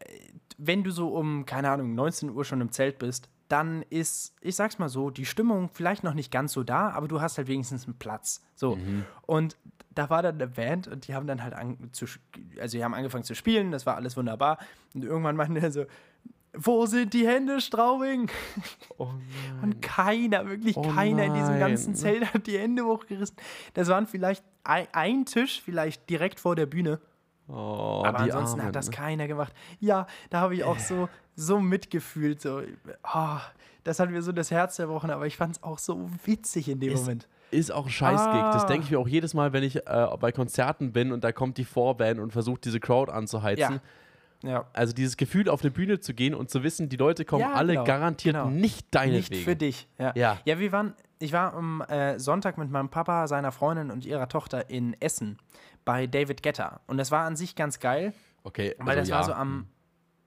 wenn 0.58 0.84
du 0.84 0.90
so 0.90 1.08
um, 1.08 1.44
keine 1.44 1.70
Ahnung, 1.70 1.94
19 1.94 2.30
Uhr 2.30 2.44
schon 2.44 2.60
im 2.60 2.70
Zelt 2.70 2.98
bist, 2.98 3.28
dann 3.48 3.82
ist, 3.90 4.34
ich 4.40 4.56
sag's 4.56 4.78
mal 4.78 4.88
so, 4.88 5.10
die 5.10 5.26
Stimmung 5.26 5.68
vielleicht 5.72 6.04
noch 6.04 6.14
nicht 6.14 6.30
ganz 6.30 6.52
so 6.52 6.62
da, 6.62 6.90
aber 6.90 7.08
du 7.08 7.20
hast 7.20 7.36
halt 7.36 7.48
wenigstens 7.48 7.84
einen 7.84 7.98
Platz. 7.98 8.42
So. 8.54 8.78
Und 9.26 9.58
da 9.90 10.08
war 10.08 10.22
dann 10.22 10.36
eine 10.36 10.46
Band 10.46 10.88
und 10.88 11.06
die 11.06 11.14
haben 11.14 11.26
dann 11.26 11.42
halt 11.42 11.52
an, 11.52 11.90
zu, 11.92 12.06
also 12.58 12.78
die 12.78 12.82
haben 12.82 12.94
angefangen 12.94 13.24
zu 13.24 13.34
spielen, 13.34 13.70
das 13.70 13.84
war 13.84 13.96
alles 13.96 14.16
wunderbar. 14.16 14.58
Und 14.94 15.04
irgendwann 15.04 15.36
meinten 15.36 15.60
die 15.60 15.70
so, 15.70 15.84
wo 16.54 16.86
sind 16.86 17.14
die 17.14 17.26
Hände, 17.26 17.60
Straubing? 17.60 18.30
Oh 18.98 19.08
Und 19.62 19.80
keiner, 19.80 20.46
wirklich 20.48 20.76
Oh 20.76 20.82
keiner 20.82 21.24
in 21.24 21.34
diesem 21.34 21.58
ganzen 21.58 21.92
nein. 21.92 21.96
Zelt 21.96 22.34
hat 22.34 22.46
die 22.46 22.58
Hände 22.58 22.84
hochgerissen. 22.84 23.36
Das 23.74 23.88
waren 23.88 24.06
vielleicht 24.06 24.44
ein, 24.64 24.86
ein 24.92 25.24
Tisch, 25.24 25.62
vielleicht 25.64 26.08
direkt 26.10 26.38
vor 26.40 26.54
der 26.56 26.66
Bühne. 26.66 27.00
Oh, 27.48 28.02
Aber 28.06 28.18
die 28.24 28.32
ansonsten 28.32 28.60
Armen. 28.60 28.68
hat 28.68 28.76
das 28.76 28.90
keiner 28.90 29.26
gemacht. 29.28 29.52
Ja, 29.80 30.06
da 30.30 30.40
habe 30.40 30.54
ich 30.54 30.64
auch 30.64 30.78
so, 30.78 31.08
so 31.34 31.58
mitgefühlt. 31.60 32.40
So, 32.40 32.62
ah, 33.02 33.40
das 33.84 33.98
hat 33.98 34.10
mir 34.10 34.22
so 34.22 34.32
das 34.32 34.50
Herz 34.50 34.76
zerbrochen, 34.76 35.10
aber 35.10 35.26
ich 35.26 35.36
fand 35.36 35.56
es 35.56 35.62
auch 35.62 35.78
so 35.78 36.08
witzig 36.24 36.68
in 36.68 36.80
dem 36.80 36.92
Ist- 36.92 37.00
Moment. 37.00 37.28
Ist 37.50 37.70
auch 37.70 37.84
ein 37.84 37.90
Scheißgig. 37.92 38.32
Das 38.52 38.64
Ah. 38.64 38.66
denke 38.66 38.84
ich 38.86 38.90
mir 38.92 38.98
auch 38.98 39.08
jedes 39.08 39.34
Mal, 39.34 39.52
wenn 39.52 39.62
ich 39.62 39.76
äh, 39.86 40.06
bei 40.18 40.32
Konzerten 40.32 40.90
bin 40.92 41.12
und 41.12 41.22
da 41.22 41.32
kommt 41.32 41.58
die 41.58 41.66
Vorband 41.66 42.18
und 42.18 42.30
versucht, 42.32 42.64
diese 42.64 42.80
Crowd 42.80 43.12
anzuheizen. 43.12 43.74
Ja. 43.74 43.80
Also 44.72 44.92
dieses 44.92 45.16
Gefühl, 45.16 45.48
auf 45.48 45.62
eine 45.62 45.70
Bühne 45.70 46.00
zu 46.00 46.14
gehen 46.14 46.34
und 46.34 46.50
zu 46.50 46.62
wissen, 46.62 46.88
die 46.88 46.96
Leute 46.96 47.24
kommen 47.24 47.42
Ja, 47.42 47.52
alle 47.52 47.74
genau, 47.74 47.84
garantiert 47.84 48.34
genau. 48.34 48.50
nicht 48.50 48.86
deinetwegen. 48.94 49.34
Nicht 49.34 49.44
für 49.44 49.56
dich. 49.56 49.88
Ja. 49.98 50.12
Ja. 50.16 50.38
ja, 50.44 50.58
wir 50.58 50.72
waren, 50.72 50.94
ich 51.18 51.32
war 51.32 51.54
am 51.54 51.80
äh, 51.82 52.18
Sonntag 52.18 52.58
mit 52.58 52.70
meinem 52.70 52.88
Papa, 52.88 53.28
seiner 53.28 53.52
Freundin 53.52 53.90
und 53.90 54.04
ihrer 54.04 54.28
Tochter 54.28 54.68
in 54.70 54.96
Essen 55.00 55.38
bei 55.84 56.06
David 56.06 56.42
Guetta. 56.42 56.80
Und 56.86 56.96
das 56.98 57.10
war 57.10 57.24
an 57.24 57.36
sich 57.36 57.54
ganz 57.54 57.78
geil, 57.80 58.12
Okay, 58.44 58.74
weil 58.78 58.98
also 58.98 59.00
das 59.00 59.08
ja. 59.08 59.16
war 59.16 59.24
so 59.24 59.32
am, 59.32 59.66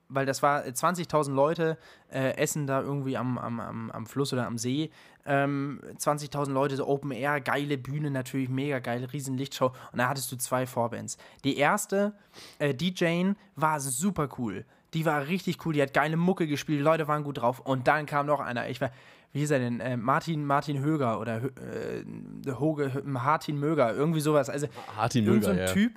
weil 0.09 0.25
das 0.25 0.43
war 0.43 0.65
äh, 0.65 0.69
20.000 0.69 1.31
Leute 1.33 1.77
äh, 2.09 2.37
essen 2.37 2.67
da 2.67 2.81
irgendwie 2.81 3.17
am, 3.17 3.37
am, 3.37 3.59
am, 3.59 3.91
am 3.91 4.05
Fluss 4.05 4.33
oder 4.33 4.45
am 4.45 4.57
See. 4.57 4.91
Ähm, 5.25 5.81
20.000 5.97 6.51
Leute, 6.51 6.75
so 6.75 6.87
Open 6.87 7.11
Air, 7.11 7.41
geile 7.41 7.77
Bühne 7.77 8.11
natürlich, 8.11 8.49
mega 8.49 8.79
geile, 8.79 9.11
riesen 9.11 9.37
Lichtshow. 9.37 9.71
Und 9.91 9.97
da 9.97 10.07
hattest 10.07 10.31
du 10.31 10.35
zwei 10.37 10.65
Vorbands. 10.65 11.17
Die 11.43 11.57
erste, 11.57 12.13
äh, 12.59 12.73
DJ, 12.73 13.31
war 13.55 13.79
super 13.79 14.29
cool. 14.37 14.65
Die 14.93 15.05
war 15.05 15.27
richtig 15.27 15.65
cool, 15.65 15.73
die 15.73 15.81
hat 15.81 15.93
geile 15.93 16.15
Mucke 16.15 16.47
gespielt, 16.47 16.79
die 16.79 16.83
Leute 16.83 17.07
waren 17.07 17.23
gut 17.23 17.39
drauf. 17.39 17.59
Und 17.59 17.87
dann 17.87 18.05
kam 18.05 18.27
noch 18.27 18.39
einer, 18.39 18.69
ich 18.69 18.79
war, 18.79 18.91
wie 19.33 19.39
hieß 19.39 19.51
er 19.51 19.59
denn? 19.59 19.81
Äh, 19.81 19.97
Martin, 19.97 20.45
Martin 20.45 20.79
Höger 20.79 21.19
oder 21.19 21.41
äh, 21.43 22.51
Hoge, 22.53 23.01
Martin 23.03 23.59
Möger, 23.59 23.93
irgendwie 23.93 24.21
sowas. 24.21 24.49
Also 24.49 24.67
Hartin 24.95 25.25
irgend 25.25 25.43
so 25.43 25.49
Möger, 25.49 25.63
ein 25.63 25.67
ja. 25.67 25.73
Typ, 25.73 25.91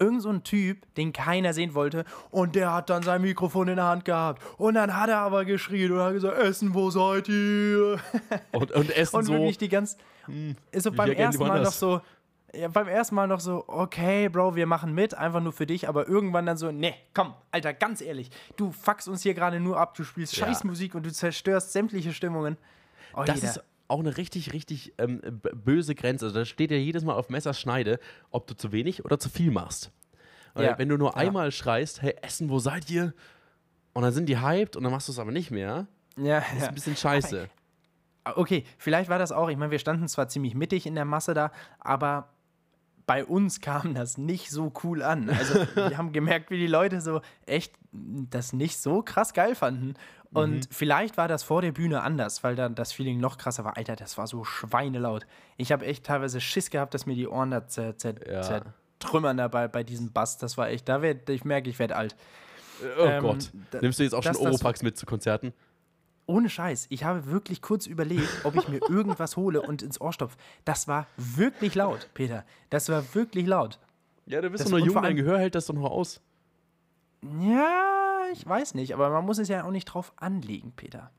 irgend 0.00 0.22
so 0.22 0.30
ein 0.30 0.42
Typ, 0.42 0.92
den 0.96 1.12
keiner 1.12 1.52
sehen 1.52 1.74
wollte, 1.74 2.04
und 2.30 2.54
der 2.56 2.72
hat 2.72 2.90
dann 2.90 3.02
sein 3.02 3.22
Mikrofon 3.22 3.68
in 3.68 3.76
der 3.76 3.84
Hand 3.84 4.04
gehabt. 4.04 4.42
Und 4.58 4.74
dann 4.74 4.96
hat 4.96 5.08
er 5.10 5.18
aber 5.18 5.44
geschrien 5.44 5.92
und 5.92 6.00
hat 6.00 6.14
gesagt, 6.14 6.38
Essen, 6.38 6.74
wo 6.74 6.90
seid 6.90 7.28
ihr? 7.28 7.98
Und, 8.52 8.72
und 8.72 8.90
Essen 8.96 9.16
Und 9.16 9.24
so. 9.24 9.32
hm, 9.34 9.38
wirklich 9.40 9.58
die 9.58 9.68
ganz, 9.68 9.96
ist 10.72 10.82
so 10.84 10.90
beim 10.92 11.12
ersten 11.12 11.42
Mal 11.46 11.62
noch 11.62 11.70
so, 11.72 12.00
ja, 12.52 12.66
beim 12.68 12.88
ersten 12.88 13.14
Mal 13.14 13.28
noch 13.28 13.38
so, 13.40 13.62
okay, 13.68 14.28
Bro, 14.28 14.56
wir 14.56 14.66
machen 14.66 14.92
mit, 14.94 15.14
einfach 15.14 15.40
nur 15.40 15.52
für 15.52 15.66
dich, 15.66 15.88
aber 15.88 16.08
irgendwann 16.08 16.46
dann 16.46 16.56
so, 16.56 16.72
nee, 16.72 16.94
komm, 17.14 17.32
Alter, 17.52 17.72
ganz 17.74 18.00
ehrlich, 18.00 18.30
du 18.56 18.72
fuckst 18.72 19.06
uns 19.08 19.22
hier 19.22 19.34
gerade 19.34 19.60
nur 19.60 19.78
ab, 19.78 19.94
du 19.94 20.02
spielst 20.02 20.36
Ja. 20.36 20.46
Scheißmusik 20.46 20.94
und 20.96 21.04
du 21.06 21.12
zerstörst 21.12 21.72
sämtliche 21.72 22.12
Stimmungen. 22.12 22.56
Oh, 23.14 23.22
Das 23.24 23.36
jeder- 23.36 23.48
ist 23.50 23.62
auch 23.90 24.00
eine 24.00 24.16
richtig, 24.16 24.52
richtig 24.52 24.94
ähm, 24.98 25.20
böse 25.54 25.94
Grenze. 25.94 26.26
Also 26.26 26.38
da 26.38 26.44
steht 26.44 26.70
ja 26.70 26.76
jedes 26.76 27.04
Mal 27.04 27.14
auf 27.14 27.28
Messerschneide, 27.28 27.98
ob 28.30 28.46
du 28.46 28.54
zu 28.56 28.72
wenig 28.72 29.04
oder 29.04 29.18
zu 29.18 29.28
viel 29.28 29.50
machst. 29.50 29.90
Ja. 30.58 30.76
wenn 30.78 30.88
du 30.88 30.96
nur 30.98 31.10
Ja. 31.10 31.16
einmal 31.16 31.52
schreist, 31.52 32.02
hey, 32.02 32.16
Essen, 32.22 32.50
wo 32.50 32.58
seid 32.58 32.90
ihr? 32.90 33.14
Und 33.92 34.02
dann 34.02 34.12
sind 34.12 34.26
die 34.28 34.40
hyped 34.40 34.76
und 34.76 34.82
dann 34.82 34.92
machst 34.92 35.06
du 35.08 35.12
es 35.12 35.18
aber 35.18 35.30
nicht 35.32 35.50
mehr. 35.50 35.86
ja, 36.16 36.40
Das 36.40 36.62
ist 36.62 36.68
ein 36.68 36.74
bisschen 36.74 36.96
scheiße. 36.96 37.48
Okay, 38.34 38.64
vielleicht 38.76 39.08
war 39.08 39.18
das 39.18 39.32
auch, 39.32 39.48
ich 39.48 39.56
meine, 39.56 39.70
wir 39.70 39.78
standen 39.78 40.06
zwar 40.08 40.28
ziemlich 40.28 40.54
mittig 40.54 40.86
in 40.86 40.94
der 40.94 41.04
Masse 41.04 41.34
da, 41.34 41.50
aber 41.78 42.28
bei 43.10 43.24
uns 43.24 43.60
kam 43.60 43.92
das 43.94 44.18
nicht 44.18 44.50
so 44.50 44.72
cool 44.84 45.02
an. 45.02 45.28
Also 45.30 45.54
wir 45.74 45.98
haben 45.98 46.12
gemerkt, 46.12 46.50
wie 46.52 46.58
die 46.58 46.68
Leute 46.68 47.00
so 47.00 47.22
echt 47.44 47.74
das 47.92 48.52
nicht 48.52 48.78
so 48.78 49.02
krass 49.02 49.32
geil 49.34 49.56
fanden. 49.56 49.94
Und 50.32 50.50
Mhm. 50.54 50.60
vielleicht 50.70 51.16
war 51.16 51.26
das 51.26 51.42
vor 51.42 51.60
der 51.60 51.72
Bühne 51.72 52.02
anders, 52.02 52.44
weil 52.44 52.54
dann 52.54 52.76
das 52.76 52.92
Feeling 52.92 53.18
noch 53.18 53.36
krasser 53.36 53.64
war. 53.64 53.76
Alter, 53.76 53.96
das 53.96 54.16
war 54.16 54.28
so 54.28 54.44
schweinelaut. 54.44 55.26
Ich 55.56 55.72
habe 55.72 55.86
echt 55.86 56.06
teilweise 56.06 56.40
Schiss 56.40 56.70
gehabt, 56.70 56.94
dass 56.94 57.04
mir 57.04 57.16
die 57.16 57.26
Ohren 57.26 57.50
da 57.50 57.66
zer, 57.66 57.96
zer, 57.98 58.14
Ja. 58.30 58.42
zertrümmern 58.42 59.36
dabei 59.38 59.66
bei 59.66 59.82
diesem 59.82 60.12
Bass. 60.12 60.38
Das 60.38 60.56
war 60.56 60.68
echt, 60.68 60.88
da 60.88 61.02
werd, 61.02 61.28
ich 61.30 61.44
merke, 61.44 61.68
ich 61.68 61.80
werde 61.80 61.96
alt. 61.96 62.14
Oh 63.00 63.06
Ähm, 63.06 63.22
Gott. 63.22 63.50
Nimmst 63.80 63.98
du 63.98 64.04
jetzt 64.04 64.14
auch 64.14 64.22
schon 64.22 64.36
Oropax 64.36 64.84
mit 64.84 64.96
zu 64.96 65.04
Konzerten? 65.04 65.52
Ohne 66.30 66.48
Scheiß, 66.48 66.86
ich 66.90 67.02
habe 67.04 67.26
wirklich 67.26 67.60
kurz 67.60 67.86
überlegt, 67.86 68.28
ob 68.44 68.54
ich 68.54 68.68
mir 68.68 68.80
irgendwas 68.88 69.36
hole 69.36 69.60
und 69.62 69.82
ins 69.82 70.00
Ohr 70.00 70.12
stopfe. 70.12 70.36
Das 70.64 70.86
war 70.88 71.06
wirklich 71.16 71.74
laut, 71.74 72.08
Peter. 72.14 72.44
Das 72.70 72.88
war 72.88 73.02
wirklich 73.14 73.46
laut. 73.46 73.78
Ja, 74.26 74.40
du 74.40 74.48
bist 74.50 74.64
Das- 74.64 74.70
doch 74.70 74.78
noch 74.78 74.86
jung, 74.86 75.02
dein 75.02 75.16
Gehör 75.16 75.38
hält 75.38 75.54
das 75.54 75.66
doch 75.66 75.74
noch 75.74 75.90
aus. 75.90 76.20
Ja, 77.40 78.22
ich 78.32 78.46
weiß 78.46 78.74
nicht, 78.74 78.94
aber 78.94 79.10
man 79.10 79.24
muss 79.26 79.38
es 79.38 79.48
ja 79.48 79.64
auch 79.64 79.70
nicht 79.70 79.86
drauf 79.86 80.12
anlegen, 80.16 80.72
Peter. 80.76 81.10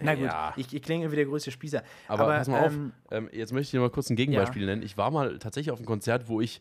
Na 0.00 0.14
gut, 0.14 0.24
Ja. 0.24 0.52
ich, 0.56 0.72
ich 0.72 0.82
klinge 0.82 1.10
wie 1.10 1.16
der 1.16 1.24
größte 1.24 1.50
Spießer. 1.50 1.82
Aber, 2.06 2.24
Aber, 2.24 2.36
pass 2.36 2.48
mal 2.48 2.64
auf, 2.64 2.72
ähm, 2.72 2.92
ähm, 3.10 3.28
jetzt 3.32 3.52
möchte 3.52 3.64
ich 3.64 3.70
dir 3.72 3.80
mal 3.80 3.90
kurz 3.90 4.08
ein 4.10 4.16
Gegenbeispiel 4.16 4.64
nennen. 4.66 4.82
Ich 4.82 4.96
war 4.96 5.10
mal 5.10 5.38
tatsächlich 5.38 5.72
auf 5.72 5.78
einem 5.78 5.86
Konzert, 5.86 6.28
wo 6.28 6.40
ich 6.40 6.60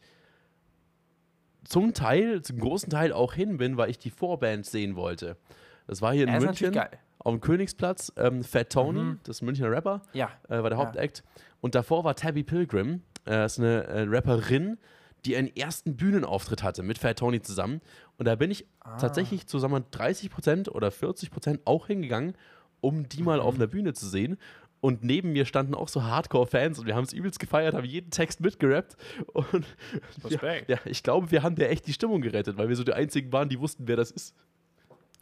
zum 1.63 1.94
Teil, 1.94 2.42
zum 2.42 2.60
großen 2.60 2.90
Teil 2.90 3.12
auch 3.13 3.34
hin 3.34 3.58
bin, 3.58 3.78
weil 3.78 3.90
ich 3.90 4.00
die 4.00 4.10
Vorband 4.10 4.66
sehen 4.66 4.96
wollte. 4.96 5.38
Das 5.86 6.02
war 6.02 6.13
hier 6.13 6.24
in 6.24 6.30
Ja, 6.30 6.38
ist 6.38 6.44
München 6.46 6.68
natürlich 6.72 6.90
geil. 6.92 7.00
Auf 7.19 7.34
dem 7.34 7.41
Königsplatz. 7.41 8.12
Ähm, 8.17 8.43
Fat 8.43 8.69
Tony, 8.71 9.15
das 9.23 9.38
ist 9.38 9.41
ein 9.41 9.45
Münchner 9.47 9.71
Rapper, 9.71 10.01
Ja. 10.13 10.30
äh, 10.49 10.62
war 10.62 10.69
der 10.69 10.71
Ja. 10.71 10.77
Hauptact. 10.86 11.23
Und 11.62 11.75
davor 11.75 12.03
war 12.03 12.15
Tabby 12.15 12.43
Pilgrim, 12.43 13.01
äh, 13.25 13.32
das 13.32 13.53
ist 13.53 13.60
eine 13.60 13.84
äh, 13.86 14.03
Rapperin, 14.08 14.77
die 15.25 15.36
einen 15.36 15.53
ersten 15.56 15.97
Bühnenauftritt 15.97 16.63
hatte 16.63 16.84
mit 16.84 16.99
Fat 16.99 17.19
Tony 17.19 17.41
zusammen. 17.41 17.82
Und 18.17 18.25
da 18.27 18.36
bin 18.36 18.51
ich 18.51 18.65
Ah. 18.82 18.97
tatsächlich 18.97 19.47
zusammen 19.47 19.84
30% 19.91 20.69
oder 20.69 20.89
40% 20.91 21.62
auch 21.65 21.88
hingegangen, 21.88 22.36
um 22.82 23.10
die 23.10 23.23
mal 23.23 23.39
auf 23.39 23.56
Mhm. 23.56 23.62
einer 23.62 23.67
Bühne 23.67 23.93
zu 23.93 24.08
sehen. 24.08 24.38
Und 24.80 25.03
neben 25.03 25.34
mir 25.34 25.45
standen 25.45 25.73
auch 25.73 25.88
so 25.88 26.03
Hardcore-Fans 26.03 26.77
und 26.77 26.86
wir 26.86 26.95
haben 26.95 27.03
es 27.03 27.12
übelst 27.12 27.39
gefeiert, 27.39 27.73
haben 27.73 27.84
jeden 27.84 28.12
Text 28.12 28.39
mitgerappt. 28.41 28.95
Und 29.34 29.47
ja, 30.30 30.30
Respekt. 30.30 30.69
ja, 30.69 30.77
ich 30.86 31.01
glaube, 31.01 31.32
wir 31.32 31.41
haben 31.41 31.56
der 31.56 31.71
echt 31.71 31.88
die 31.88 31.93
Stimmung 31.93 32.21
gerettet, 32.21 32.58
weil 32.60 32.69
wir 32.69 32.75
so 32.75 32.84
die 32.84 32.93
einzigen 32.93 33.34
waren, 33.34 33.49
die 33.49 33.60
wussten, 33.60 33.88
wer 33.88 33.95
das 33.97 34.12
ist. 34.12 34.36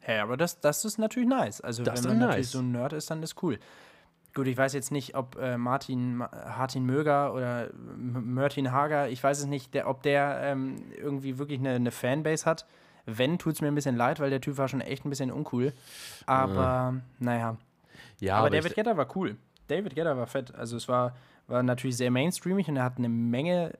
Hey, 0.07 0.19
aber 0.19 0.37
das, 0.37 0.59
das 0.59 0.85
ist 0.85 0.99
natürlich 0.99 1.27
nice. 1.27 1.61
Also, 1.61 1.83
Das 1.83 2.03
wenn 2.03 2.11
man 2.11 2.19
nice. 2.19 2.27
natürlich 2.27 2.49
so 2.49 2.59
ein 2.59 2.71
Nerd 2.71 2.93
ist, 2.93 3.09
dann 3.09 3.23
ist 3.23 3.41
cool. 3.41 3.57
Gut, 4.35 4.45
ich 4.47 4.55
weiß 4.57 4.73
jetzt 4.73 4.91
nicht, 4.91 5.15
ob 5.15 5.35
äh, 5.41 5.57
Martin, 5.57 6.17
Ma- 6.17 6.29
Hartin 6.31 6.85
Möger 6.85 7.33
oder 7.33 7.69
M- 7.71 8.33
Mörtin 8.35 8.71
Hager, 8.71 9.07
ich 9.09 9.23
weiß 9.23 9.39
es 9.39 9.45
nicht, 9.45 9.73
der, 9.73 9.87
ob 9.89 10.03
der 10.03 10.41
ähm, 10.43 10.75
irgendwie 10.95 11.37
wirklich 11.39 11.59
eine, 11.59 11.71
eine 11.71 11.89
Fanbase 11.91 12.45
hat. 12.45 12.65
Wenn, 13.07 13.39
tut 13.39 13.53
es 13.55 13.61
mir 13.61 13.67
ein 13.69 13.75
bisschen 13.75 13.95
leid, 13.95 14.19
weil 14.19 14.29
der 14.29 14.41
Typ 14.41 14.57
war 14.57 14.67
schon 14.67 14.81
echt 14.81 15.05
ein 15.05 15.09
bisschen 15.09 15.31
uncool. 15.31 15.73
Aber, 16.25 16.95
naja. 17.19 17.57
Ja, 18.19 18.35
aber 18.35 18.47
aber 18.47 18.57
David 18.57 18.75
Guetta 18.75 18.97
war 18.97 19.07
cool. 19.15 19.37
David 19.67 19.95
Guetta 19.95 20.15
war 20.17 20.27
fett. 20.27 20.53
Also 20.53 20.77
es 20.77 20.87
war, 20.87 21.15
war 21.47 21.63
natürlich 21.63 21.97
sehr 21.97 22.11
mainstreamig 22.11 22.67
und 22.67 22.77
er 22.77 22.83
hat 22.83 22.97
eine 22.97 23.09
Menge 23.09 23.73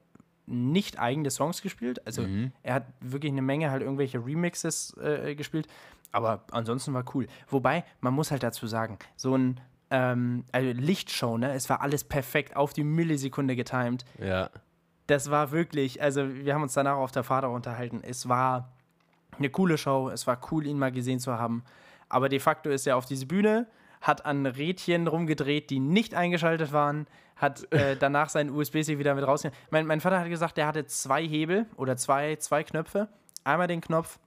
nicht 0.48 1.00
eigene 1.00 1.30
Songs 1.32 1.62
gespielt. 1.62 2.06
Also 2.06 2.24
Mhm. 2.24 2.52
er 2.64 2.76
hat 2.76 2.86
wirklich 3.00 3.32
eine 3.32 3.42
Menge 3.42 3.72
halt 3.72 3.82
irgendwelche 3.82 4.24
Remixes 4.24 4.96
äh, 4.98 5.36
gespielt. 5.36 5.68
Aber 6.12 6.44
ansonsten 6.52 6.94
war 6.94 7.04
cool. 7.14 7.28
Wobei, 7.50 7.84
man 8.00 8.14
muss 8.14 8.32
halt 8.32 8.44
dazu 8.44 8.68
sagen, 8.68 8.98
so 9.16 9.36
ein 9.36 9.60
ähm, 9.92 10.46
also 10.52 10.72
Lichtshow, 10.72 11.38
ne? 11.38 11.54
Es 11.54 11.70
war 11.70 11.82
alles 11.82 12.04
perfekt 12.04 12.56
auf 12.56 12.74
die 12.74 12.84
Millisekunde 12.84 13.56
getimed. 13.56 14.04
ja. 14.20 14.50
Das 15.08 15.30
war 15.30 15.52
wirklich, 15.52 16.02
also 16.02 16.34
wir 16.34 16.56
haben 16.56 16.64
uns 16.64 16.74
danach 16.74 16.96
auf 16.96 17.12
der 17.12 17.24
Fahrt 17.24 17.46
auch 17.46 17.54
unterhalten. 17.54 18.02
Es 18.04 18.28
war 18.28 18.72
eine 19.38 19.52
coole 19.52 19.78
Show, 19.78 20.10
es 20.10 20.26
war 20.26 20.40
cool, 20.52 20.66
ihn 20.66 20.80
mal 20.80 20.92
gesehen 20.92 21.20
zu 21.20 21.38
haben. 21.38 21.64
Aber 22.10 22.28
de 22.28 22.40
facto 22.40 22.72
ist 22.72 22.88
er 22.88 22.98
auf 22.98 23.06
diese 23.06 23.28
Bühne, 23.28 23.68
hat 24.06 24.26
an 24.26 24.46
Rädchen 24.46 25.08
rumgedreht, 25.08 25.70
die 25.72 25.80
nicht 25.80 26.14
eingeschaltet 26.14 26.72
waren, 26.72 27.08
hat 27.36 27.72
äh, 27.74 27.96
danach 28.00 28.30
seinen 28.30 28.52
USB-Stick 28.52 29.00
wieder 29.00 29.16
mit 29.16 29.26
rausgenommen. 29.26 29.60
Mein, 29.72 29.88
mein 29.88 30.00
Vater 30.00 30.20
hat 30.20 30.30
gesagt, 30.30 30.58
der 30.58 30.68
hatte 30.68 30.86
zwei 30.86 31.26
Hebel 31.28 31.66
oder 31.76 31.98
zwei, 31.98 32.36
zwei 32.36 32.64
Knöpfe. 32.64 33.08
Einmal 33.44 33.68
den 33.68 33.82
Knopf, 33.82 34.20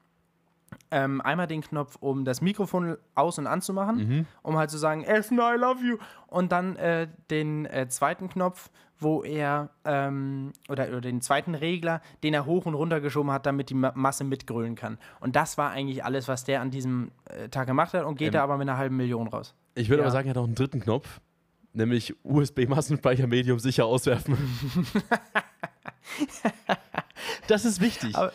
ähm, 0.90 1.20
einmal 1.20 1.46
den 1.46 1.62
Knopf, 1.62 1.96
um 2.00 2.24
das 2.24 2.40
Mikrofon 2.40 2.96
aus- 3.14 3.38
und 3.38 3.46
anzumachen, 3.46 4.26
um 4.42 4.56
halt 4.56 4.70
zu 4.70 4.78
sagen, 4.78 5.04
Essen, 5.04 5.38
I 5.38 5.56
love 5.56 5.84
you. 5.84 5.96
Und 6.26 6.52
dann 6.52 6.76
äh, 6.76 7.08
den 7.30 7.66
äh, 7.66 7.88
zweiten 7.88 8.28
Knopf, 8.28 8.70
wo 9.00 9.22
er, 9.22 9.70
ähm, 9.84 10.52
oder, 10.68 10.88
oder 10.88 11.00
den 11.00 11.20
zweiten 11.20 11.54
Regler, 11.54 12.00
den 12.22 12.34
er 12.34 12.46
hoch 12.46 12.66
und 12.66 12.74
runter 12.74 13.00
geschoben 13.00 13.30
hat, 13.30 13.46
damit 13.46 13.70
die 13.70 13.74
Ma 13.74 13.92
Masse 13.94 14.24
mitgrölen 14.24 14.74
kann. 14.74 14.98
Und 15.20 15.36
das 15.36 15.56
war 15.56 15.70
eigentlich 15.70 16.04
alles, 16.04 16.26
was 16.26 16.44
der 16.44 16.60
an 16.60 16.70
diesem 16.70 17.12
äh, 17.26 17.48
Tag 17.48 17.66
gemacht 17.68 17.94
hat 17.94 18.04
und 18.04 18.16
geht 18.16 18.28
Ähm, 18.28 18.32
da 18.34 18.42
aber 18.42 18.58
mit 18.58 18.68
einer 18.68 18.78
halben 18.78 18.96
Million 18.96 19.28
raus. 19.28 19.54
Ich 19.78 19.88
würde 19.88 20.02
Ja. 20.02 20.06
aber 20.06 20.12
sagen, 20.12 20.28
er 20.28 20.30
hat 20.30 20.38
auch 20.38 20.44
einen 20.44 20.54
dritten 20.54 20.80
Knopf, 20.80 21.20
nämlich 21.72 22.14
USB-Massenspeichermedium 22.24 23.58
sicher 23.58 23.86
auswerfen. 23.86 24.36
das 27.46 27.64
ist 27.64 27.80
wichtig. 27.80 28.14
Aber, 28.16 28.32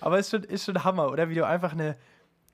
aber 0.00 0.18
ist 0.18 0.30
schon, 0.30 0.44
ist 0.44 0.64
schon 0.64 0.84
Hammer, 0.84 1.10
oder? 1.10 1.28
Wie 1.28 1.34
du 1.34 1.46
einfach 1.46 1.72
eine. 1.72 1.96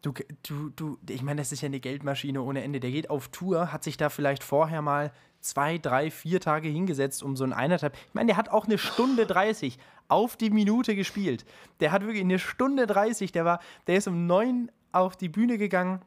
Du, 0.03 0.15
du, 0.45 0.71
du, 0.71 0.99
ich 1.11 1.23
meine, 1.23 1.43
das 1.43 1.53
ist 1.53 1.61
ja 1.61 1.67
eine 1.67 1.79
Geldmaschine 1.81 2.41
ohne 2.41 2.63
Ende. 2.63 2.81
Der 2.81 2.91
geht 2.91 3.11
auf 3.11 3.29
Tour, 3.29 3.71
hat 3.71 3.85
sich 3.85 3.99
da 3.99 4.09
vielleicht 4.09 4.43
vorher 4.43 4.81
mal 4.81 5.13
zwei, 5.41 5.77
drei, 5.77 6.11
vier 6.11 6.41
Tage 6.41 6.69
hingesetzt, 6.71 7.23
um 7.23 7.37
so 7.37 7.45
ein 7.45 7.53
eineinhalb. 7.53 7.95
Ich 8.09 8.15
meine, 8.15 8.29
der 8.29 8.37
hat 8.39 8.49
auch 8.49 8.65
eine 8.65 8.79
Stunde 8.79 9.27
30 9.27 9.79
auf 10.09 10.37
die 10.37 10.49
Minute 10.49 10.95
gespielt. 10.97 11.45
Der 11.81 11.93
hat 11.93 12.01
wirklich 12.03 12.23
eine 12.23 12.39
Stunde 12.39 12.87
30, 12.87 13.31
der 13.33 13.45
war, 13.45 13.61
der 13.89 13.97
ist 13.97 14.09
um 14.09 14.27
neun 14.27 14.71
auf 14.93 15.17
die 15.17 15.29
Bühne 15.29 15.59
gegangen 15.59 16.01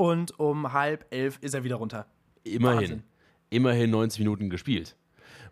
und 0.00 0.40
um 0.40 0.72
halb 0.72 1.04
elf 1.10 1.38
ist 1.42 1.54
er 1.54 1.62
wieder 1.62 1.76
runter. 1.76 2.06
Immerhin. 2.42 2.80
Wahnsinn. 2.80 3.02
Immerhin 3.50 3.90
90 3.90 4.20
Minuten 4.20 4.48
gespielt. 4.48 4.96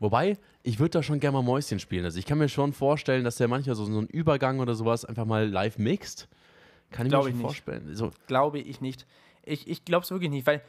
Wobei, 0.01 0.38
ich 0.62 0.78
würde 0.78 0.90
da 0.90 1.03
schon 1.03 1.20
gerne 1.20 1.36
mal 1.36 1.42
Mäuschen 1.42 1.78
spielen. 1.80 2.07
Also 2.07 2.18
ich 2.18 2.24
kann 2.24 2.38
mir 2.38 2.49
schon 2.49 2.72
vorstellen, 2.72 3.24
dass 3.24 3.36
der 3.36 3.46
manchmal 3.46 3.76
so, 3.76 3.84
so 3.84 3.99
einen 3.99 4.07
Übergang 4.07 4.61
oder 4.61 4.74
sowas 4.74 5.05
einfach 5.05 5.26
mal 5.26 5.46
live 5.46 5.76
mixt. 5.76 6.28
Kann 6.90 7.05
ich 7.05 7.11
Glaub 7.11 7.24
mir 7.24 7.28
ich 7.28 7.34
schon 7.34 7.42
nicht. 7.42 7.46
vorstellen. 7.46 7.94
So, 7.94 8.11
Glaube 8.26 8.59
ich 8.59 8.80
nicht. 8.80 9.07
Ich, 9.44 9.68
ich 9.68 9.84
glaube 9.84 10.05
es 10.05 10.11
wirklich 10.11 10.30
nicht, 10.30 10.46
weil 10.46 10.62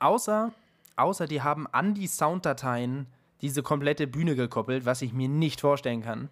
außer, 0.00 0.52
außer 0.96 1.26
die 1.26 1.40
haben 1.40 1.66
an 1.68 1.94
die 1.94 2.08
Sounddateien 2.08 3.06
diese 3.40 3.62
komplette 3.62 4.06
Bühne 4.06 4.36
gekoppelt, 4.36 4.84
was 4.84 5.00
ich 5.00 5.14
mir 5.14 5.30
nicht 5.30 5.62
vorstellen 5.62 6.02
kann, 6.02 6.28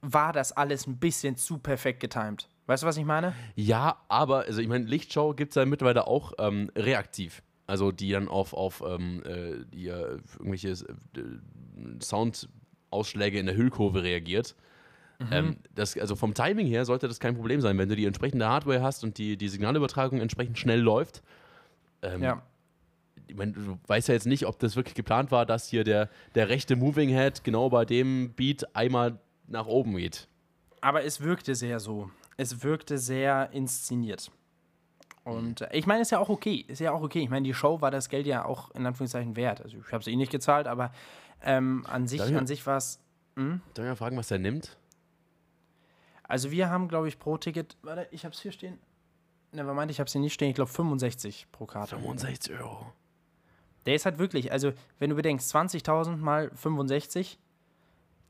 war 0.00 0.32
das 0.32 0.50
alles 0.50 0.88
ein 0.88 0.96
bisschen 0.96 1.36
zu 1.36 1.58
perfekt 1.58 2.00
getimed. 2.00 2.48
Weißt 2.66 2.82
du, 2.82 2.86
was 2.86 2.96
ich 2.96 3.04
meine? 3.04 3.34
Ja, 3.56 3.98
aber, 4.08 4.40
also 4.40 4.60
ich 4.60 4.68
meine, 4.68 4.84
Lichtshow 4.84 5.34
gibt 5.34 5.50
es 5.50 5.56
ja 5.56 5.64
mittlerweile 5.66 6.06
auch 6.06 6.32
ähm, 6.38 6.70
reaktiv. 6.76 7.42
Also 7.66 7.92
die 7.92 8.10
dann 8.10 8.28
auf, 8.28 8.52
auf 8.52 8.82
ähm, 8.86 9.22
äh, 9.24 9.64
die, 9.72 9.88
äh, 9.88 10.18
irgendwelche 10.38 10.70
äh, 10.70 12.00
Soundausschläge 12.00 13.38
in 13.38 13.46
der 13.46 13.56
Hüllkurve 13.56 14.02
reagiert. 14.02 14.54
Mhm. 15.18 15.28
Ähm, 15.30 15.56
das, 15.74 15.96
also 15.96 16.16
vom 16.16 16.34
Timing 16.34 16.66
her 16.66 16.84
sollte 16.84 17.08
das 17.08 17.20
kein 17.20 17.34
Problem 17.34 17.60
sein, 17.60 17.78
wenn 17.78 17.88
du 17.88 17.96
die 17.96 18.06
entsprechende 18.06 18.46
Hardware 18.46 18.82
hast 18.82 19.04
und 19.04 19.18
die, 19.18 19.36
die 19.36 19.48
Signalübertragung 19.48 20.20
entsprechend 20.20 20.58
schnell 20.58 20.80
läuft. 20.80 21.22
Ähm, 22.02 22.22
Ja. 22.22 22.42
Ich 23.28 23.36
meine, 23.36 23.52
du 23.52 23.78
weißt 23.86 24.08
ja 24.08 24.14
jetzt 24.14 24.26
nicht, 24.26 24.46
ob 24.46 24.58
das 24.58 24.76
wirklich 24.76 24.94
geplant 24.94 25.30
war, 25.30 25.46
dass 25.46 25.68
hier 25.68 25.84
der, 25.84 26.10
der 26.34 26.48
rechte 26.50 26.76
Moving 26.76 27.08
Head 27.08 27.44
genau 27.44 27.70
bei 27.70 27.84
dem 27.86 28.32
Beat 28.34 28.76
einmal 28.76 29.18
nach 29.46 29.66
oben 29.66 29.96
geht. 29.96 30.28
Aber 30.82 31.04
es 31.04 31.22
wirkte 31.22 31.54
sehr 31.54 31.80
so. 31.80 32.10
Es 32.42 32.64
wirkte 32.64 32.98
sehr 32.98 33.50
inszeniert. 33.52 34.32
Und 35.22 35.60
äh, 35.60 35.68
ich 35.72 35.86
meine, 35.86 36.02
ist 36.02 36.10
ja 36.10 36.18
auch 36.18 36.28
okay. 36.28 36.64
Ist 36.66 36.80
ja 36.80 36.90
auch 36.90 37.02
okay. 37.02 37.20
Ich 37.20 37.30
meine, 37.30 37.44
die 37.46 37.54
Show 37.54 37.80
war 37.80 37.92
das 37.92 38.08
Geld 38.08 38.26
ja 38.26 38.44
auch 38.44 38.72
in 38.72 38.84
Anführungszeichen 38.84 39.36
wert. 39.36 39.60
Also 39.60 39.78
ich 39.78 39.92
habe 39.92 40.00
es 40.00 40.08
eh 40.08 40.16
nicht 40.16 40.32
gezahlt, 40.32 40.66
aber 40.66 40.92
ähm, 41.40 41.86
an 41.88 42.08
sich, 42.08 42.20
an 42.20 42.48
sich 42.48 42.66
war 42.66 42.78
es. 42.78 42.98
Darf 43.36 43.54
ich 43.76 43.84
mal 43.84 43.96
fragen, 43.96 44.16
was 44.16 44.26
der 44.26 44.40
nimmt? 44.40 44.76
Also 46.24 46.50
wir 46.50 46.68
haben, 46.68 46.88
glaube 46.88 47.06
ich, 47.06 47.20
pro 47.20 47.36
Ticket. 47.36 47.76
Warte, 47.82 48.08
ich 48.10 48.24
habe 48.24 48.34
es 48.34 48.40
hier 48.40 48.50
stehen. 48.50 48.78
Nevermind, 49.52 49.92
ich 49.92 50.00
habe 50.00 50.06
es 50.06 50.12
hier 50.12 50.20
nicht 50.20 50.34
stehen. 50.34 50.48
Ich 50.48 50.56
glaube 50.56 50.70
65 50.70 51.46
pro 51.52 51.66
Karte. 51.66 51.96
65 51.96 52.58
Euro. 52.58 52.92
Der 53.86 53.94
ist 53.94 54.04
halt 54.04 54.18
wirklich, 54.18 54.50
also 54.50 54.72
wenn 54.98 55.10
du 55.10 55.16
bedenkst, 55.16 55.54
20.000 55.54 56.16
mal 56.16 56.50
65, 56.54 57.38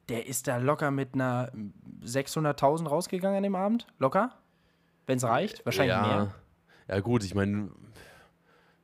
der 0.09 0.27
ist 0.27 0.49
da 0.49 0.57
locker 0.57 0.91
mit 0.91 1.15
einer 1.15 1.51
600.000 2.05 2.89
rausgegangen 2.89 3.37
an 3.37 3.43
dem 3.43 3.55
Abend. 3.55 3.87
Locker. 3.99 4.33
Wenn 5.07 5.19
es 5.19 5.25
reicht. 5.25 5.65
Wahrscheinlich 5.65 5.95
ja. 5.97 6.07
mehr. 6.07 6.35
Ja, 6.89 7.01
gut, 7.01 7.25
ich 7.25 7.35
meine, 7.35 7.71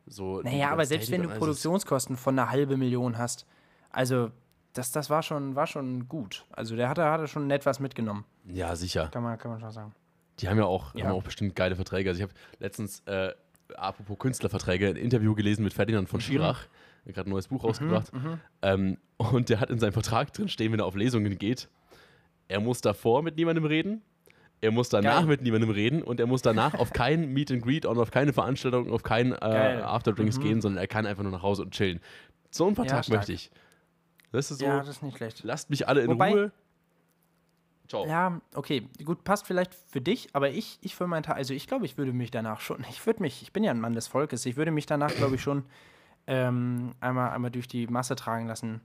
so. 0.06 0.40
Naja, 0.42 0.70
aber 0.70 0.86
selbst 0.86 1.10
wenn 1.10 1.22
du 1.22 1.28
Produktionskosten 1.28 2.16
von 2.16 2.38
einer 2.38 2.50
halben 2.50 2.78
Million 2.78 3.18
hast, 3.18 3.46
also 3.90 4.30
das, 4.72 4.92
das 4.92 5.10
war, 5.10 5.22
schon, 5.22 5.54
war 5.56 5.66
schon 5.66 6.08
gut. 6.08 6.46
Also 6.52 6.76
der 6.76 6.88
hatte, 6.88 7.04
hatte 7.04 7.26
schon 7.26 7.46
nett 7.46 7.66
was 7.66 7.80
mitgenommen. 7.80 8.24
Ja, 8.46 8.76
sicher. 8.76 9.08
Kann 9.08 9.22
man, 9.22 9.38
kann 9.38 9.50
man 9.50 9.60
schon 9.60 9.70
sagen. 9.72 9.94
Die 10.38 10.48
haben 10.48 10.58
ja 10.58 10.64
auch, 10.64 10.94
Ja. 10.94 11.06
Haben 11.06 11.14
auch 11.14 11.22
bestimmt 11.22 11.56
geile 11.56 11.74
Verträge. 11.74 12.10
Also 12.10 12.18
ich 12.22 12.22
habe 12.22 12.34
letztens, 12.60 13.00
äh, 13.06 13.32
apropos 13.76 14.18
Künstlerverträge, 14.18 14.88
ein 14.88 14.96
Interview 14.96 15.34
gelesen 15.34 15.64
mit 15.64 15.72
Ferdinand 15.72 16.06
Mhm. 16.06 16.10
von 16.10 16.20
Schirach. 16.20 16.60
Er 16.62 16.68
hat 17.08 17.14
gerade 17.14 17.28
ein 17.28 17.32
neues 17.32 17.48
Buch 17.48 17.64
rausgebracht. 17.64 18.10
Ähm, 18.62 18.98
und 19.16 19.48
der 19.48 19.60
hat 19.60 19.70
in 19.70 19.78
seinem 19.78 19.92
Vertrag 19.92 20.32
drin 20.32 20.48
stehen, 20.48 20.72
wenn 20.72 20.80
er 20.80 20.86
auf 20.86 20.94
Lesungen 20.94 21.36
geht, 21.38 21.68
er 22.48 22.60
muss 22.60 22.80
davor 22.80 23.22
mit 23.22 23.36
niemandem 23.36 23.64
reden, 23.64 24.02
er 24.60 24.70
muss 24.70 24.88
danach 24.88 25.18
Geil. 25.20 25.26
mit 25.26 25.42
niemandem 25.42 25.70
reden 25.70 26.02
und 26.02 26.18
er 26.20 26.26
muss 26.26 26.42
danach 26.42 26.74
auf 26.74 26.92
kein 26.92 27.32
Meet 27.32 27.50
and 27.52 27.62
Greet 27.62 27.84
und 27.86 27.98
auf 27.98 28.10
keine 28.10 28.32
Veranstaltung, 28.32 28.90
auf 28.90 29.02
keinen 29.02 29.32
äh. 29.32 29.36
Afterdrinks 29.84 30.38
Mhm. 30.38 30.42
gehen, 30.42 30.60
sondern 30.60 30.80
er 30.82 30.88
kann 30.88 31.06
einfach 31.06 31.22
nur 31.22 31.32
nach 31.32 31.42
Hause 31.42 31.62
und 31.62 31.72
chillen. 31.72 32.00
So 32.50 32.66
einen 32.66 32.74
Vertrag 32.74 33.04
stark. 33.04 33.18
möchte 33.18 33.32
ich. 33.34 33.50
Das 34.32 34.50
ist 34.50 34.58
so, 34.58 34.64
Ja, 34.66 34.78
das 34.78 34.88
ist 34.88 35.02
nicht 35.02 35.16
schlecht. 35.16 35.42
lasst 35.44 35.70
mich 35.70 35.86
alle 35.88 36.00
in 36.02 36.10
Wobei- 36.10 36.32
Ruhe. 36.32 36.52
Ciao. 37.88 38.06
Ja, 38.06 38.40
okay, 38.54 38.86
gut, 39.02 39.24
passt 39.24 39.46
vielleicht 39.46 39.74
für 39.74 40.02
dich, 40.02 40.28
aber 40.34 40.50
ich, 40.50 40.78
ich 40.82 40.94
für 40.94 41.06
meinen 41.06 41.22
Teil, 41.22 41.36
also 41.36 41.54
ich 41.54 41.66
glaube, 41.66 41.86
ich 41.86 41.96
würde 41.96 42.12
mich 42.12 42.30
danach 42.30 42.60
schon, 42.60 42.84
ich 42.90 43.04
würde 43.06 43.22
mich, 43.22 43.40
ich 43.42 43.52
bin 43.52 43.64
ja 43.64 43.70
ein 43.70 43.80
Mann 43.80 43.94
des 43.94 44.08
Volkes, 44.08 44.44
ich 44.44 44.56
würde 44.56 44.70
mich 44.72 44.84
danach, 44.86 45.14
glaube 45.14 45.36
ich, 45.36 45.42
schon 45.42 45.64
ähm, 46.28 46.92
einmal, 47.00 47.30
einmal 47.30 47.50
durch 47.50 47.66
die 47.66 47.86
Masse 47.88 48.14
tragen 48.14 48.46
lassen. 48.46 48.80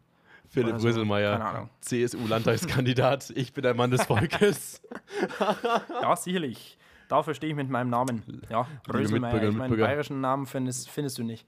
Philipp 0.50 0.80
so. 0.80 0.88
Röselmeier. 0.88 1.70
CSU-Landtagskandidat. 1.82 3.32
Ich 3.36 3.54
bin 3.54 3.66
ein 3.66 3.76
Mann 3.76 3.92
des 3.92 4.04
Volkes. 4.04 4.82
Ja, 6.02 6.16
sicherlich. 6.16 6.78
Dafür 7.08 7.34
stehe 7.34 7.52
ich 7.52 7.56
mit 7.56 7.70
meinem 7.70 7.90
Namen. 7.90 8.24
Ja, 8.50 8.68
Röselmeier. 8.92 9.44
Ich 9.50 9.56
meinen 9.56 9.78
bayerischen 9.78 10.22
Namen 10.22 10.46
findest, 10.46 10.90
findest 10.90 11.18
du 11.18 11.24
nicht. 11.24 11.46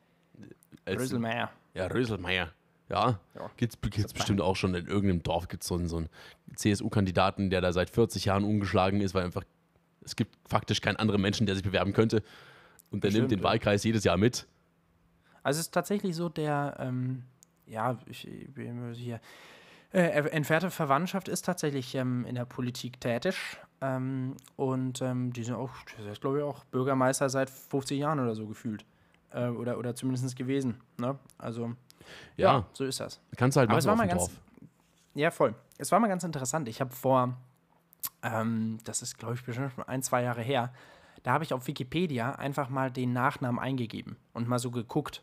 Als- 0.86 1.02
Röselmeier. 1.02 1.50
Ja, 1.74 1.88
Röselmeier. 1.88 2.52
Ja, 2.90 3.20
Ja, 3.34 3.50
gibt's, 3.58 3.78
gibt's 3.82 4.14
bestimmt 4.14 4.42
auch 4.42 4.56
schon 4.56 4.76
in 4.76 4.86
irgendeinem 4.86 5.24
Dorf 5.24 5.48
gibt 5.48 5.64
so 5.64 5.74
einen, 5.74 5.88
so 5.88 5.98
einen 5.98 6.10
CSU-Kandidaten, 6.56 7.50
der 7.50 7.60
da 7.62 7.74
seit 7.74 7.90
40 7.90 8.26
Jahren 8.26 8.44
ungeschlagen 8.44 9.02
ist, 9.02 9.16
weil 9.16 9.24
einfach 9.26 9.44
es 10.04 10.16
gibt 10.16 10.36
faktisch 10.48 10.82
keinen 10.82 10.98
anderen 10.98 11.20
Menschen, 11.22 11.48
der 11.48 11.56
sich 11.56 11.64
bewerben 11.64 11.94
könnte. 11.94 12.22
Und 12.92 13.04
der 13.04 13.10
nimmt 13.12 13.24
Bestimmt, 13.24 13.32
den 13.32 13.40
ja. 13.40 13.44
Wahlkreis 13.44 13.84
jedes 13.84 14.04
Jahr 14.04 14.18
mit. 14.18 14.46
Also 15.46 15.60
es 15.60 15.68
ist 15.68 15.74
tatsächlich 15.74 16.16
so, 16.16 16.28
der, 16.28 16.76
ähm, 16.80 17.24
ja, 17.68 18.00
ich, 18.08 18.28
ich 18.28 18.52
bin 18.52 18.94
hier, 18.96 19.20
äh, 19.94 20.00
entfernte 20.30 20.72
Verwandtschaft 20.72 21.28
ist 21.28 21.46
tatsächlich 21.46 21.94
ähm, 21.94 22.26
in 22.26 22.34
der 22.34 22.46
Politik 22.46 23.00
tätig. 23.00 23.38
Ähm, 23.80 24.36
und 24.56 25.04
ähm, 25.04 25.34
die 25.34 25.44
sind 25.44 25.54
auch, 25.54 25.70
der 26.00 26.12
ist 26.14 26.22
glaube 26.22 26.40
ich 26.40 26.44
auch 26.44 26.64
Bürgermeister 26.66 27.30
seit 27.30 27.52
50 27.52 28.00
Jahren 28.00 28.20
oder 28.20 28.34
so 28.34 28.48
gefühlt. 28.48 28.86
Äh, 29.30 29.50
oder, 29.50 29.78
oder 29.78 29.94
zumindest 29.94 30.36
gewesen. 30.36 30.82
Ne? 30.98 31.16
Also, 31.38 31.74
ja. 32.38 32.54
Ja, 32.58 32.66
so 32.74 32.84
ist 32.84 33.00
das. 33.00 33.20
kannst 33.38 33.56
du 33.56 33.60
halt 33.60 33.70
Aber 33.70 33.78
es 33.78 33.86
war 33.86 33.96
mal 33.96 34.08
ganz- 34.08 34.22
Dorf. 34.26 34.42
Ja, 35.14 35.30
voll. 35.30 35.54
Es 35.78 35.92
war 35.92 36.00
mal 36.00 36.08
ganz 36.08 36.24
interessant. 36.24 36.68
Ich 36.68 36.82
habe 36.82 36.92
vor, 36.92 37.38
ähm, 38.24 38.80
das 38.84 39.04
ist 39.04 39.20
glaube 39.20 39.36
ich 39.36 39.44
bestimmt 39.44 39.74
schon 39.74 39.84
ein, 39.88 40.02
zwei 40.02 40.24
Jahre 40.24 40.42
her, 40.42 40.74
da 41.22 41.34
habe 41.34 41.44
ich 41.44 41.54
auf 41.54 41.68
Wikipedia 41.68 42.32
einfach 42.32 42.70
mal 42.70 42.90
den 42.90 43.14
Nachnamen 43.14 43.60
eingegeben 43.60 44.18
und 44.34 44.48
mal 44.48 44.58
so 44.60 44.72
geguckt, 44.72 45.22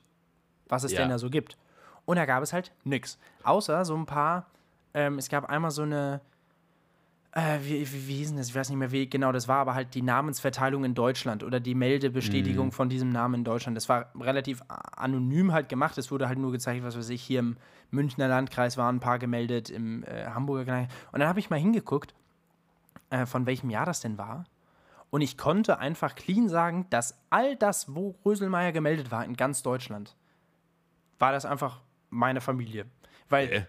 was 0.68 0.84
es 0.84 0.92
Ja. 0.92 0.98
denn 1.00 1.08
da 1.10 1.18
so 1.18 1.30
gibt. 1.30 1.56
Und 2.04 2.16
da 2.16 2.24
gab 2.26 2.42
es 2.42 2.52
halt 2.52 2.72
nix. 2.84 3.18
Außer 3.44 3.84
so 3.84 3.94
ein 3.96 4.06
paar, 4.06 4.46
ähm, 4.94 5.18
es 5.18 5.28
gab 5.28 5.48
einmal 5.48 5.70
so 5.70 5.82
eine, 5.82 6.20
äh, 7.34 7.58
wie, 7.62 7.80
wie, 7.92 8.08
wie 8.08 8.14
hieß 8.16 8.28
denn 8.28 8.36
das? 8.38 8.48
Ich 8.48 8.54
weiß 8.54 8.68
nicht 8.68 8.78
mehr, 8.78 8.90
wie 8.92 9.08
genau 9.08 9.32
das 9.32 9.48
war, 9.48 9.58
aber 9.58 9.74
halt 9.74 9.94
die 9.94 10.02
Namensverteilung 10.02 10.84
in 10.84 10.94
Deutschland 10.94 11.42
oder 11.42 11.60
die 11.60 11.74
Meldebestätigung 11.74 12.66
Mhm. 12.66 12.72
von 12.72 12.88
diesem 12.90 13.08
Namen 13.10 13.36
in 13.36 13.44
Deutschland. 13.44 13.76
Das 13.76 13.88
war 13.88 14.10
relativ 14.20 14.62
anonym 14.68 15.52
halt 15.52 15.68
gemacht. 15.68 15.96
Es 15.96 16.10
wurde 16.10 16.28
halt 16.28 16.38
nur 16.38 16.52
gezeigt, 16.52 16.84
was 16.84 16.96
weiß 16.96 17.08
ich, 17.08 17.22
hier 17.22 17.38
im 17.40 17.56
Münchner 17.90 18.28
Landkreis 18.28 18.76
waren 18.76 18.96
ein 18.96 19.00
paar 19.00 19.18
gemeldet, 19.18 19.70
im 19.70 20.02
äh, 20.04 20.26
Hamburger 20.26 20.64
Kreis. 20.64 20.88
Und 21.12 21.20
dann 21.20 21.28
habe 21.28 21.38
ich 21.40 21.48
mal 21.48 21.58
hingeguckt, 21.58 22.14
äh, 23.10 23.24
von 23.24 23.46
welchem 23.46 23.70
Jahr 23.70 23.86
das 23.86 24.00
denn 24.00 24.18
war. 24.18 24.44
Und 25.10 25.20
ich 25.22 25.38
konnte 25.38 25.78
einfach 25.78 26.14
clean 26.14 26.48
sagen, 26.48 26.86
dass 26.90 27.18
all 27.30 27.54
das, 27.56 27.94
wo 27.94 28.14
Röselmeier 28.26 28.72
gemeldet 28.72 29.10
war, 29.10 29.24
in 29.24 29.36
ganz 29.36 29.62
Deutschland, 29.62 30.16
war 31.22 31.30
das 31.30 31.46
einfach 31.46 31.80
meine 32.10 32.40
Familie. 32.40 32.84
Weil 33.28 33.48
Äh, 33.48 33.64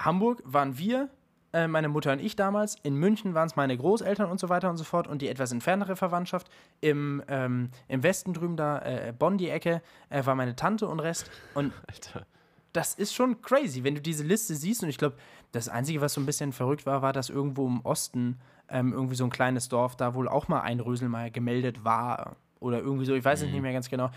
Hamburg 0.00 0.42
waren 0.44 0.76
wir, 0.76 1.08
äh, 1.52 1.68
meine 1.68 1.88
Mutter 1.88 2.12
und 2.12 2.18
ich 2.18 2.34
damals. 2.34 2.74
In 2.82 2.96
München 2.96 3.32
waren 3.32 3.46
es 3.46 3.54
meine 3.54 3.76
Großeltern 3.76 4.28
und 4.28 4.40
so 4.40 4.48
weiter 4.48 4.68
und 4.68 4.76
so 4.76 4.82
fort 4.82 5.06
und 5.06 5.22
die 5.22 5.28
etwas 5.28 5.52
entferntere 5.52 5.94
Verwandtschaft. 5.94 6.50
Im, 6.80 7.22
ähm, 7.28 7.70
im 7.86 8.02
Westen 8.02 8.34
drüben 8.34 8.56
da, 8.56 8.80
äh, 8.80 9.14
Bonn 9.16 9.38
die 9.38 9.48
Ecke, 9.50 9.82
äh, 10.10 10.26
war 10.26 10.34
meine 10.34 10.56
Tante 10.56 10.88
und 10.88 10.98
Rest. 10.98 11.30
Und 11.54 11.72
Alter. 11.86 12.26
das 12.72 12.94
ist 12.94 13.14
schon 13.14 13.40
crazy, 13.40 13.84
wenn 13.84 13.94
du 13.94 14.00
diese 14.00 14.24
Liste 14.24 14.56
siehst. 14.56 14.82
Und 14.82 14.88
ich 14.88 14.98
glaube, 14.98 15.16
das 15.52 15.68
Einzige, 15.68 16.00
was 16.00 16.14
so 16.14 16.20
ein 16.20 16.26
bisschen 16.26 16.52
verrückt 16.52 16.86
war, 16.86 17.02
war, 17.02 17.12
dass 17.12 17.30
irgendwo 17.30 17.68
im 17.68 17.80
Osten 17.82 18.40
ähm, 18.68 18.92
irgendwie 18.92 19.14
so 19.14 19.24
ein 19.24 19.30
kleines 19.30 19.68
Dorf 19.68 19.96
da 19.96 20.14
wohl 20.14 20.28
auch 20.28 20.48
mal 20.48 20.60
ein 20.62 20.80
Röselmeier 20.80 21.30
gemeldet 21.30 21.84
war. 21.84 22.36
Oder 22.60 22.78
irgendwie 22.78 23.04
so, 23.04 23.14
ich 23.14 23.24
weiß 23.24 23.42
es 23.42 23.50
nicht 23.50 23.62
mehr 23.62 23.72
ganz 23.72 23.88
genau. 23.88 24.10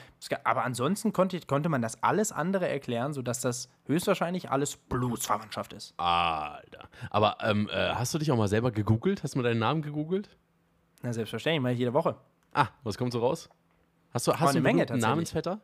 Aber 0.43 0.63
ansonsten 0.63 1.13
konnte, 1.13 1.39
konnte 1.41 1.69
man 1.69 1.81
das 1.81 2.01
alles 2.03 2.31
andere 2.31 2.67
erklären, 2.67 3.13
sodass 3.13 3.41
das 3.41 3.69
höchstwahrscheinlich 3.85 4.49
alles 4.49 4.77
Blutsverwandtschaft 4.77 5.73
ist. 5.73 5.93
Alter. 5.97 6.89
Aber 7.09 7.37
ähm, 7.41 7.69
äh, 7.71 7.93
hast 7.93 8.13
du 8.13 8.17
dich 8.17 8.31
auch 8.31 8.37
mal 8.37 8.47
selber 8.47 8.71
gegoogelt? 8.71 9.23
Hast 9.23 9.35
du 9.35 9.39
mal 9.39 9.43
deinen 9.43 9.59
Namen 9.59 9.81
gegoogelt? 9.81 10.29
Na, 11.03 11.13
selbstverständlich, 11.13 11.61
mal 11.61 11.71
jede 11.71 11.93
Woche. 11.93 12.15
Ah, 12.53 12.67
was 12.83 12.97
kommt 12.97 13.13
so 13.13 13.19
raus? 13.19 13.49
Hast 14.13 14.27
du, 14.27 14.33
hast 14.33 14.49
eine 14.49 14.59
du 14.59 14.63
Menge 14.63 14.89
einen. 14.89 14.99
Namensvetter? 14.99 15.61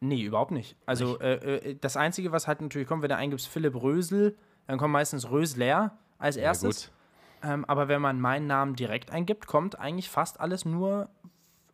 Nee, 0.00 0.22
überhaupt 0.22 0.50
nicht. 0.50 0.76
Also 0.86 1.18
äh, 1.20 1.34
äh, 1.34 1.76
das 1.78 1.96
Einzige, 1.96 2.32
was 2.32 2.46
halt 2.46 2.62
natürlich 2.62 2.88
kommt, 2.88 3.02
wenn 3.02 3.10
du 3.10 3.16
eingibst 3.16 3.48
Philipp 3.48 3.74
Rösel, 3.74 4.36
dann 4.66 4.78
kommt 4.78 4.92
meistens 4.92 5.30
Rösler 5.30 5.98
als 6.18 6.36
erstes. 6.36 6.90
Ähm, 7.42 7.64
aber 7.64 7.88
wenn 7.88 8.02
man 8.02 8.20
meinen 8.20 8.46
Namen 8.46 8.76
direkt 8.76 9.10
eingibt, 9.10 9.46
kommt 9.46 9.78
eigentlich 9.78 10.08
fast 10.10 10.40
alles 10.40 10.64
nur 10.64 11.08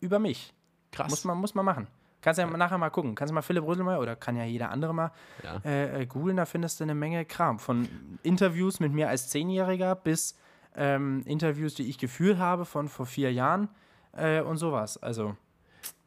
über 0.00 0.18
mich. 0.18 0.54
Krass. 0.92 1.10
Muss 1.10 1.24
man, 1.24 1.38
muss 1.38 1.54
man 1.54 1.64
machen. 1.64 1.86
Kannst 2.20 2.38
ja 2.38 2.46
nachher 2.46 2.78
mal 2.78 2.90
gucken. 2.90 3.14
Kannst 3.14 3.30
du 3.30 3.34
mal 3.34 3.42
Philipp 3.42 3.64
mal 3.64 3.98
oder 3.98 4.16
kann 4.16 4.36
ja 4.36 4.44
jeder 4.44 4.70
andere 4.70 4.92
mal 4.94 5.12
Ja. 5.44 5.60
äh, 5.64 6.02
äh, 6.02 6.06
googeln, 6.06 6.36
da 6.36 6.44
findest 6.44 6.80
du 6.80 6.84
eine 6.84 6.94
Menge 6.94 7.24
Kram. 7.24 7.58
Von 7.58 7.88
Interviews 8.22 8.80
mit 8.80 8.92
mir 8.92 9.08
als 9.08 9.28
Zehnjähriger 9.28 9.94
bis 9.94 10.36
ähm, 10.74 11.22
Interviews, 11.24 11.74
die 11.74 11.88
ich 11.88 11.98
geführt 11.98 12.38
habe 12.38 12.64
von 12.64 12.88
vor 12.88 13.06
vier 13.06 13.32
Jahren 13.32 13.68
äh, 14.12 14.40
und 14.40 14.56
sowas. 14.56 15.00
Also, 15.02 15.36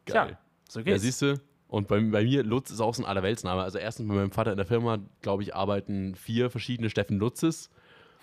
Geil. 0.05 0.27
tja, 0.27 0.37
so 0.67 0.79
Ja, 0.79 0.85
geht's. 0.85 1.03
siehst 1.03 1.21
du? 1.21 1.39
Und 1.67 1.87
bei, 1.87 1.99
bei 2.01 2.23
mir, 2.23 2.43
Lutz 2.43 2.71
ist 2.71 2.81
auch 2.81 2.95
so 2.95 3.03
ein 3.03 3.05
Allerweltsname. 3.05 3.61
Also 3.61 3.77
erstens 3.77 4.07
bei 4.07 4.15
meinem 4.15 4.31
Vater 4.31 4.51
in 4.51 4.57
der 4.57 4.65
Firma, 4.65 4.97
glaube 5.21 5.43
ich, 5.43 5.55
arbeiten 5.55 6.15
vier 6.15 6.49
verschiedene 6.49 6.89
Steffen 6.89 7.19
Lutzes. 7.19 7.69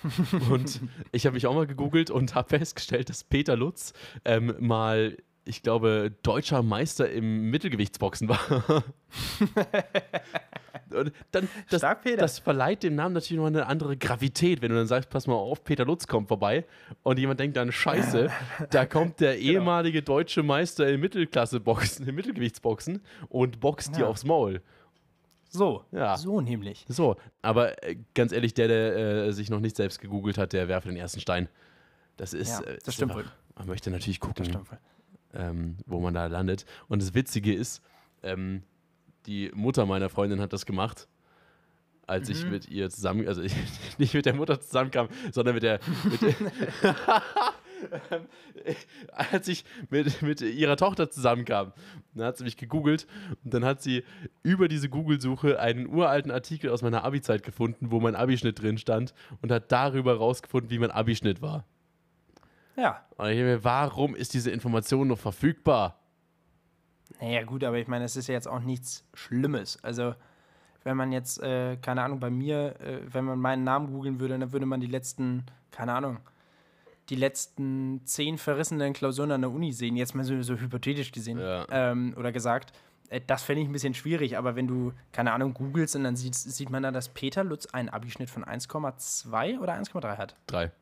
und 0.51 0.81
ich 1.13 1.27
habe 1.27 1.35
mich 1.35 1.47
auch 1.47 1.55
mal 1.55 1.67
gegoogelt 1.67 2.11
und 2.11 2.35
habe 2.35 2.49
festgestellt, 2.59 3.09
dass 3.09 3.25
Peter 3.25 3.57
Lutz 3.57 3.93
ähm, 4.25 4.55
mal, 4.61 5.17
ich 5.45 5.63
glaube, 5.63 6.13
deutscher 6.23 6.63
Meister 6.63 7.11
im 7.11 7.51
Mittelgewichtsboxen 7.51 8.29
war. 8.29 8.39
und 10.91 11.13
dann, 11.33 11.49
das, 11.71 11.81
Stark, 11.81 12.03
Peter. 12.03 12.17
das 12.19 12.39
verleiht 12.39 12.83
dem 12.83 12.95
Namen 12.95 13.15
natürlich 13.15 13.39
noch 13.41 13.47
eine 13.47 13.67
andere 13.67 13.97
Gravität, 13.97 14.63
wenn 14.63 14.71
du 14.71 14.77
dann 14.77 14.87
sagst, 14.87 15.11
pass 15.11 15.27
mal 15.27 15.35
auf, 15.35 15.65
Peter 15.65 15.85
Lutz 15.85 16.07
kommt 16.07 16.29
vorbei 16.29 16.65
und 17.03 17.19
jemand 17.19 17.41
denkt 17.41 17.57
dann, 17.57 17.73
scheiße, 17.73 18.31
da 18.71 18.87
kommt 18.87 19.21
der 19.21 19.37
Genau. 19.37 19.51
ehemalige 19.51 20.03
deutsche 20.03 20.43
Meister 20.43 20.89
im 20.89 21.01
Mittelklasse-Boxen, 21.01 22.07
im 22.09 22.15
Mittelgewichtsboxen 22.15 23.01
und 23.29 23.61
boxt 23.61 23.97
dir 23.97 24.01
Ja. 24.03 24.07
aufs 24.09 24.25
Maul. 24.25 24.63
So, 25.57 25.85
Ja. 25.93 26.17
so 26.17 26.41
nämlich. 26.41 26.85
So, 26.89 27.17
aber 27.43 27.83
äh, 27.83 27.97
ganz 28.15 28.33
ehrlich, 28.33 28.55
der, 28.55 28.69
der 28.69 28.97
äh, 29.27 29.33
sich 29.33 29.49
noch 29.51 29.61
nicht 29.61 29.77
selbst 29.77 30.01
gegoogelt 30.01 30.39
hat, 30.39 30.53
der 30.53 30.69
werfe 30.69 30.89
den 30.89 30.97
ersten 30.97 31.21
Stein. 31.21 31.49
Das 32.17 32.33
ist, 32.35 32.49
Ja, 32.51 32.61
äh, 32.61 32.75
das 32.79 32.89
ist 32.89 32.95
stimmt 32.95 33.13
einfach- 33.13 33.25
wohl. 33.25 33.33
Man 33.59 33.67
möchte 33.69 33.91
natürlich 33.91 34.21
gucken, 34.21 34.59
ähm, 35.33 35.77
wo 35.87 35.99
man 36.01 36.13
da 36.15 36.27
landet. 36.27 36.67
Und 36.89 37.01
das 37.01 37.15
Witzige 37.15 37.55
ist, 37.55 37.83
ähm, 38.23 38.63
die 39.27 39.51
Mutter 39.55 39.87
meiner 39.87 40.09
Freundin 40.11 40.41
hat 40.41 40.53
das 40.53 40.67
gemacht, 40.67 41.09
als 42.07 42.29
Mhm. 42.29 42.35
ich 42.35 42.47
mit 42.47 42.69
ihr 42.69 42.91
zusammen, 42.91 43.27
also 43.27 43.41
ich, 43.43 43.53
nicht 43.99 44.13
mit 44.15 44.27
der 44.27 44.35
Mutter 44.35 44.61
zusammenkam, 44.61 45.09
sondern 45.33 45.55
mit 45.55 45.63
der, 45.63 45.81
mit 46.05 46.21
der 46.23 46.35
als 49.13 49.49
ich 49.49 49.65
mit, 49.91 50.23
mit 50.23 50.41
ihrer 50.41 50.77
Tochter 50.77 51.11
zusammenkam. 51.11 51.73
Dann 52.15 52.27
hat 52.27 52.39
sie 52.39 52.45
mich 52.45 52.57
gegoogelt 52.57 53.07
und 53.45 53.53
dann 53.55 53.65
hat 53.65 53.83
sie 53.83 54.05
über 54.47 54.69
diese 54.69 54.89
Google-Suche 54.89 55.59
einen 55.59 55.89
uralten 55.89 56.31
Artikel 56.31 56.71
aus 56.71 56.81
meiner 56.83 57.03
Abi-Zeit 57.05 57.43
gefunden, 57.43 57.91
wo 57.91 57.99
mein 58.01 58.15
Abischnitt 58.15 58.63
drin 58.63 58.79
stand 58.79 59.13
und 59.43 59.51
hat 59.51 59.73
darüber 59.73 60.17
rausgefunden, 60.17 60.71
wie 60.71 60.79
mein 60.79 60.93
Abischnitt 60.93 61.43
war. 61.43 61.65
Ja, 62.77 63.05
Und 63.17 63.29
ich 63.31 63.39
mir, 63.39 63.65
warum 63.65 64.15
ist 64.15 64.35
diese 64.35 64.51
Information 64.51 65.09
noch 65.09 65.19
verfügbar? 65.19 65.99
naja, 67.21 67.45
gut, 67.45 67.65
aber 67.65 67.79
ich 67.79 67.89
meine, 67.89 68.05
es 68.05 68.17
ist 68.17 68.27
ja 68.27 68.35
jetzt 68.35 68.49
auch 68.49 68.61
nichts 68.61 69.05
Schlimmes. 69.15 69.83
Also, 69.83 70.15
wenn 70.85 70.97
man 70.97 71.13
jetzt, 71.13 71.41
äh, 71.43 71.77
keine 71.79 72.03
Ahnung, 72.03 72.21
bei 72.21 72.31
mir, 72.31 72.75
äh, 72.81 73.01
wenn 73.13 73.25
man 73.25 73.39
meinen 73.39 73.65
Namen 73.65 73.89
googeln 73.93 74.21
würde, 74.21 74.39
dann 74.39 74.53
würde 74.53 74.67
man 74.67 74.81
die 74.81 74.87
letzten, 74.87 75.45
keine 75.71 75.95
Ahnung, 75.95 76.19
die 77.09 77.15
letzten 77.17 78.03
zehn 78.05 78.37
verrissenen 78.39 78.93
Klausuren 78.93 79.31
an 79.31 79.41
der 79.41 79.51
Uni 79.51 79.73
sehen, 79.73 79.97
jetzt 79.97 80.15
mal 80.15 80.25
so, 80.25 80.41
so 80.43 80.55
hypothetisch 80.57 81.13
gesehen 81.13 81.39
Ja. 81.39 81.65
ähm, 81.71 82.15
oder 82.19 82.33
gesagt. 82.33 82.73
Äh, 83.11 83.21
das 83.27 83.43
fände 83.43 83.63
ich 83.63 83.69
ein 83.69 83.73
bisschen 83.73 83.95
schwierig, 83.95 84.37
aber 84.37 84.57
wenn 84.57 84.67
du, 84.67 84.93
keine 85.13 85.33
Ahnung, 85.33 85.55
googelst 85.55 85.97
und 85.97 86.05
dann 86.05 86.17
sieht, 86.17 86.35
sieht 86.35 86.71
man 86.71 86.83
da, 86.83 86.91
dass 86.91 87.09
Peter 87.09 87.45
Lutz 87.45 87.67
einen 87.67 87.89
Abischnitt 87.89 88.31
von 88.31 88.45
1,2 88.45 89.59
oder 89.61 89.75
1,3 89.75 90.17
hat. 90.17 90.37
Drei. 90.47 90.73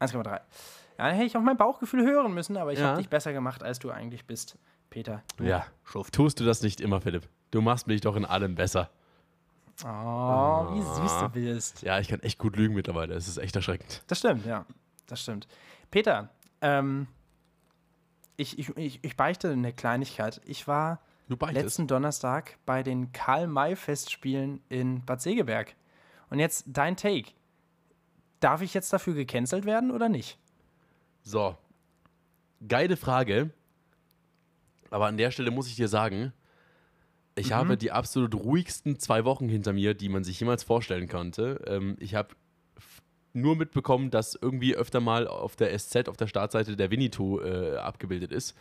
1,3. 0.00 0.24
Ja, 0.30 0.40
dann 0.98 1.14
hätte 1.14 1.26
ich 1.26 1.36
auf 1.36 1.42
mein 1.42 1.56
Bauchgefühl 1.56 2.04
hören 2.04 2.34
müssen, 2.34 2.56
aber 2.56 2.72
ich 2.72 2.78
Ja. 2.78 2.88
habe 2.88 2.98
dich 2.98 3.08
besser 3.08 3.32
gemacht, 3.32 3.62
als 3.62 3.78
du 3.78 3.90
eigentlich 3.90 4.24
bist, 4.26 4.58
Peter. 4.90 5.22
Du 5.36 5.44
Ja, 5.44 5.64
tust 6.12 6.40
du 6.40 6.44
das 6.44 6.62
nicht 6.62 6.80
immer, 6.80 7.00
Philipp? 7.00 7.28
Du 7.50 7.60
machst 7.62 7.86
mich 7.86 8.00
doch 8.00 8.16
in 8.16 8.24
allem 8.24 8.54
besser. 8.54 8.90
Oh, 9.84 10.66
wie 10.74 10.82
süß 10.82 11.18
du 11.20 11.28
bist. 11.30 11.82
Ja, 11.82 11.98
ich 11.98 12.08
kann 12.08 12.20
echt 12.20 12.38
gut 12.38 12.56
lügen 12.56 12.74
mittlerweile. 12.74 13.14
Es 13.14 13.26
ist 13.26 13.38
echt 13.38 13.56
erschreckend. 13.56 14.02
Das 14.06 14.18
stimmt, 14.18 14.44
ja. 14.46 14.64
Das 15.06 15.20
stimmt. 15.22 15.48
Peter, 15.90 16.28
ähm, 16.60 17.06
ich, 18.36 18.58
ich, 18.58 18.76
ich, 18.76 19.00
ich 19.02 19.16
beichte 19.16 19.50
eine 19.50 19.72
Kleinigkeit. 19.72 20.40
Ich 20.44 20.68
war 20.68 21.00
Du 21.32 21.38
beichtest. 21.38 21.64
letzten 21.64 21.86
Donnerstag 21.86 22.58
bei 22.66 22.82
den 22.82 23.10
Karl-May-Festspielen 23.12 24.60
in 24.68 25.02
Bad 25.06 25.22
Segeberg. 25.22 25.74
Und 26.28 26.38
jetzt 26.40 26.64
dein 26.68 26.94
Take. 26.96 27.30
Darf 28.40 28.60
ich 28.60 28.74
jetzt 28.74 28.92
dafür 28.92 29.14
gecancelt 29.14 29.64
werden 29.64 29.90
oder 29.90 30.10
nicht? 30.10 30.38
So. 31.22 31.56
Geile 32.68 32.98
Frage. 32.98 33.50
Aber 34.90 35.06
an 35.06 35.16
der 35.16 35.30
Stelle 35.30 35.50
muss 35.50 35.68
ich 35.68 35.76
dir 35.76 35.88
sagen, 35.88 36.34
ich 37.34 37.48
Mhm. 37.48 37.54
habe 37.54 37.76
die 37.78 37.92
absolut 37.92 38.34
ruhigsten 38.34 38.98
zwei 38.98 39.24
Wochen 39.24 39.48
hinter 39.48 39.72
mir, 39.72 39.94
die 39.94 40.10
man 40.10 40.24
sich 40.24 40.38
jemals 40.38 40.64
vorstellen 40.64 41.08
konnte. 41.08 41.62
Ähm, 41.66 41.96
ich 41.98 42.14
habe 42.14 42.34
nur 43.32 43.56
mitbekommen, 43.56 44.10
dass 44.10 44.34
irgendwie 44.34 44.74
öfter 44.76 45.00
mal 45.00 45.26
auf 45.26 45.56
der 45.56 45.72
SZ, 45.78 46.08
auf 46.10 46.18
der 46.18 46.26
Startseite 46.26 46.76
der 46.76 46.90
Winnetou 46.90 47.40
äh, 47.40 47.78
abgebildet 47.78 48.32
ist. 48.32 48.54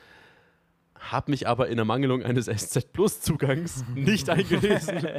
Habe 1.10 1.32
mich 1.32 1.47
aber 1.47 1.68
in 1.68 1.78
Ermangelung 1.78 2.24
eines 2.24 2.45
SZ 2.45 2.93
Plus 2.93 3.22
Zugangs 3.22 3.84
nicht 3.95 4.30
eingelesen. 4.30 5.02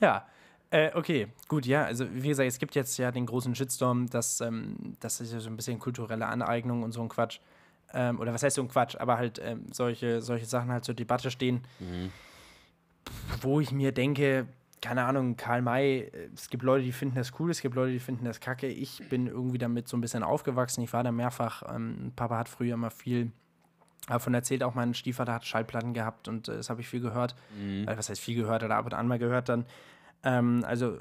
Ja, 0.00 0.26
äh, 0.70 0.90
okay, 0.94 1.28
gut, 1.46 1.64
ja. 1.64 1.84
Also, 1.84 2.06
wie 2.12 2.28
gesagt, 2.28 2.48
es 2.48 2.58
gibt 2.58 2.74
jetzt 2.74 2.98
ja 2.98 3.12
den 3.12 3.24
großen 3.24 3.54
Shitstorm, 3.54 4.08
dass 4.08 4.40
ähm, 4.40 4.96
das 4.98 5.20
ist 5.20 5.32
ja 5.32 5.38
so 5.38 5.48
ein 5.48 5.56
bisschen 5.56 5.78
kulturelle 5.78 6.26
Aneignung 6.26 6.82
und 6.82 6.90
so 6.92 7.00
ein 7.02 7.08
Quatsch. 7.08 7.38
Ähm, 7.94 8.18
oder 8.18 8.34
was 8.34 8.42
heißt 8.42 8.56
so 8.56 8.62
ein 8.62 8.68
Quatsch, 8.68 8.96
aber 8.96 9.16
halt 9.16 9.40
ähm, 9.44 9.66
solche, 9.70 10.20
solche 10.20 10.46
Sachen 10.46 10.72
halt 10.72 10.84
zur 10.84 10.94
Debatte 10.94 11.30
stehen, 11.30 11.60
wo 13.42 13.60
ich 13.60 13.70
mir 13.70 13.92
denke, 13.92 14.46
keine 14.80 15.04
Ahnung, 15.04 15.36
Karl 15.36 15.62
May, 15.62 16.00
äh, 16.00 16.30
es 16.34 16.48
gibt 16.48 16.64
Leute, 16.64 16.84
die 16.84 16.92
finden 16.92 17.14
das 17.14 17.32
cool, 17.38 17.50
es 17.50 17.60
gibt 17.60 17.76
Leute, 17.76 17.92
die 17.92 18.00
finden 18.00 18.24
das 18.24 18.40
kacke. 18.40 18.66
Ich 18.66 19.08
bin 19.08 19.28
irgendwie 19.28 19.58
damit 19.58 19.88
so 19.88 19.96
ein 19.96 20.00
bisschen 20.00 20.22
aufgewachsen. 20.24 20.82
Ich 20.82 20.92
war 20.92 21.04
da 21.04 21.12
mehrfach. 21.12 21.62
Ähm, 21.74 22.12
Papa 22.16 22.38
hat 22.38 22.48
früher 22.48 22.74
immer 22.74 22.90
viel 22.90 23.30
davon 24.08 24.34
erzählt, 24.34 24.62
auch 24.62 24.74
mein 24.74 24.94
Stiefvater 24.94 25.32
hat 25.32 25.44
Schallplatten 25.44 25.94
gehabt 25.94 26.28
und 26.28 26.48
äh, 26.48 26.56
das 26.56 26.70
habe 26.70 26.80
ich 26.80 26.88
viel 26.88 27.00
gehört. 27.00 27.34
Äh, 27.86 27.96
was 27.96 28.08
heißt 28.08 28.20
viel 28.20 28.34
gehört 28.34 28.62
oder 28.62 28.76
ab 28.76 28.86
und 28.86 28.94
an 28.94 29.06
mal 29.08 29.18
gehört 29.18 29.48
dann. 29.48 29.64
Ähm, 30.24 30.64
also 30.66 30.98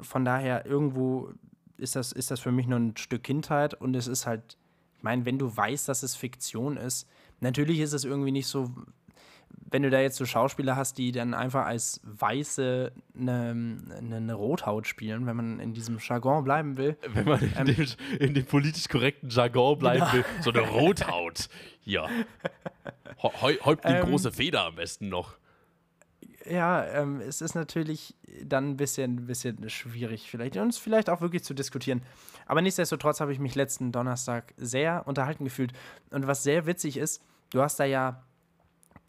von 0.00 0.24
daher, 0.24 0.66
irgendwo 0.66 1.32
ist 1.76 1.96
das, 1.96 2.12
ist 2.12 2.30
das 2.30 2.40
für 2.40 2.52
mich 2.52 2.66
nur 2.66 2.78
ein 2.78 2.96
Stück 2.96 3.24
Kindheit 3.24 3.74
und 3.74 3.94
es 3.94 4.06
ist 4.06 4.26
halt, 4.26 4.56
ich 4.96 5.02
meine, 5.02 5.24
wenn 5.24 5.38
du 5.38 5.54
weißt, 5.54 5.88
dass 5.88 6.02
es 6.02 6.14
Fiktion 6.14 6.76
ist, 6.76 7.08
natürlich 7.40 7.80
ist 7.80 7.92
es 7.92 8.04
irgendwie 8.04 8.32
nicht 8.32 8.46
so, 8.46 8.70
wenn 9.72 9.82
du 9.82 9.90
da 9.90 10.00
jetzt 10.00 10.16
so 10.16 10.26
Schauspieler 10.26 10.74
hast, 10.76 10.98
die 10.98 11.12
dann 11.12 11.32
einfach 11.32 11.64
als 11.66 12.00
Weiße 12.04 12.92
eine, 13.16 13.78
eine, 13.96 14.16
eine 14.16 14.34
Rothaut 14.34 14.86
spielen, 14.88 15.26
wenn 15.26 15.36
man 15.36 15.60
in 15.60 15.74
diesem 15.74 15.98
Jargon 16.00 16.42
bleiben 16.42 16.76
will. 16.76 16.96
Wenn 17.08 17.24
man 17.26 17.40
in, 17.40 17.64
dem, 17.66 17.86
in 18.18 18.34
dem 18.34 18.46
politisch 18.46 18.88
korrekten 18.88 19.28
Jargon 19.30 19.78
bleiben 19.78 20.04
will. 20.12 20.24
So 20.40 20.50
eine 20.50 20.60
Rothaut. 20.60 21.48
Hier. 21.80 22.08
Hä- 23.18 23.30
Häu- 23.40 23.60
Häuptling 23.64 23.94
Ähm, 23.96 24.06
große 24.06 24.32
Feder 24.32 24.64
am 24.66 24.74
besten 24.74 25.08
noch. 25.08 25.36
Ja, 26.48 26.84
ähm, 26.86 27.20
es 27.20 27.40
ist 27.40 27.54
natürlich 27.54 28.14
dann 28.42 28.70
ein 28.70 28.76
bisschen, 28.76 29.26
bisschen 29.26 29.68
schwierig 29.68 30.28
vielleicht 30.30 30.56
und 30.56 30.68
es 30.70 30.78
vielleicht 30.78 31.10
auch 31.10 31.20
wirklich 31.20 31.44
zu 31.44 31.54
diskutieren. 31.54 32.02
Aber 32.46 32.60
nichtsdestotrotz 32.62 33.20
habe 33.20 33.32
ich 33.32 33.38
mich 33.38 33.54
letzten 33.54 33.92
Donnerstag 33.92 34.52
sehr 34.56 35.06
unterhalten 35.06 35.44
gefühlt. 35.44 35.72
Und 36.10 36.26
was 36.26 36.42
sehr 36.42 36.66
witzig 36.66 36.96
ist, 36.96 37.22
du 37.50 37.60
hast 37.62 37.78
da 37.78 37.84
ja 37.84 38.22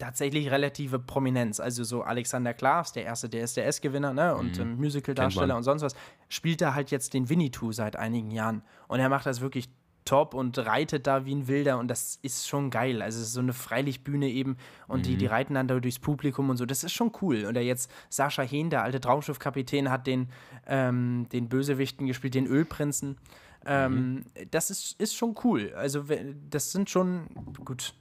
tatsächlich 0.02 0.50
relative 0.50 1.00
Prominenz. 1.00 1.60
Also 1.60 1.84
so 1.84 2.02
Alexander 2.02 2.54
Klaas, 2.54 2.92
der 2.92 3.06
erste 3.06 3.30
DSDS-Gewinner 3.30 4.14
ne? 4.14 4.36
und 4.36 4.58
ähm, 4.58 4.78
Musical-Darsteller 4.78 5.56
und 5.56 5.64
sonst 5.64 5.84
was, 5.84 5.96
spielt 6.28 6.62
da 6.62 6.74
halt 6.74 6.90
jetzt 6.90 7.14
den 7.14 7.30
Winnetou 7.30 7.72
seit 7.72 7.96
einigen 7.96 8.32
Jahren. 8.32 8.64
Und 8.88 9.00
er 9.00 9.10
macht 9.10 9.28
das 9.28 9.42
wirklich 9.42 9.70
top 10.04 10.34
und 10.34 10.58
reitet 10.58 11.06
da 11.06 11.26
wie 11.28 11.36
ein 11.36 11.48
Wilder 11.48 11.78
und 11.78 11.88
das 11.88 12.18
ist 12.24 12.48
schon 12.48 12.72
geil. 12.72 13.04
Also 13.04 13.20
es 13.20 13.28
ist 13.28 13.34
so 13.34 13.42
eine 13.42 13.54
Freilichtbühne 13.54 14.28
eben 14.28 14.58
und 14.88 15.06
die, 15.06 15.16
die 15.16 15.28
reiten 15.28 15.54
dann 15.54 15.68
da 15.68 15.80
durchs 15.80 16.00
Publikum 16.00 16.50
und 16.50 16.58
so. 16.58 16.66
Das 16.66 16.84
ist 16.84 16.94
schon 16.94 17.12
cool. 17.22 17.46
Oder 17.46 17.62
jetzt 17.62 17.92
Sascha 18.10 18.42
Hehn, 18.42 18.72
der 18.72 18.82
alte 18.82 19.00
Traumschiffkapitän, 19.00 19.92
hat 19.92 20.08
den, 20.08 20.30
ähm, 20.66 21.28
den 21.32 21.48
Bösewichten 21.48 22.08
gespielt, 22.08 22.34
den 22.34 22.48
Ölprinzen. 22.48 23.18
Ähm, 23.68 23.94
mhm. 24.14 24.26
Das 24.50 24.72
ist, 24.72 25.00
ist 25.00 25.16
schon 25.16 25.36
cool. 25.44 25.72
Also, 25.76 26.06
das 26.50 26.72
sind 26.72 26.90
schon, 26.90 27.28
gut, 27.64 27.94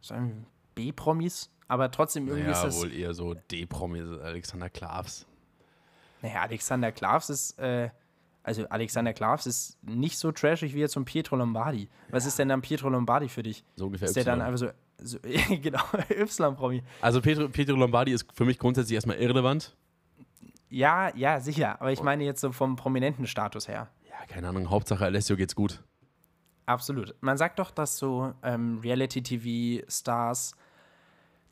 sagen 0.00 0.28
wir 0.28 0.57
B-Promis, 0.78 1.50
aber 1.66 1.90
trotzdem 1.90 2.28
irgendwie 2.28 2.46
naja, 2.46 2.56
ist 2.56 2.64
das. 2.64 2.80
wohl 2.80 2.92
eher 2.92 3.12
so 3.12 3.34
D-Promis, 3.34 4.20
Alexander 4.22 4.70
Klavs. 4.70 5.26
Naja, 6.22 6.42
Alexander 6.42 6.92
Klavs 6.92 7.30
ist, 7.30 7.58
äh, 7.58 7.90
also 8.44 8.68
Alexander 8.68 9.12
Klavs 9.12 9.46
ist 9.46 9.76
nicht 9.82 10.16
so 10.16 10.30
trashig 10.30 10.74
wie 10.74 10.78
jetzt 10.78 10.94
so 10.94 11.00
ein 11.00 11.04
Pietro 11.04 11.34
Lombardi. 11.34 11.88
Was 12.10 12.22
ja. 12.22 12.28
ist 12.28 12.38
denn 12.38 12.48
dann 12.48 12.62
Pietro 12.62 12.88
Lombardi 12.88 13.28
für 13.28 13.42
dich? 13.42 13.64
So 13.74 13.86
ungefähr 13.86 14.06
Ist 14.06 14.16
der 14.16 14.24
dann 14.24 14.40
einfach 14.40 14.58
so, 14.58 14.68
so 14.98 15.18
genau, 15.48 15.82
Y-Promi. 16.10 16.84
Also 17.00 17.20
Pietro, 17.20 17.48
Pietro 17.48 17.74
Lombardi 17.74 18.12
ist 18.12 18.26
für 18.32 18.44
mich 18.44 18.58
grundsätzlich 18.60 18.94
erstmal 18.94 19.16
irrelevant. 19.16 19.76
Ja, 20.70 21.14
ja, 21.16 21.40
sicher. 21.40 21.80
Aber 21.80 21.90
ich 21.90 22.02
meine 22.02 22.22
jetzt 22.22 22.40
so 22.40 22.52
vom 22.52 22.76
prominenten 22.76 23.26
Status 23.26 23.66
her. 23.66 23.88
Ja, 24.08 24.26
keine 24.28 24.48
Ahnung. 24.48 24.70
Hauptsache 24.70 25.04
Alessio 25.04 25.36
geht's 25.36 25.56
gut. 25.56 25.82
Absolut. 26.66 27.16
Man 27.20 27.36
sagt 27.36 27.58
doch, 27.58 27.70
dass 27.70 27.96
so 27.96 28.34
ähm, 28.42 28.78
Reality-TV-Stars 28.78 30.54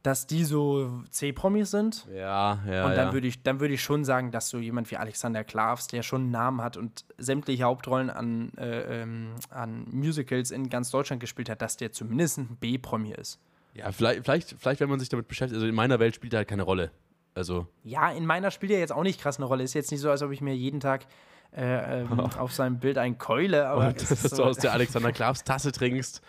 dass 0.06 0.28
die 0.28 0.44
so 0.44 1.02
C-Promis 1.10 1.72
sind. 1.72 2.06
Ja, 2.14 2.60
ja. 2.64 2.86
Und 2.86 2.94
dann 2.94 3.08
ja. 3.08 3.12
würde 3.12 3.26
ich, 3.26 3.42
dann 3.42 3.60
ich 3.60 3.82
schon 3.82 4.04
sagen, 4.04 4.30
dass 4.30 4.48
so 4.48 4.58
jemand 4.58 4.88
wie 4.92 4.96
Alexander 4.96 5.42
Klavs, 5.42 5.88
der 5.88 6.04
schon 6.04 6.22
einen 6.22 6.30
Namen 6.30 6.62
hat 6.62 6.76
und 6.76 7.04
sämtliche 7.18 7.64
Hauptrollen 7.64 8.08
an, 8.08 8.52
äh, 8.56 9.02
ähm, 9.02 9.34
an 9.50 9.84
Musicals 9.90 10.52
in 10.52 10.70
ganz 10.70 10.92
Deutschland 10.92 11.18
gespielt 11.18 11.50
hat, 11.50 11.60
dass 11.60 11.76
der 11.76 11.90
zumindest 11.90 12.38
ein 12.38 12.56
B-Promi 12.60 13.14
ist. 13.14 13.40
Ja, 13.74 13.90
vielleicht, 13.90 14.22
vielleicht, 14.24 14.54
vielleicht, 14.56 14.80
wenn 14.80 14.88
man 14.88 15.00
sich 15.00 15.08
damit 15.08 15.26
beschäftigt, 15.26 15.56
also 15.56 15.66
in 15.66 15.74
meiner 15.74 15.98
Welt 15.98 16.14
spielt 16.14 16.32
er 16.34 16.38
halt 16.38 16.48
keine 16.48 16.62
Rolle. 16.62 16.92
Also. 17.34 17.66
Ja, 17.82 18.12
in 18.12 18.26
meiner 18.26 18.52
spielt 18.52 18.70
er 18.70 18.78
jetzt 18.78 18.92
auch 18.92 19.02
nicht 19.02 19.20
krass 19.20 19.38
eine 19.38 19.46
Rolle. 19.46 19.64
Ist 19.64 19.74
jetzt 19.74 19.90
nicht 19.90 20.00
so, 20.00 20.10
als 20.10 20.22
ob 20.22 20.30
ich 20.30 20.40
mir 20.40 20.54
jeden 20.54 20.78
Tag 20.78 21.06
äh, 21.52 22.02
ähm, 22.02 22.20
auf 22.38 22.52
seinem 22.52 22.78
Bild 22.78 22.96
ein 22.96 23.18
Keule, 23.18 23.66
aber. 23.66 23.88
Und, 23.88 24.08
dass 24.08 24.22
so 24.22 24.36
du 24.36 24.44
aus 24.44 24.58
der 24.58 24.72
Alexander 24.72 25.10
Klavs 25.10 25.42
Tasse 25.42 25.72
trinkst. 25.72 26.22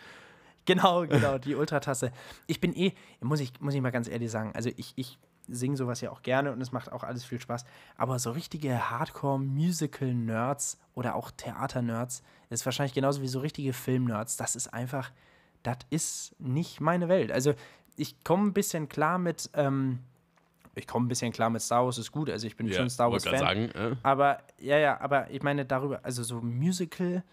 Genau, 0.68 1.02
genau, 1.08 1.40
die 1.40 1.56
Ultratasse. 1.56 2.12
Ich 2.46 2.62
bin 2.62 2.76
eh, 2.76 2.94
muss 3.22 3.40
ich, 3.40 3.60
muss 3.60 3.74
ich 3.74 3.82
mal 3.82 3.92
ganz 3.92 4.08
ehrlich 4.08 4.30
sagen, 4.30 4.52
also 4.54 4.70
ich, 4.78 4.94
ich 4.96 5.18
singe 5.48 5.78
sowas 5.78 6.02
ja 6.02 6.12
auch 6.12 6.22
gerne 6.22 6.52
und 6.52 6.62
es 6.62 6.72
macht 6.72 6.92
auch 6.92 7.04
alles 7.04 7.26
viel 7.26 7.40
Spaß. 7.40 7.66
Aber 7.96 8.20
so 8.20 8.32
richtige 8.32 8.92
Hardcore-Musical-Nerds 8.92 10.78
oder 10.94 11.16
auch 11.16 11.32
Theater-Nerds 11.32 12.22
ist 12.50 12.66
wahrscheinlich 12.66 12.94
genauso 12.94 13.22
wie 13.22 13.28
so 13.28 13.40
richtige 13.40 13.74
Film-Nerds. 13.74 14.38
Das 14.38 14.56
ist 14.56 14.68
einfach, 14.74 15.12
das 15.64 15.78
ist 15.90 16.36
nicht 16.40 16.82
meine 16.82 17.08
Welt. 17.08 17.32
Also 17.32 17.54
ich 17.96 18.24
komme 18.24 18.48
ein 18.48 18.54
bisschen 18.54 18.90
klar 18.90 19.18
mit, 19.18 19.50
ähm, 19.54 20.00
ich 20.76 20.86
komme 20.86 21.06
ein 21.06 21.10
bisschen 21.10 21.32
klar 21.32 21.50
mit 21.50 21.62
Star 21.62 21.86
Wars, 21.86 21.98
ist 21.98 22.12
gut. 22.12 22.30
Also 22.30 22.46
ich 22.46 22.58
bin 22.58 22.68
ja, 22.68 22.74
schon 22.74 22.90
Star 22.90 23.10
Wars-Fan. 23.12 23.40
Sagen, 23.40 23.72
äh. 23.72 23.96
Aber 24.04 24.40
ja, 24.60 24.78
ja, 24.78 25.00
aber 25.00 25.32
ich 25.32 25.42
meine 25.44 25.66
darüber, 25.66 26.02
also 26.04 26.24
so 26.24 26.42
Musical 26.42 27.24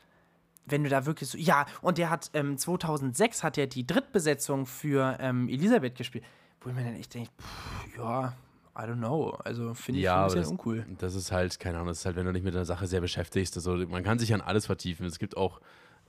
wenn 0.67 0.85
du 0.85 0.91
da 0.91 1.07
wirklich 1.07 1.29
so, 1.29 1.39
ja, 1.39 1.67
und 1.83 1.99
der 1.99 2.11
hat 2.11 2.31
ähm, 2.35 2.57
2006 2.57 3.43
hat 3.43 3.59
er 3.59 3.67
die 3.67 3.87
Drittbesetzung 3.87 4.67
für 4.67 5.17
ähm, 5.21 5.49
Elisabeth 5.49 5.97
gespielt, 5.97 6.25
wo 6.61 6.71
ich 6.71 6.77
mir 6.77 6.85
dann 6.85 6.97
echt 6.97 7.15
denke, 7.15 7.31
pff, 7.41 7.99
ja, 7.99 8.35
I 8.77 8.83
don't 8.83 8.97
know, 8.97 9.31
also 9.45 9.75
finde 9.75 10.01
ich 10.01 10.05
ja, 10.05 10.23
ein 10.23 10.25
bisschen 10.27 10.41
das, 10.41 10.51
uncool. 10.51 10.87
Das 10.99 11.15
ist 11.15 11.31
halt, 11.31 11.61
keine 11.61 11.77
Ahnung, 11.77 11.89
das 11.89 11.99
ist 11.99 12.07
halt, 12.07 12.17
wenn 12.17 12.27
du 12.27 12.33
nicht 12.33 12.45
mit 12.45 12.55
der 12.55 12.65
Sache 12.65 12.87
sehr 12.87 13.01
beschäftigst, 13.01 13.57
also 13.57 13.77
man 13.77 14.03
kann 14.03 14.19
sich 14.19 14.35
an 14.35 14.41
alles 14.41 14.67
vertiefen. 14.67 15.07
Es 15.07 15.19
gibt 15.19 15.37
auch 15.37 15.61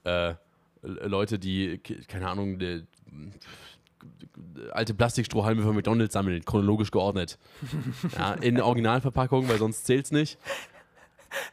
äh, 0.04 0.34
Leute, 0.82 1.38
die, 1.38 1.80
keine 2.08 2.30
Ahnung, 2.30 2.60
die, 2.60 2.86
alte 4.72 4.94
Plastikstrohhalme 4.94 5.64
von 5.64 5.76
McDonalds 5.76 6.14
sammeln, 6.14 6.44
chronologisch 6.44 6.92
geordnet. 6.92 7.38
ja, 8.18 8.34
in 8.34 8.60
Originalverpackung, 8.62 9.48
weil 9.50 9.58
sonst 9.58 9.86
zählt 9.86 10.06
es 10.06 10.12
nicht. 10.12 10.38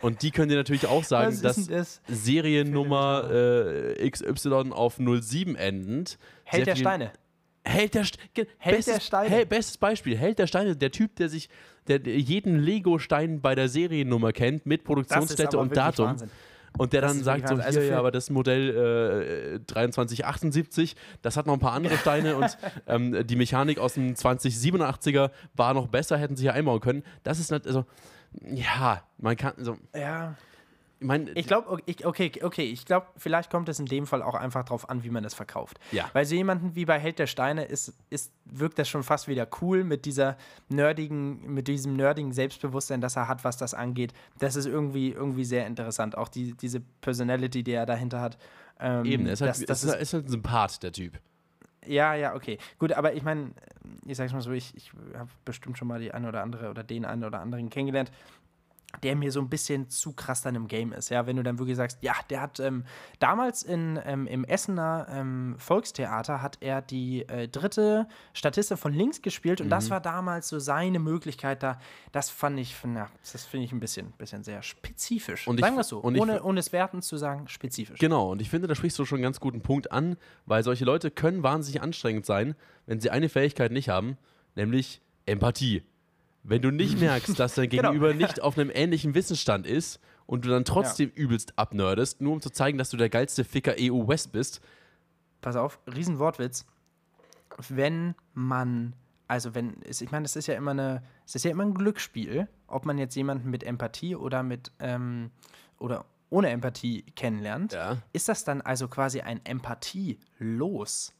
Und 0.00 0.22
die 0.22 0.30
können 0.30 0.48
dir 0.48 0.56
natürlich 0.56 0.86
auch 0.86 1.04
sagen, 1.04 1.40
dass 1.42 1.66
das? 1.66 2.00
Seriennummer 2.08 3.30
äh, 3.30 4.10
XY 4.10 4.72
auf 4.72 4.98
07 4.98 5.56
endend. 5.56 6.18
Held 6.44 6.66
der 6.66 6.76
Steine. 6.76 7.12
Held 7.64 7.94
der, 7.94 8.04
St 8.04 8.18
Held 8.58 8.76
bestes, 8.76 8.94
der 8.94 9.00
Steine. 9.00 9.28
Hel 9.28 9.46
bestes 9.46 9.78
Beispiel. 9.78 10.16
Held 10.16 10.38
der 10.38 10.48
Steine, 10.48 10.76
der 10.76 10.90
Typ, 10.90 11.14
der 11.16 11.28
sich 11.28 11.48
der, 11.86 12.00
jeden 12.00 12.58
Lego-Stein 12.58 13.40
bei 13.40 13.54
der 13.54 13.68
Seriennummer 13.68 14.32
kennt, 14.32 14.66
mit 14.66 14.84
Produktionsstätte 14.84 15.58
und 15.58 15.76
Datum. 15.76 16.06
Wahnsinn. 16.06 16.30
Und 16.78 16.92
der 16.92 17.02
das 17.02 17.12
dann 17.12 17.24
sagt 17.24 17.48
so, 17.48 17.56
hier, 17.56 17.64
also 17.64 17.80
ja, 17.80 17.98
aber 17.98 18.10
das 18.10 18.30
Modell 18.30 19.60
äh, 19.60 19.66
2378, 19.66 20.96
das 21.20 21.36
hat 21.36 21.46
noch 21.46 21.52
ein 21.52 21.60
paar 21.60 21.74
andere 21.74 21.96
Steine 21.98 22.36
und 22.36 22.56
ähm, 22.86 23.26
die 23.26 23.36
Mechanik 23.36 23.78
aus 23.78 23.94
dem 23.94 24.14
2087er 24.14 25.30
war 25.54 25.74
noch 25.74 25.88
besser, 25.88 26.16
hätten 26.16 26.36
sie 26.36 26.44
hier 26.44 26.54
einbauen 26.54 26.80
können. 26.80 27.02
Das 27.24 27.38
ist 27.38 27.50
nicht, 27.50 27.66
also 27.66 27.84
ja, 28.40 29.02
man 29.18 29.36
kann 29.36 29.54
so. 29.58 29.76
Ja. 29.94 30.34
Ich, 31.00 31.06
mein, 31.06 31.30
ich 31.34 31.48
glaube, 31.48 31.68
okay, 31.68 32.30
okay, 32.44 32.62
ich 32.62 32.84
glaube, 32.84 33.06
vielleicht 33.16 33.50
kommt 33.50 33.68
es 33.68 33.80
in 33.80 33.86
dem 33.86 34.06
Fall 34.06 34.22
auch 34.22 34.36
einfach 34.36 34.62
darauf 34.62 34.88
an, 34.88 35.02
wie 35.02 35.10
man 35.10 35.24
es 35.24 35.34
verkauft. 35.34 35.80
Ja. 35.90 36.08
Weil 36.12 36.24
so 36.24 36.36
jemanden 36.36 36.76
wie 36.76 36.84
bei 36.84 36.98
Held 36.98 37.18
der 37.18 37.26
Steine 37.26 37.64
ist, 37.64 37.92
ist, 38.08 38.32
wirkt 38.44 38.78
das 38.78 38.88
schon 38.88 39.02
fast 39.02 39.26
wieder 39.26 39.48
cool 39.60 39.82
mit 39.82 40.04
dieser 40.04 40.36
nerdigen, 40.68 41.52
mit 41.52 41.66
diesem 41.66 41.96
nerdigen 41.96 42.32
Selbstbewusstsein, 42.32 43.00
das 43.00 43.16
er 43.16 43.26
hat, 43.26 43.42
was 43.42 43.56
das 43.56 43.74
angeht. 43.74 44.12
Das 44.38 44.54
ist 44.54 44.66
irgendwie, 44.66 45.10
irgendwie 45.10 45.44
sehr 45.44 45.66
interessant. 45.66 46.16
Auch 46.16 46.28
die, 46.28 46.54
diese 46.54 46.78
Personality, 47.00 47.64
die 47.64 47.72
er 47.72 47.84
dahinter 47.84 48.20
hat. 48.20 48.38
Ähm, 48.78 49.04
Eben, 49.04 49.26
er 49.26 49.32
ist, 49.32 49.40
halt, 49.40 49.50
das, 49.50 49.64
das 49.64 49.82
ist, 49.82 49.94
ist 49.94 50.12
halt 50.14 50.26
ein 50.26 50.30
Sympath, 50.30 50.84
der 50.84 50.92
Typ. 50.92 51.18
Ja, 51.86 52.14
ja, 52.14 52.34
okay. 52.34 52.58
Gut, 52.78 52.92
aber 52.92 53.12
ich 53.14 53.22
meine, 53.22 53.50
ich 54.06 54.16
sag's 54.16 54.32
mal 54.32 54.40
so, 54.40 54.52
ich, 54.52 54.74
ich 54.76 54.92
habe 55.14 55.30
bestimmt 55.44 55.78
schon 55.78 55.88
mal 55.88 56.00
die 56.00 56.12
eine 56.12 56.28
oder 56.28 56.42
andere 56.42 56.70
oder 56.70 56.84
den 56.84 57.04
einen 57.04 57.24
oder 57.24 57.40
anderen 57.40 57.70
kennengelernt, 57.70 58.12
der 59.02 59.16
mir 59.16 59.32
so 59.32 59.40
ein 59.40 59.48
bisschen 59.48 59.88
zu 59.88 60.12
krass 60.12 60.42
dann 60.42 60.54
im 60.54 60.68
Game 60.68 60.92
ist. 60.92 61.08
Ja, 61.08 61.26
wenn 61.26 61.36
du 61.36 61.42
dann 61.42 61.58
wirklich 61.58 61.76
sagst, 61.76 61.98
ja, 62.02 62.14
der 62.30 62.42
hat 62.42 62.60
ähm, 62.60 62.84
damals 63.18 63.62
in, 63.62 63.98
ähm, 64.04 64.26
im 64.26 64.44
Essener 64.44 65.06
ähm, 65.10 65.54
Volkstheater 65.58 66.42
hat 66.42 66.58
er 66.60 66.82
die 66.82 67.28
äh, 67.28 67.48
dritte 67.48 68.06
Statistin 68.32 68.76
von 68.76 68.92
links 68.92 69.22
gespielt 69.22 69.60
und 69.60 69.68
mhm. 69.68 69.70
das 69.70 69.90
war 69.90 70.00
damals 70.00 70.48
so 70.48 70.58
seine 70.58 70.98
Möglichkeit 70.98 71.62
da. 71.62 71.78
Das 72.12 72.30
fand 72.30 72.58
ich, 72.58 72.74
na, 72.84 73.08
das 73.32 73.44
finde 73.44 73.64
ich 73.64 73.72
ein 73.72 73.80
bisschen, 73.80 74.12
bisschen 74.12 74.44
sehr 74.44 74.62
spezifisch. 74.62 75.48
Und 75.48 75.60
sagen 75.60 75.76
wir 75.76 75.80
es 75.80 75.88
so, 75.88 76.02
ohne, 76.02 76.42
ohne 76.42 76.60
es 76.60 76.72
werten 76.72 77.02
zu 77.02 77.16
sagen, 77.16 77.48
spezifisch. 77.48 77.98
Genau, 77.98 78.32
und 78.32 78.42
ich 78.42 78.50
finde, 78.50 78.68
da 78.68 78.74
sprichst 78.74 78.98
du 78.98 79.04
schon 79.04 79.16
einen 79.16 79.24
ganz 79.24 79.40
guten 79.40 79.62
Punkt 79.62 79.90
an, 79.90 80.16
weil 80.46 80.62
solche 80.62 80.84
Leute 80.84 81.10
können 81.10 81.42
wahnsinnig 81.42 81.82
anstrengend 81.82 82.26
sein, 82.26 82.54
wenn 82.86 83.00
sie 83.00 83.10
eine 83.10 83.28
Fähigkeit 83.28 83.72
nicht 83.72 83.88
haben, 83.88 84.16
nämlich 84.54 85.00
Empathie. 85.26 85.82
Wenn 86.44 86.62
du 86.62 86.70
nicht 86.70 86.98
merkst, 86.98 87.38
dass 87.38 87.54
dein 87.54 87.68
genau. 87.68 87.90
Gegenüber 87.90 88.12
genau. 88.12 88.26
nicht 88.26 88.42
auf 88.42 88.58
einem 88.58 88.70
ähnlichen 88.72 89.14
Wissensstand 89.14 89.66
ist 89.66 90.00
und 90.26 90.44
du 90.44 90.50
dann 90.50 90.64
trotzdem 90.64 91.10
ja. 91.10 91.22
übelst 91.22 91.58
abnördest, 91.58 92.20
nur 92.20 92.32
um 92.32 92.40
zu 92.40 92.50
zeigen, 92.50 92.78
dass 92.78 92.90
du 92.90 92.96
der 92.96 93.08
geilste 93.08 93.44
Ficker 93.44 93.74
EU 93.78 94.08
West 94.08 94.32
bist. 94.32 94.60
Pass 95.40 95.56
auf, 95.56 95.78
Riesenwortwitz. 95.92 96.66
Wenn 97.68 98.14
man, 98.34 98.94
also 99.28 99.54
wenn, 99.54 99.76
ich 99.86 100.10
meine, 100.10 100.24
es 100.24 100.36
ist 100.36 100.46
ja 100.46 100.54
immer 100.54 100.70
eine, 100.72 101.02
es 101.26 101.34
ist 101.34 101.44
ja 101.44 101.50
immer 101.50 101.64
ein 101.64 101.74
Glücksspiel, 101.74 102.48
ob 102.66 102.86
man 102.86 102.98
jetzt 102.98 103.14
jemanden 103.14 103.50
mit 103.50 103.62
Empathie 103.62 104.16
oder 104.16 104.42
mit, 104.42 104.72
ähm, 104.78 105.30
oder 105.78 106.06
ohne 106.30 106.48
Empathie 106.48 107.02
kennenlernt. 107.14 107.74
Ja. 107.74 107.98
Ist 108.12 108.28
das 108.28 108.44
dann 108.44 108.62
also 108.62 108.88
quasi 108.88 109.20
ein 109.20 109.44
Empathie-Los? 109.44 111.12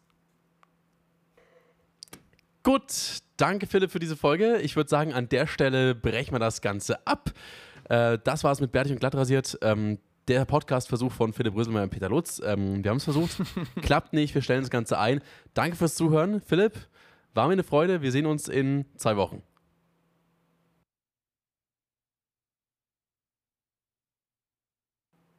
Gut, 2.62 3.18
danke 3.38 3.66
Philipp 3.66 3.90
für 3.90 3.98
diese 3.98 4.16
Folge. 4.16 4.58
Ich 4.58 4.76
würde 4.76 4.88
sagen, 4.88 5.12
an 5.12 5.28
der 5.28 5.48
Stelle 5.48 5.96
brechen 5.96 6.32
wir 6.32 6.38
das 6.38 6.60
Ganze 6.60 7.04
ab. 7.06 7.32
Äh, 7.88 8.18
das 8.22 8.44
war 8.44 8.52
es 8.52 8.60
mit 8.60 8.70
Bertig 8.70 8.92
und 8.92 9.00
Glattrasiert. 9.00 9.58
Ähm, 9.62 9.98
der 10.28 10.44
Podcast-Versuch 10.44 11.10
von 11.10 11.32
Philipp 11.32 11.56
Röselmeier 11.56 11.82
und 11.82 11.90
Peter 11.90 12.08
Lutz. 12.08 12.40
Ähm, 12.44 12.84
wir 12.84 12.90
haben 12.90 12.98
es 12.98 13.04
versucht, 13.04 13.32
klappt 13.82 14.12
nicht, 14.12 14.34
wir 14.36 14.42
stellen 14.42 14.60
das 14.60 14.70
Ganze 14.70 14.98
ein. 14.98 15.20
Danke 15.54 15.76
fürs 15.76 15.96
Zuhören, 15.96 16.40
Philipp. 16.40 16.74
War 17.34 17.48
mir 17.48 17.54
eine 17.54 17.64
Freude. 17.64 18.02
Wir 18.02 18.12
sehen 18.12 18.26
uns 18.26 18.48
in 18.48 18.84
zwei 18.96 19.16
Wochen. 19.16 19.42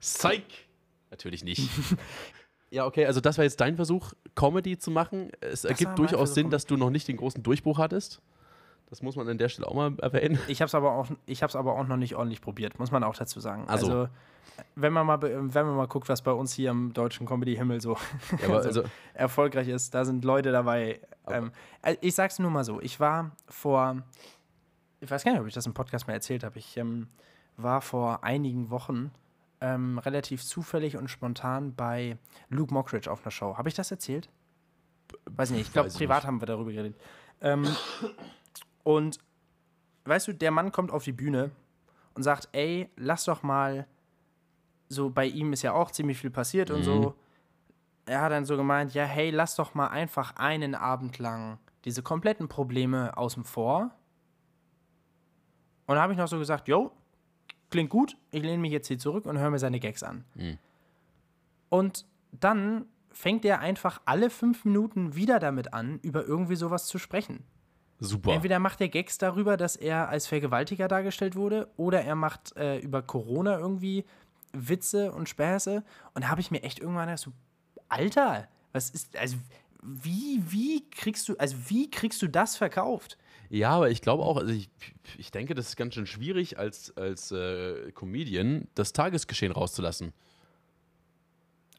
Psych! 0.02 0.68
Natürlich 1.10 1.46
nicht. 1.46 1.70
Ja, 2.74 2.88
okay, 2.88 3.06
also 3.06 3.22
das 3.22 3.38
war 3.38 3.46
jetzt 3.46 3.62
dein 3.62 3.76
Versuch, 3.76 4.14
Comedy 4.34 4.80
zu 4.80 4.90
machen. 4.90 5.30
Es 5.42 5.62
das 5.62 5.66
ergibt 5.66 6.00
durchaus 6.00 6.34
Sinn, 6.34 6.50
dass 6.50 6.66
du 6.66 6.76
noch 6.76 6.90
nicht 6.90 7.08
den 7.08 7.18
großen 7.18 7.44
Durchbruch 7.44 7.78
hattest. 7.78 8.20
Das 8.90 9.04
muss 9.04 9.16
man 9.16 9.30
an 9.30 9.38
der 9.38 9.48
Stelle 9.50 9.68
auch 9.68 9.76
mal 9.76 9.96
erwähnen. 10.00 10.40
Ich 10.48 10.60
habe 10.60 10.68
es 10.68 10.74
aber, 10.74 10.94
auch, 10.94 11.08
aber 11.54 11.74
auch 11.74 11.88
noch 11.88 11.98
nicht 11.98 12.16
ordentlich 12.16 12.42
probiert, 12.42 12.80
muss 12.80 12.90
man 12.90 13.04
auch 13.04 13.16
dazu 13.16 13.40
sagen. 13.40 13.66
Also, 13.68 13.86
also 13.86 14.10
wenn, 14.76 14.92
man 14.92 15.06
mal, 15.06 15.22
wenn 15.22 15.66
man 15.68 15.76
mal 15.76 15.86
guckt, 15.86 16.10
was 16.10 16.24
bei 16.24 16.32
uns 16.32 16.52
hier 16.54 16.72
im 16.72 16.94
deutschen 16.94 17.28
Comedy-Himmel 17.28 17.80
so, 17.80 17.96
ja, 18.42 18.48
so 18.48 18.54
also, 18.56 18.84
erfolgreich 19.14 19.68
ist, 19.68 19.94
da 19.94 20.04
sind 20.04 20.26
Leute 20.26 20.52
dabei. 20.52 21.00
Ähm, 21.28 21.52
äh, 21.84 21.96
ich 22.02 22.16
sag's 22.16 22.40
nur 22.40 22.50
mal 22.50 22.64
so, 22.64 22.82
ich 22.82 23.00
war 23.00 23.34
vor, 23.48 24.02
ich 25.00 25.12
weiß 25.12 25.24
gar 25.24 25.34
nicht, 25.34 25.42
ob 25.42 25.48
ich 25.48 25.54
das 25.54 25.68
im 25.68 25.76
Podcast 25.76 26.08
mal 26.08 26.14
erzählt 26.14 26.44
habe, 26.44 26.58
ich 26.58 26.76
ähm, 26.78 27.06
war 27.56 27.82
vor 27.82 28.24
einigen 28.24 28.72
Wochen 28.72 29.12
ähm, 29.64 29.98
relativ 29.98 30.44
zufällig 30.44 30.98
und 30.98 31.08
spontan 31.08 31.74
bei 31.74 32.18
Luke 32.50 32.74
Mockridge 32.74 33.10
auf 33.10 33.24
einer 33.24 33.32
Show. 33.32 33.58
Habe 33.58 33.70
ich 33.70 33.76
das 33.76 33.90
erzählt? 33.92 34.30
Weiß 35.26 35.52
nicht, 35.52 35.62
ich 35.62 35.72
glaube, 35.72 35.90
privat 35.90 36.18
nicht. 36.18 36.28
haben 36.28 36.42
wir 36.42 36.46
darüber 36.46 36.72
geredet. 36.72 37.00
Ähm, 37.40 37.66
und 38.84 39.20
weißt 40.04 40.28
du, 40.28 40.34
der 40.34 40.52
Mann 40.52 40.74
kommt 40.74 40.92
auf 40.92 41.06
die 41.06 41.14
Bühne 41.14 41.52
und 42.14 42.24
sagt, 42.24 42.50
ey, 42.52 42.90
lass 42.98 43.24
doch 43.24 43.42
mal 43.42 43.88
so 44.90 45.10
bei 45.10 45.26
ihm 45.26 45.54
ist 45.54 45.62
ja 45.62 45.72
auch 45.72 45.92
ziemlich 45.92 46.20
viel 46.20 46.30
passiert 46.30 46.70
und 46.70 46.84
so. 46.84 47.16
Er 48.06 48.22
hat 48.22 48.34
dann 48.34 48.44
so 48.44 48.58
gemeint, 48.58 48.94
ja, 48.94 49.06
hey, 49.06 49.32
lass 49.32 49.56
doch 49.56 49.74
mal 49.74 49.88
einfach 49.88 50.36
einen 50.36 50.76
Abend 50.76 51.20
lang 51.20 51.58
diese 51.86 52.04
kompletten 52.04 52.50
Probleme 52.50 53.16
außen 53.16 53.46
vor. 53.46 53.92
Und 55.86 55.96
da 55.96 56.02
habe 56.02 56.12
ich 56.12 56.20
noch 56.20 56.28
so 56.28 56.38
gesagt, 56.38 56.68
jo, 56.68 56.92
klingt 57.74 57.90
gut, 57.90 58.18
ich 58.30 58.44
lehne 58.44 58.60
mich 58.60 58.72
jetzt 58.72 58.88
hier 58.88 59.00
zurück 59.00 59.26
und 59.26 59.40
höre 59.40 59.50
mir 59.50 59.58
seine 59.58 59.80
Gags 59.80 60.04
an. 60.04 60.24
Und 61.70 62.06
dann 62.32 62.86
fängt 63.10 63.46
er 63.46 63.62
einfach 63.62 64.00
alle 64.06 64.30
fünf 64.30 64.64
Minuten 64.64 65.16
wieder 65.16 65.40
damit 65.40 65.74
an, 65.74 65.98
über 66.04 66.24
irgendwie 66.24 66.56
sowas 66.56 66.86
zu 66.86 67.00
sprechen. 67.00 67.44
Super. 68.00 68.32
Entweder 68.32 68.60
macht 68.60 68.80
er 68.80 68.90
Gags 68.90 69.18
darüber, 69.18 69.58
dass 69.58 69.76
er 69.76 70.08
als 70.08 70.28
Vergewaltiger 70.28 70.88
dargestellt 70.88 71.36
wurde, 71.36 71.68
oder 71.76 72.04
er 72.04 72.14
macht 72.16 72.56
äh, 72.58 72.78
über 72.78 73.02
Corona 73.02 73.58
irgendwie 73.58 74.06
Witze 74.52 75.12
und 75.12 75.28
Späße. 75.28 75.84
Und 76.14 76.26
da 76.26 76.30
habe 76.30 76.42
ich 76.42 76.52
mir 76.52 76.62
echt 76.62 76.78
irgendwann 76.78 77.08
gedacht, 77.08 77.24
so, 77.24 77.32
Alter, 77.90 78.48
was 78.72 78.92
ist, 78.92 79.18
also 79.18 79.38
wie, 79.82 80.44
wie 80.46 80.88
kriegst 80.92 81.28
du, 81.28 81.36
also 81.38 81.56
wie 81.70 81.90
kriegst 81.90 82.22
du 82.22 82.28
das 82.28 82.56
verkauft? 82.56 83.18
Ja, 83.54 83.70
aber 83.76 83.92
ich 83.92 84.02
glaube 84.02 84.24
auch, 84.24 84.38
also 84.38 84.52
ich, 84.52 84.68
ich 85.16 85.30
denke, 85.30 85.54
das 85.54 85.68
ist 85.68 85.76
ganz 85.76 85.94
schön 85.94 86.08
schwierig, 86.08 86.58
als, 86.58 86.98
als 86.98 87.32
äh, 87.32 87.92
Comedian 87.92 88.68
das 88.74 88.94
Tagesgeschehen 88.94 89.52
rauszulassen. 89.52 90.12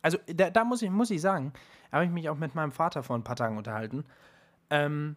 Also 0.00 0.18
da, 0.28 0.50
da 0.50 0.62
muss, 0.62 0.82
ich, 0.82 0.90
muss 0.90 1.10
ich 1.10 1.20
sagen, 1.20 1.52
habe 1.90 2.04
ich 2.04 2.12
mich 2.12 2.28
auch 2.28 2.36
mit 2.36 2.54
meinem 2.54 2.70
Vater 2.70 3.02
vor 3.02 3.16
ein 3.16 3.24
paar 3.24 3.34
Tagen 3.34 3.58
unterhalten. 3.58 4.04
Ähm, 4.70 5.16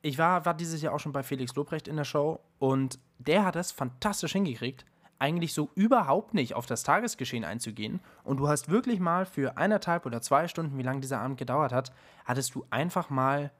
ich 0.00 0.16
war, 0.16 0.46
war 0.46 0.54
dieses 0.54 0.80
Jahr 0.80 0.94
auch 0.94 0.98
schon 0.98 1.12
bei 1.12 1.22
Felix 1.22 1.54
Lobrecht 1.56 1.88
in 1.88 1.96
der 1.96 2.04
Show 2.04 2.40
und 2.58 2.98
der 3.18 3.44
hat 3.44 3.54
das 3.54 3.70
fantastisch 3.70 4.32
hingekriegt, 4.32 4.86
eigentlich 5.18 5.52
so 5.52 5.68
überhaupt 5.74 6.32
nicht 6.32 6.54
auf 6.54 6.64
das 6.64 6.84
Tagesgeschehen 6.84 7.44
einzugehen. 7.44 8.00
Und 8.24 8.38
du 8.38 8.48
hast 8.48 8.70
wirklich 8.70 8.98
mal 8.98 9.26
für 9.26 9.58
eineinhalb 9.58 10.06
oder 10.06 10.22
zwei 10.22 10.48
Stunden, 10.48 10.78
wie 10.78 10.82
lange 10.84 11.00
dieser 11.00 11.20
Abend 11.20 11.36
gedauert 11.36 11.72
hat, 11.72 11.92
hattest 12.24 12.54
du 12.54 12.64
einfach 12.70 13.10
mal, 13.10 13.50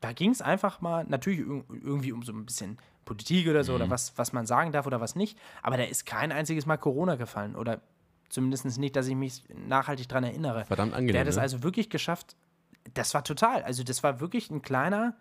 da 0.00 0.12
ging 0.12 0.30
es 0.30 0.42
einfach 0.42 0.80
mal, 0.80 1.04
natürlich 1.08 1.40
ir- 1.40 1.64
irgendwie 1.68 2.12
um 2.12 2.22
so 2.22 2.32
ein 2.32 2.44
bisschen 2.46 2.78
Politik 3.04 3.48
oder 3.48 3.62
so, 3.64 3.74
oder 3.74 3.88
was, 3.88 4.16
was 4.18 4.32
man 4.32 4.46
sagen 4.46 4.72
darf 4.72 4.86
oder 4.86 5.00
was 5.00 5.14
nicht, 5.14 5.38
aber 5.62 5.76
da 5.76 5.84
ist 5.84 6.06
kein 6.06 6.32
einziges 6.32 6.66
Mal 6.66 6.76
Corona 6.76 7.14
gefallen 7.16 7.54
oder 7.56 7.80
zumindest 8.28 8.78
nicht, 8.78 8.96
dass 8.96 9.06
ich 9.06 9.14
mich 9.14 9.44
nachhaltig 9.54 10.08
dran 10.08 10.24
erinnere. 10.24 10.64
Verdammt 10.64 10.92
angenehm, 10.92 11.12
Der 11.12 11.20
hat 11.20 11.28
es 11.28 11.36
ne? 11.36 11.42
also 11.42 11.62
wirklich 11.62 11.88
geschafft. 11.90 12.34
Das 12.94 13.14
war 13.14 13.22
total. 13.24 13.62
Also, 13.62 13.84
das 13.84 14.02
war 14.02 14.20
wirklich 14.20 14.50
ein 14.50 14.62
kleiner, 14.62 15.14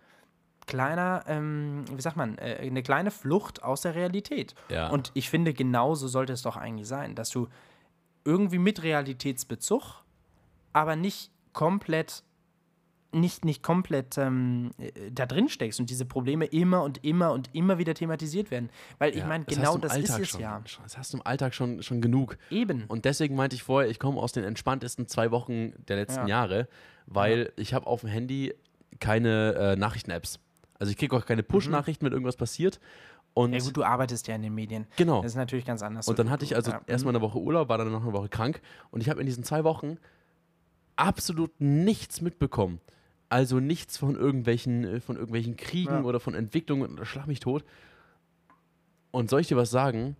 kleiner, 0.65 1.23
ähm, 1.27 1.85
wie 1.91 2.01
sagt 2.01 2.17
man, 2.17 2.37
äh, 2.39 2.57
eine 2.61 2.81
kleine 2.81 3.11
Flucht 3.11 3.63
aus 3.63 3.81
der 3.81 3.93
Realität. 3.95 4.55
Ja. 4.69 4.89
Und 4.89 5.11
ich 5.13 5.29
finde, 5.29 5.53
genauso 5.53 6.07
sollte 6.07 6.33
es 6.33 6.41
doch 6.41 6.57
eigentlich 6.57 6.87
sein, 6.87 7.13
dass 7.15 7.29
du 7.29 7.47
irgendwie 8.23 8.57
mit 8.57 8.81
Realitätsbezug, 8.81 10.03
aber 10.73 10.95
nicht 10.95 11.31
komplett, 11.53 12.23
nicht, 13.15 13.45
nicht 13.45 13.63
komplett 13.63 14.17
ähm, 14.17 14.71
äh, 14.77 14.91
da 15.11 15.25
drin 15.25 15.49
steckst 15.49 15.79
und 15.79 15.89
diese 15.89 16.05
Probleme 16.05 16.45
immer 16.45 16.83
und 16.83 17.03
immer 17.03 17.31
und 17.31 17.49
immer 17.53 17.77
wieder 17.77 17.93
thematisiert 17.93 18.51
werden. 18.51 18.69
Weil 18.99 19.11
ich 19.13 19.19
Ja, 19.19 19.25
meine, 19.27 19.45
das 19.45 19.55
genau 19.55 19.77
das 19.77 19.91
Alltag 19.91 20.17
ist 20.19 20.23
es 20.23 20.29
schon, 20.29 20.41
ja. 20.41 20.61
Das 20.83 20.97
hast 20.97 21.13
du 21.13 21.17
im 21.17 21.25
Alltag 21.25 21.53
schon, 21.53 21.81
schon 21.81 22.01
genug. 22.01 22.37
Eben. 22.49 22.85
Und 22.87 23.05
deswegen 23.05 23.35
meinte 23.35 23.55
ich 23.55 23.63
vorher, 23.63 23.89
ich 23.89 23.99
komme 23.99 24.19
aus 24.21 24.31
den 24.31 24.43
entspanntesten 24.43 25.07
zwei 25.07 25.31
Wochen 25.31 25.73
der 25.87 25.95
letzten 25.97 26.21
Ja. 26.27 26.27
Jahre, 26.27 26.67
weil 27.07 27.51
ich 27.55 27.73
habe 27.73 27.87
auf 27.87 28.01
dem 28.01 28.09
Handy 28.09 28.53
keine 28.99 29.53
äh, 29.55 29.75
Nachrichten-Apps. 29.75 30.39
Also 30.77 30.91
ich 30.91 30.97
kriege 30.97 31.15
auch 31.15 31.25
keine 31.25 31.43
Push-Nachrichten, 31.43 32.05
wenn 32.05 32.11
irgendwas 32.13 32.35
passiert. 32.37 32.79
Und 33.33 33.51
Mhm. 33.51 33.57
ja 33.57 33.63
gut, 33.63 33.77
du 33.77 33.83
arbeitest 33.83 34.27
ja 34.27 34.35
in 34.35 34.41
den 34.43 34.53
Medien. 34.55 34.87
Genau. 34.97 35.21
Das 35.21 35.31
ist 35.31 35.35
natürlich 35.37 35.65
ganz 35.65 35.81
anders. 35.81 36.07
Und 36.07 36.19
dann 36.19 36.29
hatte 36.29 36.45
ich 36.45 36.55
also 36.55 36.71
Ja. 36.71 36.81
erstmal 36.87 37.13
eine 37.13 37.21
Woche 37.21 37.37
Urlaub, 37.39 37.67
war 37.69 37.77
dann 37.77 37.91
noch 37.91 38.03
eine 38.03 38.13
Woche 38.13 38.29
krank 38.29 38.61
und 38.91 39.01
ich 39.01 39.09
habe 39.09 39.19
in 39.19 39.25
diesen 39.25 39.43
zwei 39.43 39.63
Wochen 39.63 39.97
absolut 40.95 41.51
nichts 41.59 42.21
mitbekommen. 42.21 42.79
Also 43.29 43.59
nichts 43.59 43.97
von 43.97 44.15
irgendwelchen, 44.15 44.83
äh, 44.83 44.99
von 44.99 45.15
irgendwelchen 45.15 45.57
Kriegen 45.57 45.89
Ja. 45.91 46.03
oder 46.03 46.19
von 46.19 46.33
Entwicklungen 46.35 46.91
oder 46.93 47.05
schlag 47.05 47.27
mich 47.27 47.39
tot. 47.39 47.63
Und 49.11 49.29
soll 49.29 49.41
ich 49.41 49.47
dir 49.47 49.57
was 49.57 49.71
sagen? 49.71 50.15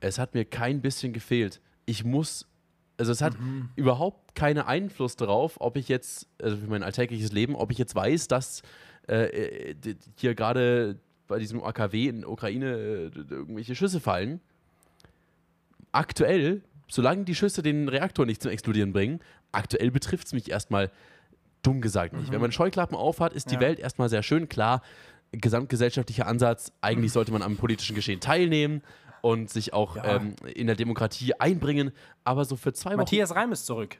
Es 0.00 0.18
hat 0.18 0.34
mir 0.34 0.44
kein 0.44 0.80
bisschen 0.80 1.12
gefehlt. 1.12 1.60
Ich 1.86 2.04
muss, 2.04 2.46
also 2.96 3.10
es 3.10 3.20
hat 3.22 3.38
Mhm. 3.40 3.70
überhaupt 3.74 4.34
keinen 4.34 4.58
Einfluss 4.60 5.16
darauf, 5.16 5.56
ob 5.60 5.76
ich 5.76 5.88
jetzt, 5.88 6.28
also 6.40 6.56
für 6.56 6.66
mein 6.68 6.82
alltägliches 6.82 7.32
Leben, 7.32 7.56
ob 7.56 7.70
ich 7.72 7.78
jetzt 7.78 7.94
weiß, 7.94 8.28
dass 8.28 8.62
äh, 9.08 9.70
äh, 9.72 9.74
hier 10.16 10.34
gerade 10.34 10.98
bei 11.28 11.38
diesem 11.38 11.62
AKW 11.62 12.08
in 12.08 12.20
der 12.20 12.30
Ukraine 12.30 12.66
äh, 12.76 13.10
irgendwelche 13.30 13.74
Schüsse 13.74 14.00
fallen. 14.00 14.40
Aktuell, 15.92 16.62
solange 16.88 17.24
die 17.24 17.34
Schüsse 17.34 17.62
den 17.62 17.88
Reaktor 17.88 18.26
nicht 18.26 18.42
zum 18.42 18.50
Explodieren 18.50 18.92
bringen, 18.92 19.20
aktuell 19.52 19.90
betrifft 19.90 20.26
es 20.26 20.32
mich 20.34 20.50
erstmal 20.50 20.90
dumm 21.68 21.80
gesagt 21.80 22.14
nicht. 22.14 22.32
Wenn 22.32 22.40
man 22.40 22.52
Scheuklappen 22.52 22.96
aufhat, 22.96 23.32
ist 23.32 23.50
die 23.50 23.54
Ja. 23.56 23.60
Welt 23.60 23.78
erstmal 23.78 24.08
sehr 24.08 24.22
schön. 24.22 24.48
Klar, 24.48 24.82
gesamtgesellschaftlicher 25.32 26.26
Ansatz, 26.26 26.72
eigentlich 26.80 27.12
sollte 27.12 27.32
man 27.32 27.42
am 27.42 27.56
politischen 27.56 27.94
Geschehen 27.94 28.20
teilnehmen 28.20 28.82
und 29.20 29.50
sich 29.50 29.72
auch 29.72 29.96
Ja. 29.96 30.16
ähm, 30.16 30.34
in 30.54 30.66
der 30.66 30.76
Demokratie 30.76 31.34
einbringen. 31.34 31.92
Aber 32.24 32.44
so 32.44 32.56
für 32.56 32.72
zwei 32.72 32.90
Wochen. 32.90 32.98
Matthias 32.98 33.34
Reim 33.34 33.52
ist 33.52 33.66
zurück. 33.66 33.96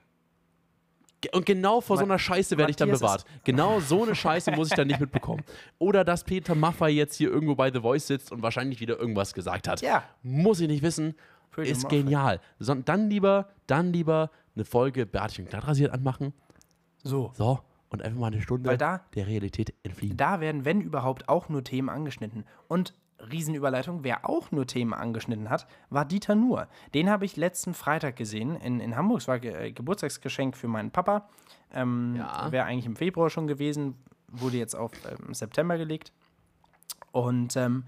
Und 1.32 1.44
genau 1.46 1.80
vor 1.80 1.96
so 1.96 2.02
Ma- 2.06 2.12
einer 2.12 2.18
Scheiße 2.20 2.56
werde 2.56 2.70
ich 2.70 2.76
dann 2.76 2.88
Matthias 2.90 3.00
bewahrt. 3.24 3.24
Genau 3.44 3.80
so 3.80 4.04
eine 4.04 4.14
Scheiße 4.14 4.52
muss 4.52 4.68
ich 4.70 4.74
dann 4.76 4.86
nicht 4.86 5.00
mitbekommen. 5.00 5.42
Oder 5.78 6.04
dass 6.04 6.22
Peter 6.22 6.54
Maffay 6.54 6.90
jetzt 6.90 7.16
hier 7.16 7.28
irgendwo 7.28 7.56
bei 7.56 7.72
The 7.72 7.80
Voice 7.80 8.06
sitzt 8.06 8.30
und 8.30 8.40
wahrscheinlich 8.42 8.80
wieder 8.80 8.98
irgendwas 8.98 9.34
gesagt 9.34 9.66
hat. 9.66 9.80
Ja. 9.82 10.04
Muss 10.22 10.60
ich 10.60 10.68
nicht 10.68 10.82
wissen. 10.82 11.14
Peter 11.50 11.68
ist 11.68 11.82
Maffay. 11.82 12.02
genial. 12.02 12.40
So, 12.60 12.72
dann 12.74 13.10
lieber, 13.10 13.48
dann 13.66 13.92
lieber 13.92 14.30
eine 14.54 14.64
Folge 14.64 15.06
Bärtchen 15.06 15.46
glatt 15.46 15.66
rasiert 15.66 15.92
anmachen. 15.92 16.32
So. 17.02 17.32
So. 17.34 17.60
Und 17.90 18.02
einfach 18.02 18.20
mal 18.20 18.26
eine 18.26 18.42
Stunde 18.42 18.68
Weil 18.68 18.76
da- 18.78 19.00
der 19.14 19.26
Realität 19.26 19.72
entfliehen. 19.82 20.16
Da 20.16 20.40
werden, 20.40 20.64
wenn 20.66 20.80
überhaupt, 20.82 21.28
auch 21.28 21.48
nur 21.48 21.64
Themen 21.64 21.88
angeschnitten. 21.88 22.44
Und 22.68 22.92
Riesenüberleitung, 23.32 24.04
wer 24.04 24.28
auch 24.28 24.52
nur 24.52 24.66
Themen 24.66 24.92
angeschnitten 24.94 25.48
hat, 25.50 25.66
war 25.90 26.04
Dieter 26.04 26.34
Nuhr. 26.34 26.68
Den 26.94 27.08
habe 27.10 27.24
ich 27.24 27.36
letzten 27.36 27.74
Freitag 27.74 28.16
gesehen 28.16 28.56
in, 28.56 28.78
in 28.80 28.94
Hamburg. 28.94 29.20
Es 29.20 29.28
war 29.28 29.38
Ge 29.40 29.52
äh, 29.68 29.72
Geburtstagsgeschenk 29.72 30.56
für 30.56 30.68
meinen 30.68 30.90
Papa. 30.90 31.28
Ähm, 31.72 32.14
Ja. 32.16 32.52
Wäre 32.52 32.66
eigentlich 32.66 32.86
im 32.86 32.94
Februar 32.96 33.30
schon 33.30 33.46
gewesen, 33.46 33.94
wurde 34.28 34.58
jetzt 34.58 34.74
auf 34.76 34.92
ähm, 35.10 35.32
September 35.34 35.78
gelegt. 35.78 36.12
Und 37.10 37.56
ähm, 37.56 37.84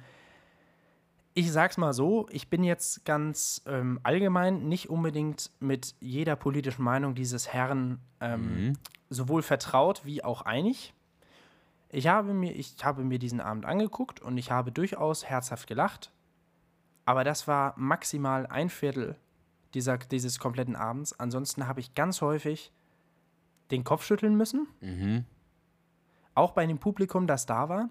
ich 1.35 1.53
sag's 1.53 1.77
mal 1.77 1.93
so, 1.93 2.27
ich 2.31 2.49
bin 2.49 2.65
jetzt 2.65 3.05
ganz 3.05 3.63
ähm, 3.67 4.01
allgemein 4.03 4.69
nicht 4.69 4.91
unbedingt 4.91 5.51
mit 5.61 5.95
jeder 6.01 6.37
politischen 6.37 6.83
Meinung 6.83 7.15
dieses 7.15 7.53
Herrn 7.53 8.01
ähm, 8.21 8.77
sowohl 9.09 9.43
vertraut 9.43 10.05
wie 10.05 10.25
auch 10.25 10.43
einig. 10.43 10.93
Ich 11.89 12.07
habe, 12.07 12.35
mir, 12.35 12.53
ich 12.53 12.85
habe 12.85 13.05
mir 13.05 13.19
diesen 13.19 13.41
Abend 13.41 13.65
angeguckt 13.65 14.21
und 14.21 14.39
ich 14.39 14.51
habe 14.51 14.73
durchaus 14.73 15.25
herzhaft 15.25 15.67
gelacht. 15.67 16.13
Aber 17.05 17.25
das 17.25 17.49
war 17.49 17.75
maximal 17.77 18.47
ein 18.47 18.69
Viertel 18.69 19.17
dieser, 19.75 19.99
dieses 19.99 20.39
kompletten 20.39 20.77
Abends. 20.77 21.19
Ansonsten 21.19 21.67
habe 21.67 21.81
ich 21.81 21.95
ganz 21.95 22.21
häufig 22.21 22.73
den 23.71 23.85
Kopf 23.85 24.05
schütteln 24.05 24.37
müssen. 24.37 24.69
Auch 26.35 26.53
bei 26.53 26.67
dem 26.67 26.79
Publikum, 26.79 27.27
das 27.27 27.47
da 27.47 27.69
war. 27.69 27.91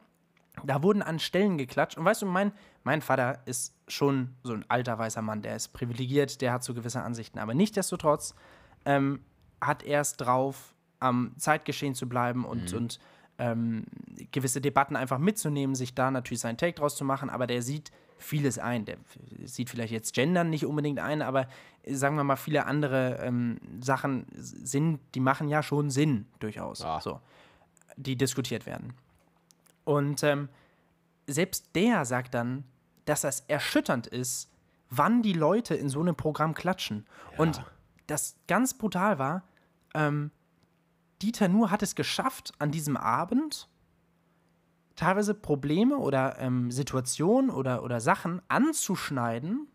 Da 0.65 0.83
wurden 0.83 1.01
an 1.01 1.19
Stellen 1.19 1.57
geklatscht. 1.57 1.97
Und 1.97 2.05
weißt 2.05 2.21
du, 2.21 2.25
mein, 2.25 2.51
mein 2.83 3.01
Vater 3.01 3.39
ist 3.45 3.73
schon 3.87 4.35
so 4.43 4.53
ein 4.53 4.65
alter 4.67 4.97
weißer 4.97 5.21
Mann, 5.21 5.41
der 5.41 5.55
ist 5.55 5.69
privilegiert, 5.69 6.41
der 6.41 6.53
hat 6.53 6.63
so 6.63 6.73
gewisse 6.73 7.01
Ansichten. 7.01 7.39
Aber 7.39 7.53
nichtsdestotrotz 7.53 8.35
ähm, 8.85 9.21
hat 9.61 9.83
er 9.83 10.01
es 10.01 10.15
drauf, 10.15 10.73
am 10.99 11.33
Zeitgeschehen 11.37 11.95
zu 11.95 12.09
bleiben 12.09 12.45
und, 12.45 12.73
und 12.73 12.99
ähm, 13.37 13.85
gewisse 14.31 14.61
Debatten 14.61 14.95
einfach 14.95 15.17
mitzunehmen, 15.17 15.75
sich 15.75 15.95
da 15.95 16.11
natürlich 16.11 16.41
seinen 16.41 16.57
Take 16.57 16.73
draus 16.73 16.95
zu 16.95 17.05
machen. 17.05 17.29
Aber 17.29 17.47
der 17.47 17.61
sieht 17.61 17.91
vieles 18.17 18.59
ein. 18.59 18.85
Der 18.85 18.97
sieht 19.45 19.69
vielleicht 19.69 19.93
jetzt 19.93 20.13
Gendern 20.13 20.49
nicht 20.49 20.65
unbedingt 20.65 20.99
ein, 20.99 21.21
aber 21.21 21.47
äh, 21.83 21.93
sagen 21.93 22.15
wir 22.17 22.23
mal, 22.23 22.35
viele 22.35 22.65
andere 22.65 23.19
ähm, 23.21 23.59
Sachen 23.79 24.25
sind, 24.33 24.99
die 25.15 25.21
machen 25.21 25.47
ja 25.47 25.63
schon 25.63 25.89
Sinn 25.89 26.27
durchaus. 26.39 26.79
Ja. 26.79 26.99
So, 26.99 27.21
die 27.95 28.15
diskutiert 28.15 28.65
werden. 28.65 28.93
Und 29.89 30.21
ähm, 30.21 30.49
selbst 31.25 31.71
der 31.73 32.05
sagt 32.05 32.35
dann, 32.35 32.63
dass 33.05 33.21
das 33.21 33.39
erschütternd 33.47 34.05
ist, 34.05 34.51
wann 34.91 35.23
die 35.23 35.33
Leute 35.33 35.73
in 35.73 35.89
so 35.89 35.99
einem 35.99 36.15
Programm 36.15 36.53
klatschen. 36.53 37.07
Und 37.37 37.63
das 38.05 38.35
ganz 38.47 38.75
brutal 38.75 39.17
war, 39.17 39.47
ähm, 39.95 40.29
Dieter 41.23 41.47
Nuhr 41.47 41.71
hat 41.71 41.81
es 41.81 41.95
geschafft, 41.95 42.53
an 42.59 42.69
diesem 42.69 42.97
Abend 42.97 43.67
teilweise 44.95 45.33
Probleme 45.33 45.97
oder 45.97 46.37
ähm, 46.37 46.69
Situationen 46.69 47.49
oder, 47.49 47.81
oder 47.81 47.99
Sachen 47.99 48.43
anzuschneiden 48.47 49.69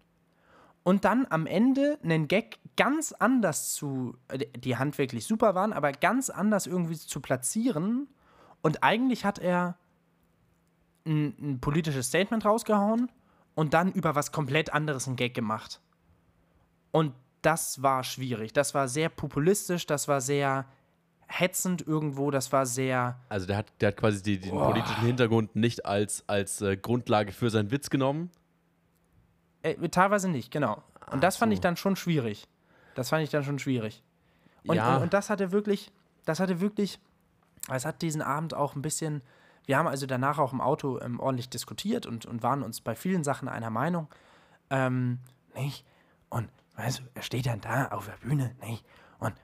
und 0.84 1.04
dann 1.04 1.26
am 1.28 1.46
Ende 1.46 1.98
einen 2.04 2.28
Gag 2.28 2.60
ganz 2.76 3.10
anders 3.10 3.74
zu, 3.74 4.16
äh, 4.28 4.46
die 4.56 4.76
handwerklich 4.76 5.26
super 5.26 5.56
waren, 5.56 5.72
aber 5.72 5.90
ganz 5.90 6.30
anders 6.30 6.68
irgendwie 6.68 6.96
zu 6.96 7.18
platzieren. 7.18 8.06
Und 8.62 8.84
eigentlich 8.84 9.24
hat 9.24 9.40
er 9.40 9.76
ein, 11.06 11.34
ein 11.40 11.60
politisches 11.60 12.06
Statement 12.08 12.44
rausgehauen 12.44 13.10
und 13.54 13.74
dann 13.74 13.92
über 13.92 14.14
was 14.14 14.32
komplett 14.32 14.72
anderes 14.72 15.06
einen 15.06 15.16
Gag 15.16 15.34
gemacht. 15.34 15.80
Und 16.90 17.12
das 17.42 17.82
war 17.82 18.04
schwierig. 18.04 18.52
Das 18.52 18.74
war 18.74 18.88
sehr 18.88 19.08
populistisch, 19.08 19.86
das 19.86 20.08
war 20.08 20.20
sehr 20.20 20.66
hetzend 21.26 21.86
irgendwo, 21.86 22.30
das 22.30 22.52
war 22.52 22.66
sehr. 22.66 23.18
Also 23.28 23.46
der 23.46 23.56
hat, 23.56 23.72
der 23.80 23.88
hat 23.88 23.96
quasi 23.96 24.22
die, 24.22 24.38
den 24.38 24.52
politischen 24.52 25.02
Hintergrund 25.04 25.56
nicht 25.56 25.84
als, 25.84 26.24
als 26.28 26.60
äh, 26.60 26.76
Grundlage 26.76 27.32
für 27.32 27.50
seinen 27.50 27.70
Witz 27.70 27.90
genommen. 27.90 28.30
Äh, 29.62 29.88
teilweise 29.88 30.28
nicht, 30.28 30.50
genau. 30.50 30.82
Und 31.10 31.22
das 31.22 31.36
fand 31.36 31.50
so. 31.50 31.54
ich 31.54 31.60
dann 31.60 31.76
schon 31.76 31.96
schwierig. 31.96 32.48
Das 32.94 33.08
fand 33.08 33.22
ich 33.24 33.30
dann 33.30 33.44
schon 33.44 33.58
schwierig. 33.58 34.02
Und, 34.66 34.76
Ja. 34.76 34.96
und, 34.96 35.04
und 35.04 35.14
das 35.14 35.30
hatte 35.30 35.52
wirklich, 35.52 35.90
das 36.24 36.40
hatte 36.40 36.60
wirklich, 36.60 36.98
es 37.70 37.84
hat 37.84 38.02
diesen 38.02 38.22
Abend 38.22 38.54
auch 38.54 38.76
ein 38.76 38.82
bisschen, 38.82 39.22
wir 39.66 39.78
haben 39.78 39.86
also 39.86 40.06
danach 40.06 40.38
auch 40.38 40.52
im 40.52 40.60
Auto 40.60 41.00
ähm, 41.00 41.20
ordentlich 41.20 41.48
diskutiert 41.48 42.06
und, 42.06 42.26
und 42.26 42.42
waren 42.42 42.62
uns 42.62 42.80
bei 42.80 42.94
vielen 42.94 43.24
Sachen 43.24 43.48
einer 43.48 43.70
Meinung. 43.70 44.08
Ähm, 44.70 45.20
nicht? 45.54 45.84
Und 46.28 46.48
weißt 46.76 47.00
du, 47.00 47.02
er 47.14 47.22
steht 47.22 47.46
dann 47.46 47.60
da 47.60 47.88
auf 47.88 48.06
der 48.06 48.16
Bühne, 48.16 48.54
nicht? 48.62 48.84
Und, 49.18 49.34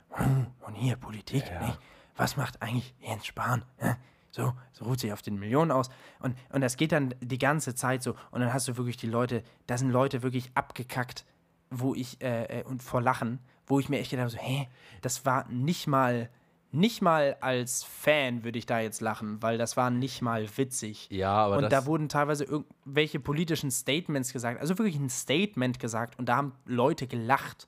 und 0.66 0.74
hier 0.74 0.96
Politik, 0.96 1.44
nicht? 1.60 1.78
Was 2.16 2.36
macht 2.36 2.60
eigentlich 2.60 2.94
Jens 3.00 3.26
Spahn? 3.26 3.64
Ja? 3.80 3.96
So, 4.30 4.52
so 4.72 4.84
ruht 4.84 5.00
sich 5.00 5.12
auf 5.12 5.22
den 5.22 5.38
Millionen 5.38 5.70
aus. 5.70 5.88
Und, 6.20 6.36
und 6.50 6.60
das 6.60 6.76
geht 6.76 6.92
dann 6.92 7.14
die 7.20 7.38
ganze 7.38 7.74
Zeit 7.74 8.02
so. 8.02 8.14
Und 8.30 8.40
dann 8.40 8.52
hast 8.52 8.68
du 8.68 8.76
wirklich 8.76 8.96
die 8.96 9.06
Leute, 9.08 9.42
da 9.66 9.76
sind 9.76 9.90
Leute 9.90 10.22
wirklich 10.22 10.50
abgekackt, 10.54 11.24
wo 11.70 11.94
ich, 11.94 12.20
äh, 12.22 12.60
äh, 12.60 12.64
und 12.64 12.82
vor 12.82 13.00
Lachen, 13.00 13.40
wo 13.66 13.80
ich 13.80 13.88
mir 13.88 13.98
echt 13.98 14.10
gedacht 14.10 14.24
habe, 14.24 14.30
so, 14.30 14.38
hä, 14.38 14.68
das 15.00 15.24
war 15.24 15.48
nicht 15.48 15.86
mal, 15.86 16.28
nicht 16.72 17.02
mal 17.02 17.36
als 17.40 17.82
Fan 17.82 18.44
würde 18.44 18.58
ich 18.58 18.66
da 18.66 18.78
jetzt 18.80 19.00
lachen, 19.00 19.42
weil 19.42 19.58
das 19.58 19.76
war 19.76 19.90
nicht 19.90 20.22
mal 20.22 20.46
witzig. 20.56 21.08
Ja, 21.10 21.32
aber 21.32 21.58
und 21.58 21.72
da 21.72 21.86
wurden 21.86 22.08
teilweise 22.08 22.44
irgendwelche 22.44 23.18
politischen 23.18 23.70
Statements 23.70 24.32
gesagt, 24.32 24.60
also 24.60 24.78
wirklich 24.78 24.96
ein 24.96 25.10
Statement 25.10 25.80
gesagt 25.80 26.18
und 26.18 26.28
da 26.28 26.36
haben 26.36 26.52
Leute 26.66 27.06
gelacht, 27.06 27.66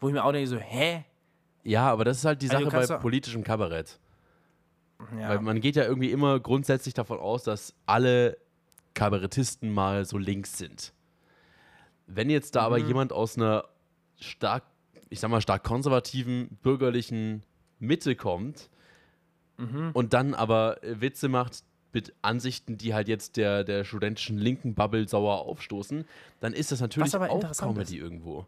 wo 0.00 0.08
ich 0.08 0.14
mir 0.14 0.24
auch 0.24 0.32
denke 0.32 0.48
so, 0.48 0.58
hä? 0.58 1.04
ja, 1.62 1.88
aber 1.90 2.04
das 2.04 2.18
ist 2.18 2.24
halt 2.24 2.42
die 2.42 2.50
Also 2.50 2.68
Sache 2.68 2.86
du 2.86 2.88
bei 2.94 2.98
politischem 2.98 3.44
Kabarett. 3.44 3.98
Ja. 5.18 5.30
Weil 5.30 5.40
man 5.40 5.60
geht 5.60 5.76
ja 5.76 5.84
irgendwie 5.84 6.10
immer 6.10 6.40
grundsätzlich 6.40 6.94
davon 6.94 7.18
aus, 7.18 7.42
dass 7.44 7.74
alle 7.86 8.36
Kabarettisten 8.94 9.72
mal 9.72 10.04
so 10.04 10.18
links 10.18 10.56
sind. 10.58 10.92
Wenn 12.06 12.30
jetzt 12.30 12.54
da 12.54 12.62
aber 12.62 12.78
Mhm. 12.78 12.86
jemand 12.88 13.12
aus 13.12 13.36
einer 13.36 13.64
stark, 14.20 14.64
ich 15.08 15.20
sag 15.20 15.30
mal, 15.30 15.40
stark 15.40 15.64
konservativen, 15.64 16.58
bürgerlichen 16.62 17.44
Mitte 17.78 18.16
kommt 18.16 18.68
Mhm. 19.56 19.90
und 19.92 20.12
dann 20.14 20.34
aber 20.34 20.82
äh, 20.82 21.00
Witze 21.00 21.28
macht 21.28 21.62
mit 21.92 22.12
Ansichten, 22.22 22.76
die 22.76 22.92
halt 22.92 23.06
jetzt 23.06 23.36
der, 23.36 23.62
der 23.62 23.84
studentischen 23.84 24.36
linken 24.36 24.74
Bubble 24.74 25.06
sauer 25.08 25.42
aufstoßen, 25.42 26.04
dann 26.40 26.52
ist 26.52 26.72
das 26.72 26.80
natürlich 26.80 27.14
aber 27.14 27.30
auch 27.30 27.52
Comedy 27.56 27.96
irgendwo. 27.98 28.46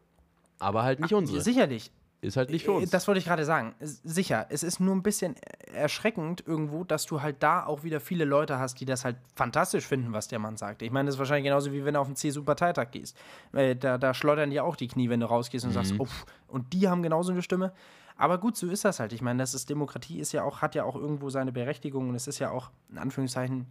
Aber 0.58 0.82
halt 0.82 0.98
nicht 0.98 1.14
unsere. 1.14 1.40
Sicherlich. 1.40 1.92
Ist 2.22 2.36
halt 2.36 2.50
nicht 2.50 2.64
für 2.64 2.72
uns. 2.72 2.90
Das 2.90 3.06
wollte 3.06 3.18
ich 3.20 3.26
gerade 3.26 3.44
sagen. 3.44 3.74
Sicher, 3.78 4.46
es 4.48 4.64
ist 4.64 4.80
nur 4.80 4.96
ein 4.96 5.02
bisschen 5.04 5.36
erschreckend 5.72 6.42
irgendwo, 6.44 6.82
dass 6.82 7.06
du 7.06 7.20
halt 7.22 7.40
da 7.40 7.64
auch 7.64 7.84
wieder 7.84 8.00
viele 8.00 8.24
Leute 8.24 8.58
hast, 8.58 8.80
die 8.80 8.84
das 8.86 9.04
halt 9.04 9.16
fantastisch 9.36 9.86
finden, 9.86 10.12
was 10.12 10.26
der 10.26 10.38
Mann 10.40 10.56
sagt. 10.56 10.82
Ich 10.82 10.90
meine, 10.90 11.06
das 11.06 11.14
ist 11.16 11.18
wahrscheinlich 11.20 11.44
genauso 11.44 11.72
wie 11.72 11.84
wenn 11.84 11.94
du 11.94 12.00
auf 12.00 12.08
den 12.08 12.16
CSU-Parteitag 12.16 12.90
gehst. 12.90 13.16
Äh, 13.52 13.76
Da, 13.76 13.96
da 13.98 14.12
schleudern 14.12 14.50
die 14.50 14.58
auch 14.60 14.74
die 14.74 14.88
Knie, 14.88 15.08
wenn 15.08 15.20
du 15.20 15.26
rausgehst 15.26 15.64
und 15.66 15.72
sagst, 15.72 15.92
uff, 16.00 16.24
und 16.48 16.72
die 16.72 16.88
haben 16.88 17.02
genauso 17.04 17.30
eine 17.30 17.42
Stimme. 17.42 17.72
Aber 18.16 18.38
gut, 18.38 18.56
so 18.56 18.68
ist 18.68 18.84
das 18.84 18.98
halt. 19.00 19.12
Ich 19.12 19.20
meine, 19.20 19.42
das 19.42 19.54
ist 19.54 19.68
Demokratie, 19.68 20.20
ist 20.20 20.32
ja 20.32 20.42
auch, 20.42 20.62
hat 20.62 20.74
ja 20.74 20.84
auch 20.84 20.96
irgendwo 20.96 21.28
seine 21.30 21.52
Berechtigung 21.52 22.08
und 22.08 22.14
es 22.14 22.26
ist 22.26 22.38
ja 22.38 22.50
auch, 22.50 22.70
in 22.90 22.98
Anführungszeichen, 22.98 23.66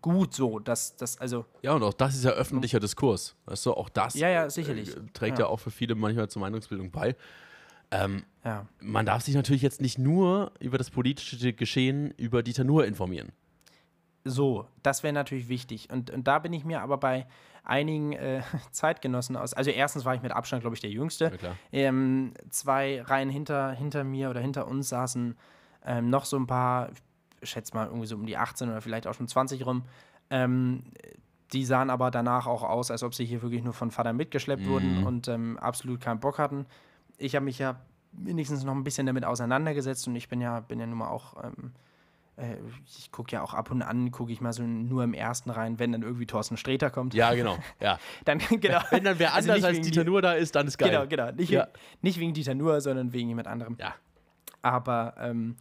gut 0.00 0.34
so, 0.34 0.58
dass 0.58 0.96
das, 0.96 1.18
also, 1.18 1.44
Ja, 1.62 1.74
und 1.74 1.82
auch 1.82 1.92
das 1.92 2.14
ist 2.14 2.24
ja 2.24 2.30
öffentlicher 2.30 2.80
Diskurs. 2.80 3.36
Weißt 3.46 3.66
du, 3.66 3.74
auch 3.74 3.88
das 3.88 4.14
Ja, 4.14 4.28
ja, 4.28 4.48
sicherlich. 4.48 4.96
Äh, 4.96 5.00
trägt 5.12 5.38
ja. 5.38 5.44
Ja. 5.44 5.50
auch 5.50 5.58
für 5.58 5.70
viele 5.70 5.94
manchmal 5.94 6.28
zur 6.28 6.40
Meinungsbildung 6.40 6.90
bei. 6.90 7.16
Ähm, 7.92 8.22
ja. 8.44 8.66
man 8.80 9.04
darf 9.04 9.22
sich 9.22 9.34
natürlich 9.34 9.62
jetzt 9.62 9.80
nicht 9.80 9.98
nur 9.98 10.52
über 10.60 10.78
das 10.78 10.90
politische 10.90 11.52
Geschehen 11.52 12.12
über 12.12 12.44
Dieter 12.44 12.62
Nuhr 12.62 12.86
informieren. 12.86 13.32
So, 14.24 14.66
das 14.82 15.02
wäre 15.02 15.12
natürlich 15.12 15.48
wichtig. 15.48 15.90
Und, 15.90 16.10
und 16.10 16.28
da 16.28 16.38
bin 16.38 16.52
ich 16.52 16.64
mir 16.64 16.82
aber 16.82 16.98
bei 16.98 17.26
einigen 17.64 18.12
äh, 18.12 18.42
Zeitgenossen 18.70 19.36
aus. 19.36 19.54
Also, 19.54 19.70
erstens 19.70 20.04
war 20.04 20.14
ich 20.14 20.22
mit 20.22 20.32
Abstand, 20.32 20.62
glaube 20.62 20.74
ich, 20.74 20.80
der 20.80 20.90
Jüngste. 20.90 21.32
Ja. 21.42 21.54
Ähm, 21.72 22.34
zwei 22.50 23.02
Reihen 23.02 23.30
hinter, 23.30 23.72
hinter 23.72 24.04
mir 24.04 24.30
oder 24.30 24.40
hinter 24.40 24.66
uns 24.66 24.88
saßen 24.88 25.36
ähm, 25.84 26.10
noch 26.10 26.24
so 26.24 26.36
ein 26.36 26.46
paar, 26.46 26.90
ich 27.40 27.50
schätze 27.50 27.74
mal 27.74 27.86
irgendwie 27.86 28.06
so 28.06 28.16
um 28.16 28.26
die 28.26 28.36
18 28.36 28.68
oder 28.68 28.80
vielleicht 28.80 29.06
auch 29.06 29.14
schon 29.14 29.28
20 29.28 29.64
rum. 29.66 29.84
Ähm, 30.30 30.84
die 31.52 31.64
sahen 31.64 31.90
aber 31.90 32.10
danach 32.10 32.46
auch 32.46 32.62
aus, 32.62 32.90
als 32.90 33.02
ob 33.02 33.14
sie 33.14 33.24
hier 33.24 33.42
wirklich 33.42 33.64
nur 33.64 33.72
von 33.72 33.90
Vater 33.90 34.12
mitgeschleppt 34.12 34.66
wurden 34.66 35.04
und 35.04 35.28
ähm, 35.28 35.58
absolut 35.58 36.00
keinen 36.00 36.20
Bock 36.20 36.38
hatten. 36.38 36.66
Ich 37.18 37.34
habe 37.34 37.44
mich 37.44 37.58
ja 37.58 37.80
wenigstens 38.12 38.64
noch 38.64 38.74
ein 38.74 38.84
bisschen 38.84 39.06
damit 39.06 39.24
auseinandergesetzt 39.24 40.06
und 40.06 40.16
ich 40.16 40.28
bin 40.28 40.40
ja, 40.40 40.60
bin 40.60 40.78
ja 40.78 40.86
nun 40.86 40.98
mal 40.98 41.08
auch, 41.08 41.42
ähm, 41.44 41.72
äh, 42.40 42.56
ich 42.86 43.12
gucke 43.12 43.32
ja 43.32 43.42
auch 43.42 43.54
ab 43.54 43.70
und 43.70 43.82
an, 43.82 44.10
gucke 44.10 44.32
ich 44.32 44.40
mal 44.40 44.52
so 44.52 44.62
nur 44.62 45.04
im 45.04 45.14
ersten 45.14 45.50
rein, 45.50 45.78
wenn 45.78 45.92
dann 45.92 46.02
irgendwie 46.02 46.26
Thorsten 46.26 46.56
Sträter 46.56 46.90
kommt. 46.90 47.14
Ja, 47.14 47.34
genau. 47.34 47.58
Ja. 47.80 47.98
Dann, 48.24 48.38
genau. 48.38 48.80
Wenn 48.90 49.04
dann 49.04 49.18
wer 49.18 49.34
Also 49.34 49.52
anders 49.52 49.70
nicht 49.70 49.78
als 49.78 49.86
Dieter 49.86 50.04
die- 50.04 50.10
Nuhr 50.10 50.22
da 50.22 50.32
ist, 50.32 50.54
dann 50.54 50.66
ist 50.66 50.78
geil. 50.78 50.90
Genau, 50.90 51.06
genau. 51.06 51.30
Nicht, 51.32 51.50
Ja. 51.50 51.62
wegen, 51.66 51.72
nicht 52.02 52.18
wegen 52.20 52.34
Dieter 52.34 52.54
Nuhr, 52.54 52.80
sondern 52.80 53.12
wegen 53.12 53.28
jemand 53.28 53.46
anderem. 53.48 53.76
Ja. 53.78 53.94
Aber 54.62 55.14
ähm, 55.18 55.56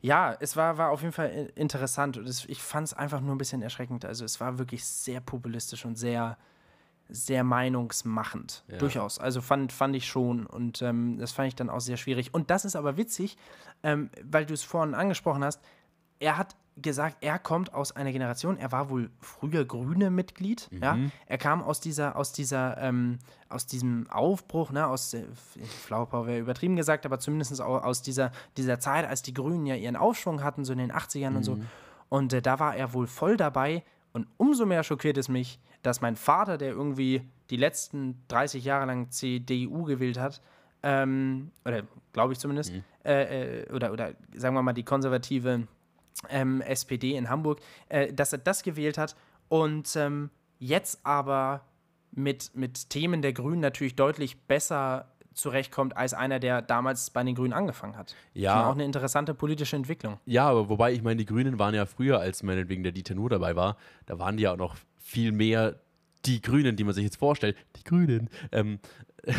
ja, 0.00 0.36
es 0.40 0.56
war, 0.56 0.78
war 0.78 0.90
auf 0.90 1.02
jeden 1.02 1.12
Fall 1.12 1.30
i- 1.56 1.60
interessant 1.60 2.16
und 2.16 2.26
es, 2.28 2.44
ich 2.46 2.60
fand 2.62 2.88
es 2.88 2.94
einfach 2.94 3.20
nur 3.20 3.34
ein 3.34 3.38
bisschen 3.38 3.62
erschreckend. 3.62 4.04
Also 4.04 4.24
es 4.24 4.40
war 4.40 4.58
wirklich 4.58 4.84
sehr 4.84 5.20
populistisch 5.20 5.84
und 5.84 5.96
sehr, 5.96 6.36
sehr 7.08 7.44
meinungsmachend. 7.44 8.64
Ja. 8.68 8.78
Durchaus. 8.78 9.18
Also 9.18 9.40
fand, 9.40 9.72
fand 9.72 9.94
ich 9.94 10.06
schon 10.06 10.46
und 10.46 10.82
ähm, 10.82 11.18
das 11.18 11.32
fand 11.32 11.48
ich 11.48 11.54
dann 11.56 11.70
auch 11.70 11.80
sehr 11.80 11.96
schwierig. 11.96 12.32
Und 12.34 12.50
das 12.50 12.64
ist 12.64 12.74
aber 12.74 12.96
witzig, 12.96 13.36
ähm, 13.82 14.10
weil 14.24 14.46
du 14.46 14.54
es 14.54 14.62
vorhin 14.64 14.94
angesprochen 14.94 15.44
hast. 15.44 15.60
Er 16.22 16.38
hat 16.38 16.54
gesagt, 16.80 17.18
er 17.20 17.38
kommt 17.38 17.74
aus 17.74 17.92
einer 17.94 18.12
Generation, 18.12 18.56
er 18.56 18.72
war 18.72 18.88
wohl 18.88 19.10
früher 19.20 19.64
grüne 19.66 20.10
Mitglied, 20.10 20.68
ja. 20.80 20.96
Er 21.26 21.36
kam 21.36 21.62
aus 21.62 21.80
dieser, 21.80 22.16
aus 22.16 22.32
dieser, 22.32 22.78
ähm, 22.78 23.18
aus 23.50 23.66
diesem 23.66 24.08
Aufbruch, 24.10 24.70
ne, 24.72 24.86
aus 24.86 25.12
äh, 25.12 25.24
Flauper 25.84 26.26
wäre 26.26 26.38
übertrieben 26.38 26.76
gesagt, 26.76 27.04
aber 27.04 27.18
zumindest 27.18 27.60
au- 27.60 27.76
aus 27.78 28.00
dieser, 28.00 28.32
dieser 28.56 28.78
Zeit, 28.80 29.06
als 29.06 29.20
die 29.22 29.34
Grünen 29.34 29.66
ja 29.66 29.74
ihren 29.74 29.96
Aufschwung 29.96 30.42
hatten, 30.42 30.64
so 30.64 30.72
in 30.72 30.78
den 30.78 30.92
80ern 30.92 31.36
und 31.36 31.42
so. 31.44 31.58
Und 32.08 32.32
äh, 32.32 32.40
da 32.40 32.58
war 32.58 32.74
er 32.74 32.94
wohl 32.94 33.06
voll 33.06 33.36
dabei. 33.36 33.82
Und 34.14 34.26
umso 34.38 34.64
mehr 34.66 34.82
schockiert 34.82 35.16
es 35.18 35.28
mich, 35.28 35.58
dass 35.82 36.00
mein 36.00 36.16
Vater, 36.16 36.56
der 36.58 36.70
irgendwie 36.70 37.22
die 37.50 37.56
letzten 37.56 38.22
30 38.28 38.64
Jahre 38.64 38.86
lang 38.86 39.10
CDU 39.10 39.84
gewählt 39.84 40.18
hat, 40.18 40.40
ähm, 40.82 41.50
oder 41.64 41.82
glaube 42.12 42.32
ich 42.32 42.38
zumindest, 42.38 42.72
äh, 43.04 43.62
äh, 43.62 43.72
oder, 43.72 43.92
oder 43.92 44.12
sagen 44.34 44.54
wir 44.54 44.62
mal 44.62 44.72
die 44.72 44.82
konservative 44.84 45.66
ähm, 46.28 46.60
SPD 46.60 47.16
in 47.16 47.28
Hamburg, 47.28 47.60
äh, 47.88 48.12
dass 48.12 48.32
er 48.32 48.38
das 48.38 48.62
gewählt 48.62 48.98
hat 48.98 49.16
und 49.48 49.94
ähm, 49.96 50.30
jetzt 50.58 51.04
aber 51.04 51.62
mit, 52.12 52.54
mit 52.54 52.90
Themen 52.90 53.22
der 53.22 53.32
Grünen 53.32 53.60
natürlich 53.60 53.96
deutlich 53.96 54.40
besser 54.42 55.12
zurechtkommt 55.34 55.96
als 55.96 56.14
einer, 56.14 56.38
der 56.38 56.62
damals 56.62 57.10
bei 57.10 57.22
den 57.22 57.34
Grünen 57.34 57.52
angefangen 57.52 57.96
hat. 57.96 58.14
Ja. 58.34 58.54
Finde 58.54 58.66
Auch 58.66 58.74
eine 58.74 58.84
interessante 58.84 59.34
politische 59.34 59.76
Entwicklung. 59.76 60.18
Ja, 60.26 60.48
aber 60.48 60.68
wobei, 60.68 60.92
ich 60.92 61.02
meine, 61.02 61.16
die 61.16 61.24
Grünen 61.24 61.58
waren 61.58 61.74
ja 61.74 61.86
früher, 61.86 62.20
als 62.20 62.42
meinetwegen 62.42 62.82
der 62.82 62.92
Dieter 62.92 63.14
Nuhr 63.14 63.30
dabei 63.30 63.56
war, 63.56 63.76
da 64.06 64.18
waren 64.18 64.36
die 64.36 64.44
ja 64.44 64.52
auch 64.52 64.58
noch 64.58 64.76
viel 64.98 65.32
mehr 65.32 65.80
die 66.24 66.40
Grünen, 66.40 66.76
die 66.76 66.84
man 66.84 66.94
sich 66.94 67.04
jetzt 67.04 67.16
vorstellt. 67.16 67.56
Die 67.76 67.84
Grünen. 67.84 68.28
Ähm, 68.52 68.78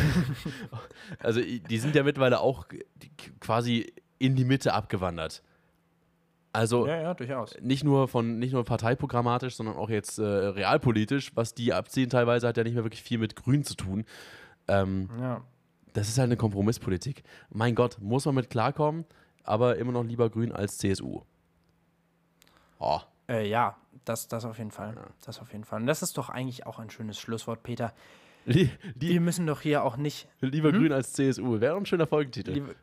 also 1.18 1.40
die 1.40 1.78
sind 1.78 1.94
ja 1.94 2.02
mittlerweile 2.02 2.40
auch 2.40 2.66
quasi 3.40 3.92
in 4.18 4.36
die 4.36 4.44
Mitte 4.44 4.74
abgewandert. 4.74 5.42
Also 6.54 6.86
Ja, 6.86 7.00
ja, 7.02 7.14
durchaus. 7.14 7.56
nicht 7.60 7.82
nur 7.84 8.06
von 8.08 8.38
nicht 8.38 8.52
nur 8.52 8.64
parteiprogrammatisch, 8.64 9.56
sondern 9.56 9.76
auch 9.76 9.90
jetzt 9.90 10.18
äh, 10.18 10.22
realpolitisch, 10.24 11.32
was 11.34 11.52
die 11.54 11.72
abziehen 11.74 12.08
teilweise, 12.08 12.46
hat 12.48 12.56
ja 12.56 12.62
nicht 12.64 12.74
mehr 12.74 12.84
wirklich 12.84 13.02
viel 13.02 13.18
mit 13.18 13.34
Grün 13.36 13.64
zu 13.64 13.74
tun. 13.74 14.04
Ähm, 14.68 15.10
Ja. 15.20 15.42
das 15.92 16.08
ist 16.08 16.16
halt 16.18 16.28
eine 16.28 16.36
Kompromisspolitik. 16.36 17.24
Mein 17.50 17.74
Gott, 17.74 17.98
muss 18.00 18.24
man 18.24 18.36
mit 18.36 18.50
klarkommen, 18.50 19.04
aber 19.42 19.76
immer 19.76 19.92
noch 19.92 20.04
lieber 20.04 20.30
Grün 20.30 20.52
als 20.52 20.78
CSU. 20.78 21.22
Oh, 22.78 23.00
Äh, 23.28 23.48
ja, 23.48 23.76
das, 24.04 24.28
das 24.28 24.44
auf 24.44 24.58
jeden 24.58 24.70
Fall. 24.70 24.94
Das 25.24 25.40
auf 25.40 25.50
jeden 25.52 25.64
Fall. 25.64 25.80
Und 25.80 25.86
das 25.86 26.02
ist 26.02 26.16
doch 26.18 26.28
eigentlich 26.28 26.66
auch 26.66 26.78
ein 26.78 26.90
schönes 26.90 27.18
Schlusswort, 27.18 27.62
Peter. 27.62 27.92
lie, 28.44 28.70
Wir 28.94 29.10
lie, 29.10 29.20
müssen 29.20 29.46
doch 29.46 29.60
hier 29.62 29.82
auch 29.82 29.96
nicht. 29.96 30.28
lieber 30.40 30.70
Grün 30.72 30.92
als 30.92 31.14
CSU. 31.14 31.60
Wäre 31.60 31.76
ein 31.76 31.86
schöner 31.86 32.06
Folgentitel. 32.06 32.74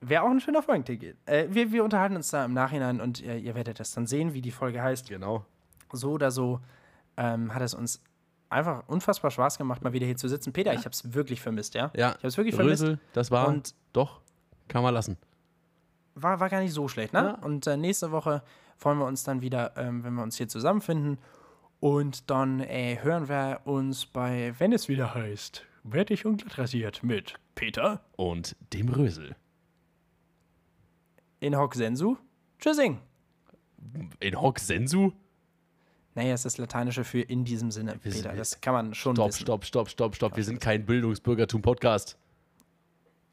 Wäre 0.00 0.22
auch 0.22 0.30
ein 0.30 0.40
schöner 0.40 0.62
Folgentitel. 0.62 1.14
Äh, 1.26 1.46
wir, 1.50 1.72
wir 1.72 1.82
unterhalten 1.84 2.14
uns 2.16 2.30
da 2.30 2.44
im 2.44 2.52
Nachhinein 2.54 3.00
und 3.00 3.22
äh, 3.24 3.36
ihr 3.38 3.54
werdet 3.54 3.80
das 3.80 3.90
dann 3.92 4.06
sehen, 4.06 4.32
wie 4.32 4.40
die 4.40 4.52
Folge 4.52 4.82
heißt. 4.82 5.08
genau. 5.08 5.44
So 5.92 6.12
oder 6.12 6.30
so 6.30 6.60
ähm, 7.16 7.52
hat 7.54 7.62
es 7.62 7.74
uns 7.74 8.02
einfach 8.50 8.86
unfassbar 8.88 9.30
Spaß 9.30 9.58
gemacht, 9.58 9.82
mal 9.82 9.92
wieder 9.92 10.06
hier 10.06 10.16
zu 10.16 10.28
sitzen. 10.28 10.52
Peter, 10.52 10.72
ich 10.72 10.80
habe 10.80 10.90
es 10.90 11.14
wirklich 11.14 11.40
vermisst, 11.40 11.74
ja? 11.74 11.90
Ja, 11.96 12.10
Ich 12.10 12.16
habe 12.18 12.28
es 12.28 12.36
wirklich 12.36 12.54
vermisst. 12.54 12.82
Rösel, 12.82 12.98
das 13.12 13.30
war 13.30 13.48
Und 13.48 13.74
doch, 13.92 14.20
kann 14.68 14.82
man 14.82 14.94
lassen. 14.94 15.16
war, 16.14 16.38
war 16.40 16.48
gar 16.48 16.60
nicht 16.60 16.72
so 16.72 16.88
schlecht, 16.88 17.12
ne? 17.12 17.36
Ja. 17.40 17.44
Und 17.46 17.66
äh, 17.66 17.76
nächste 17.76 18.10
Woche 18.12 18.42
freuen 18.76 18.98
wir 18.98 19.06
uns 19.06 19.24
dann 19.24 19.40
wieder, 19.40 19.76
ähm, 19.76 20.04
wenn 20.04 20.14
wir 20.14 20.22
uns 20.22 20.36
hier 20.36 20.48
zusammenfinden. 20.48 21.18
Und 21.80 22.30
dann 22.30 22.60
äh, 22.60 22.98
hören 23.02 23.28
wir 23.28 23.60
uns 23.64 24.06
bei, 24.06 24.54
wenn 24.58 24.72
es 24.72 24.88
wieder 24.88 25.14
heißt, 25.14 25.64
wertig 25.84 26.24
und 26.26 26.42
glatt 26.42 26.58
rasiert 26.58 27.02
mit 27.02 27.34
Peter 27.54 28.00
Und 28.16 28.56
dem 28.72 28.88
Rösel. 28.88 29.36
In 31.40 31.56
Hoc 31.56 31.74
Sensu. 31.74 32.16
Tschüssing. 32.58 32.98
In 34.20 34.40
Hoc 34.40 34.58
Sensu? 34.58 35.12
Naja, 36.14 36.34
es 36.34 36.40
ist 36.40 36.54
das 36.54 36.58
Lateinische 36.58 37.04
für 37.04 37.20
in 37.20 37.44
diesem 37.44 37.70
Sinne, 37.70 37.96
Peter. 37.98 38.32
Das 38.32 38.60
kann 38.60 38.74
man 38.74 38.94
schon 38.94 39.14
Stopp, 39.14 39.28
wissen. 39.28 39.42
stopp, 39.42 39.64
stopp, 39.64 39.88
stopp, 39.88 40.16
stopp. 40.16 40.36
Wir 40.36 40.42
sind 40.44 40.60
kein 40.60 40.84
Bildungsbürgertum-Podcast. 40.84 42.18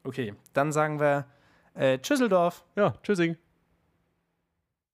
Okay, 0.04 0.34
dann 0.52 0.70
sagen 0.70 1.00
wir 1.00 1.26
äh, 1.74 1.98
Tschüsseldorf. 1.98 2.64
Ja, 2.76 2.94
tschüssing. 3.02 3.36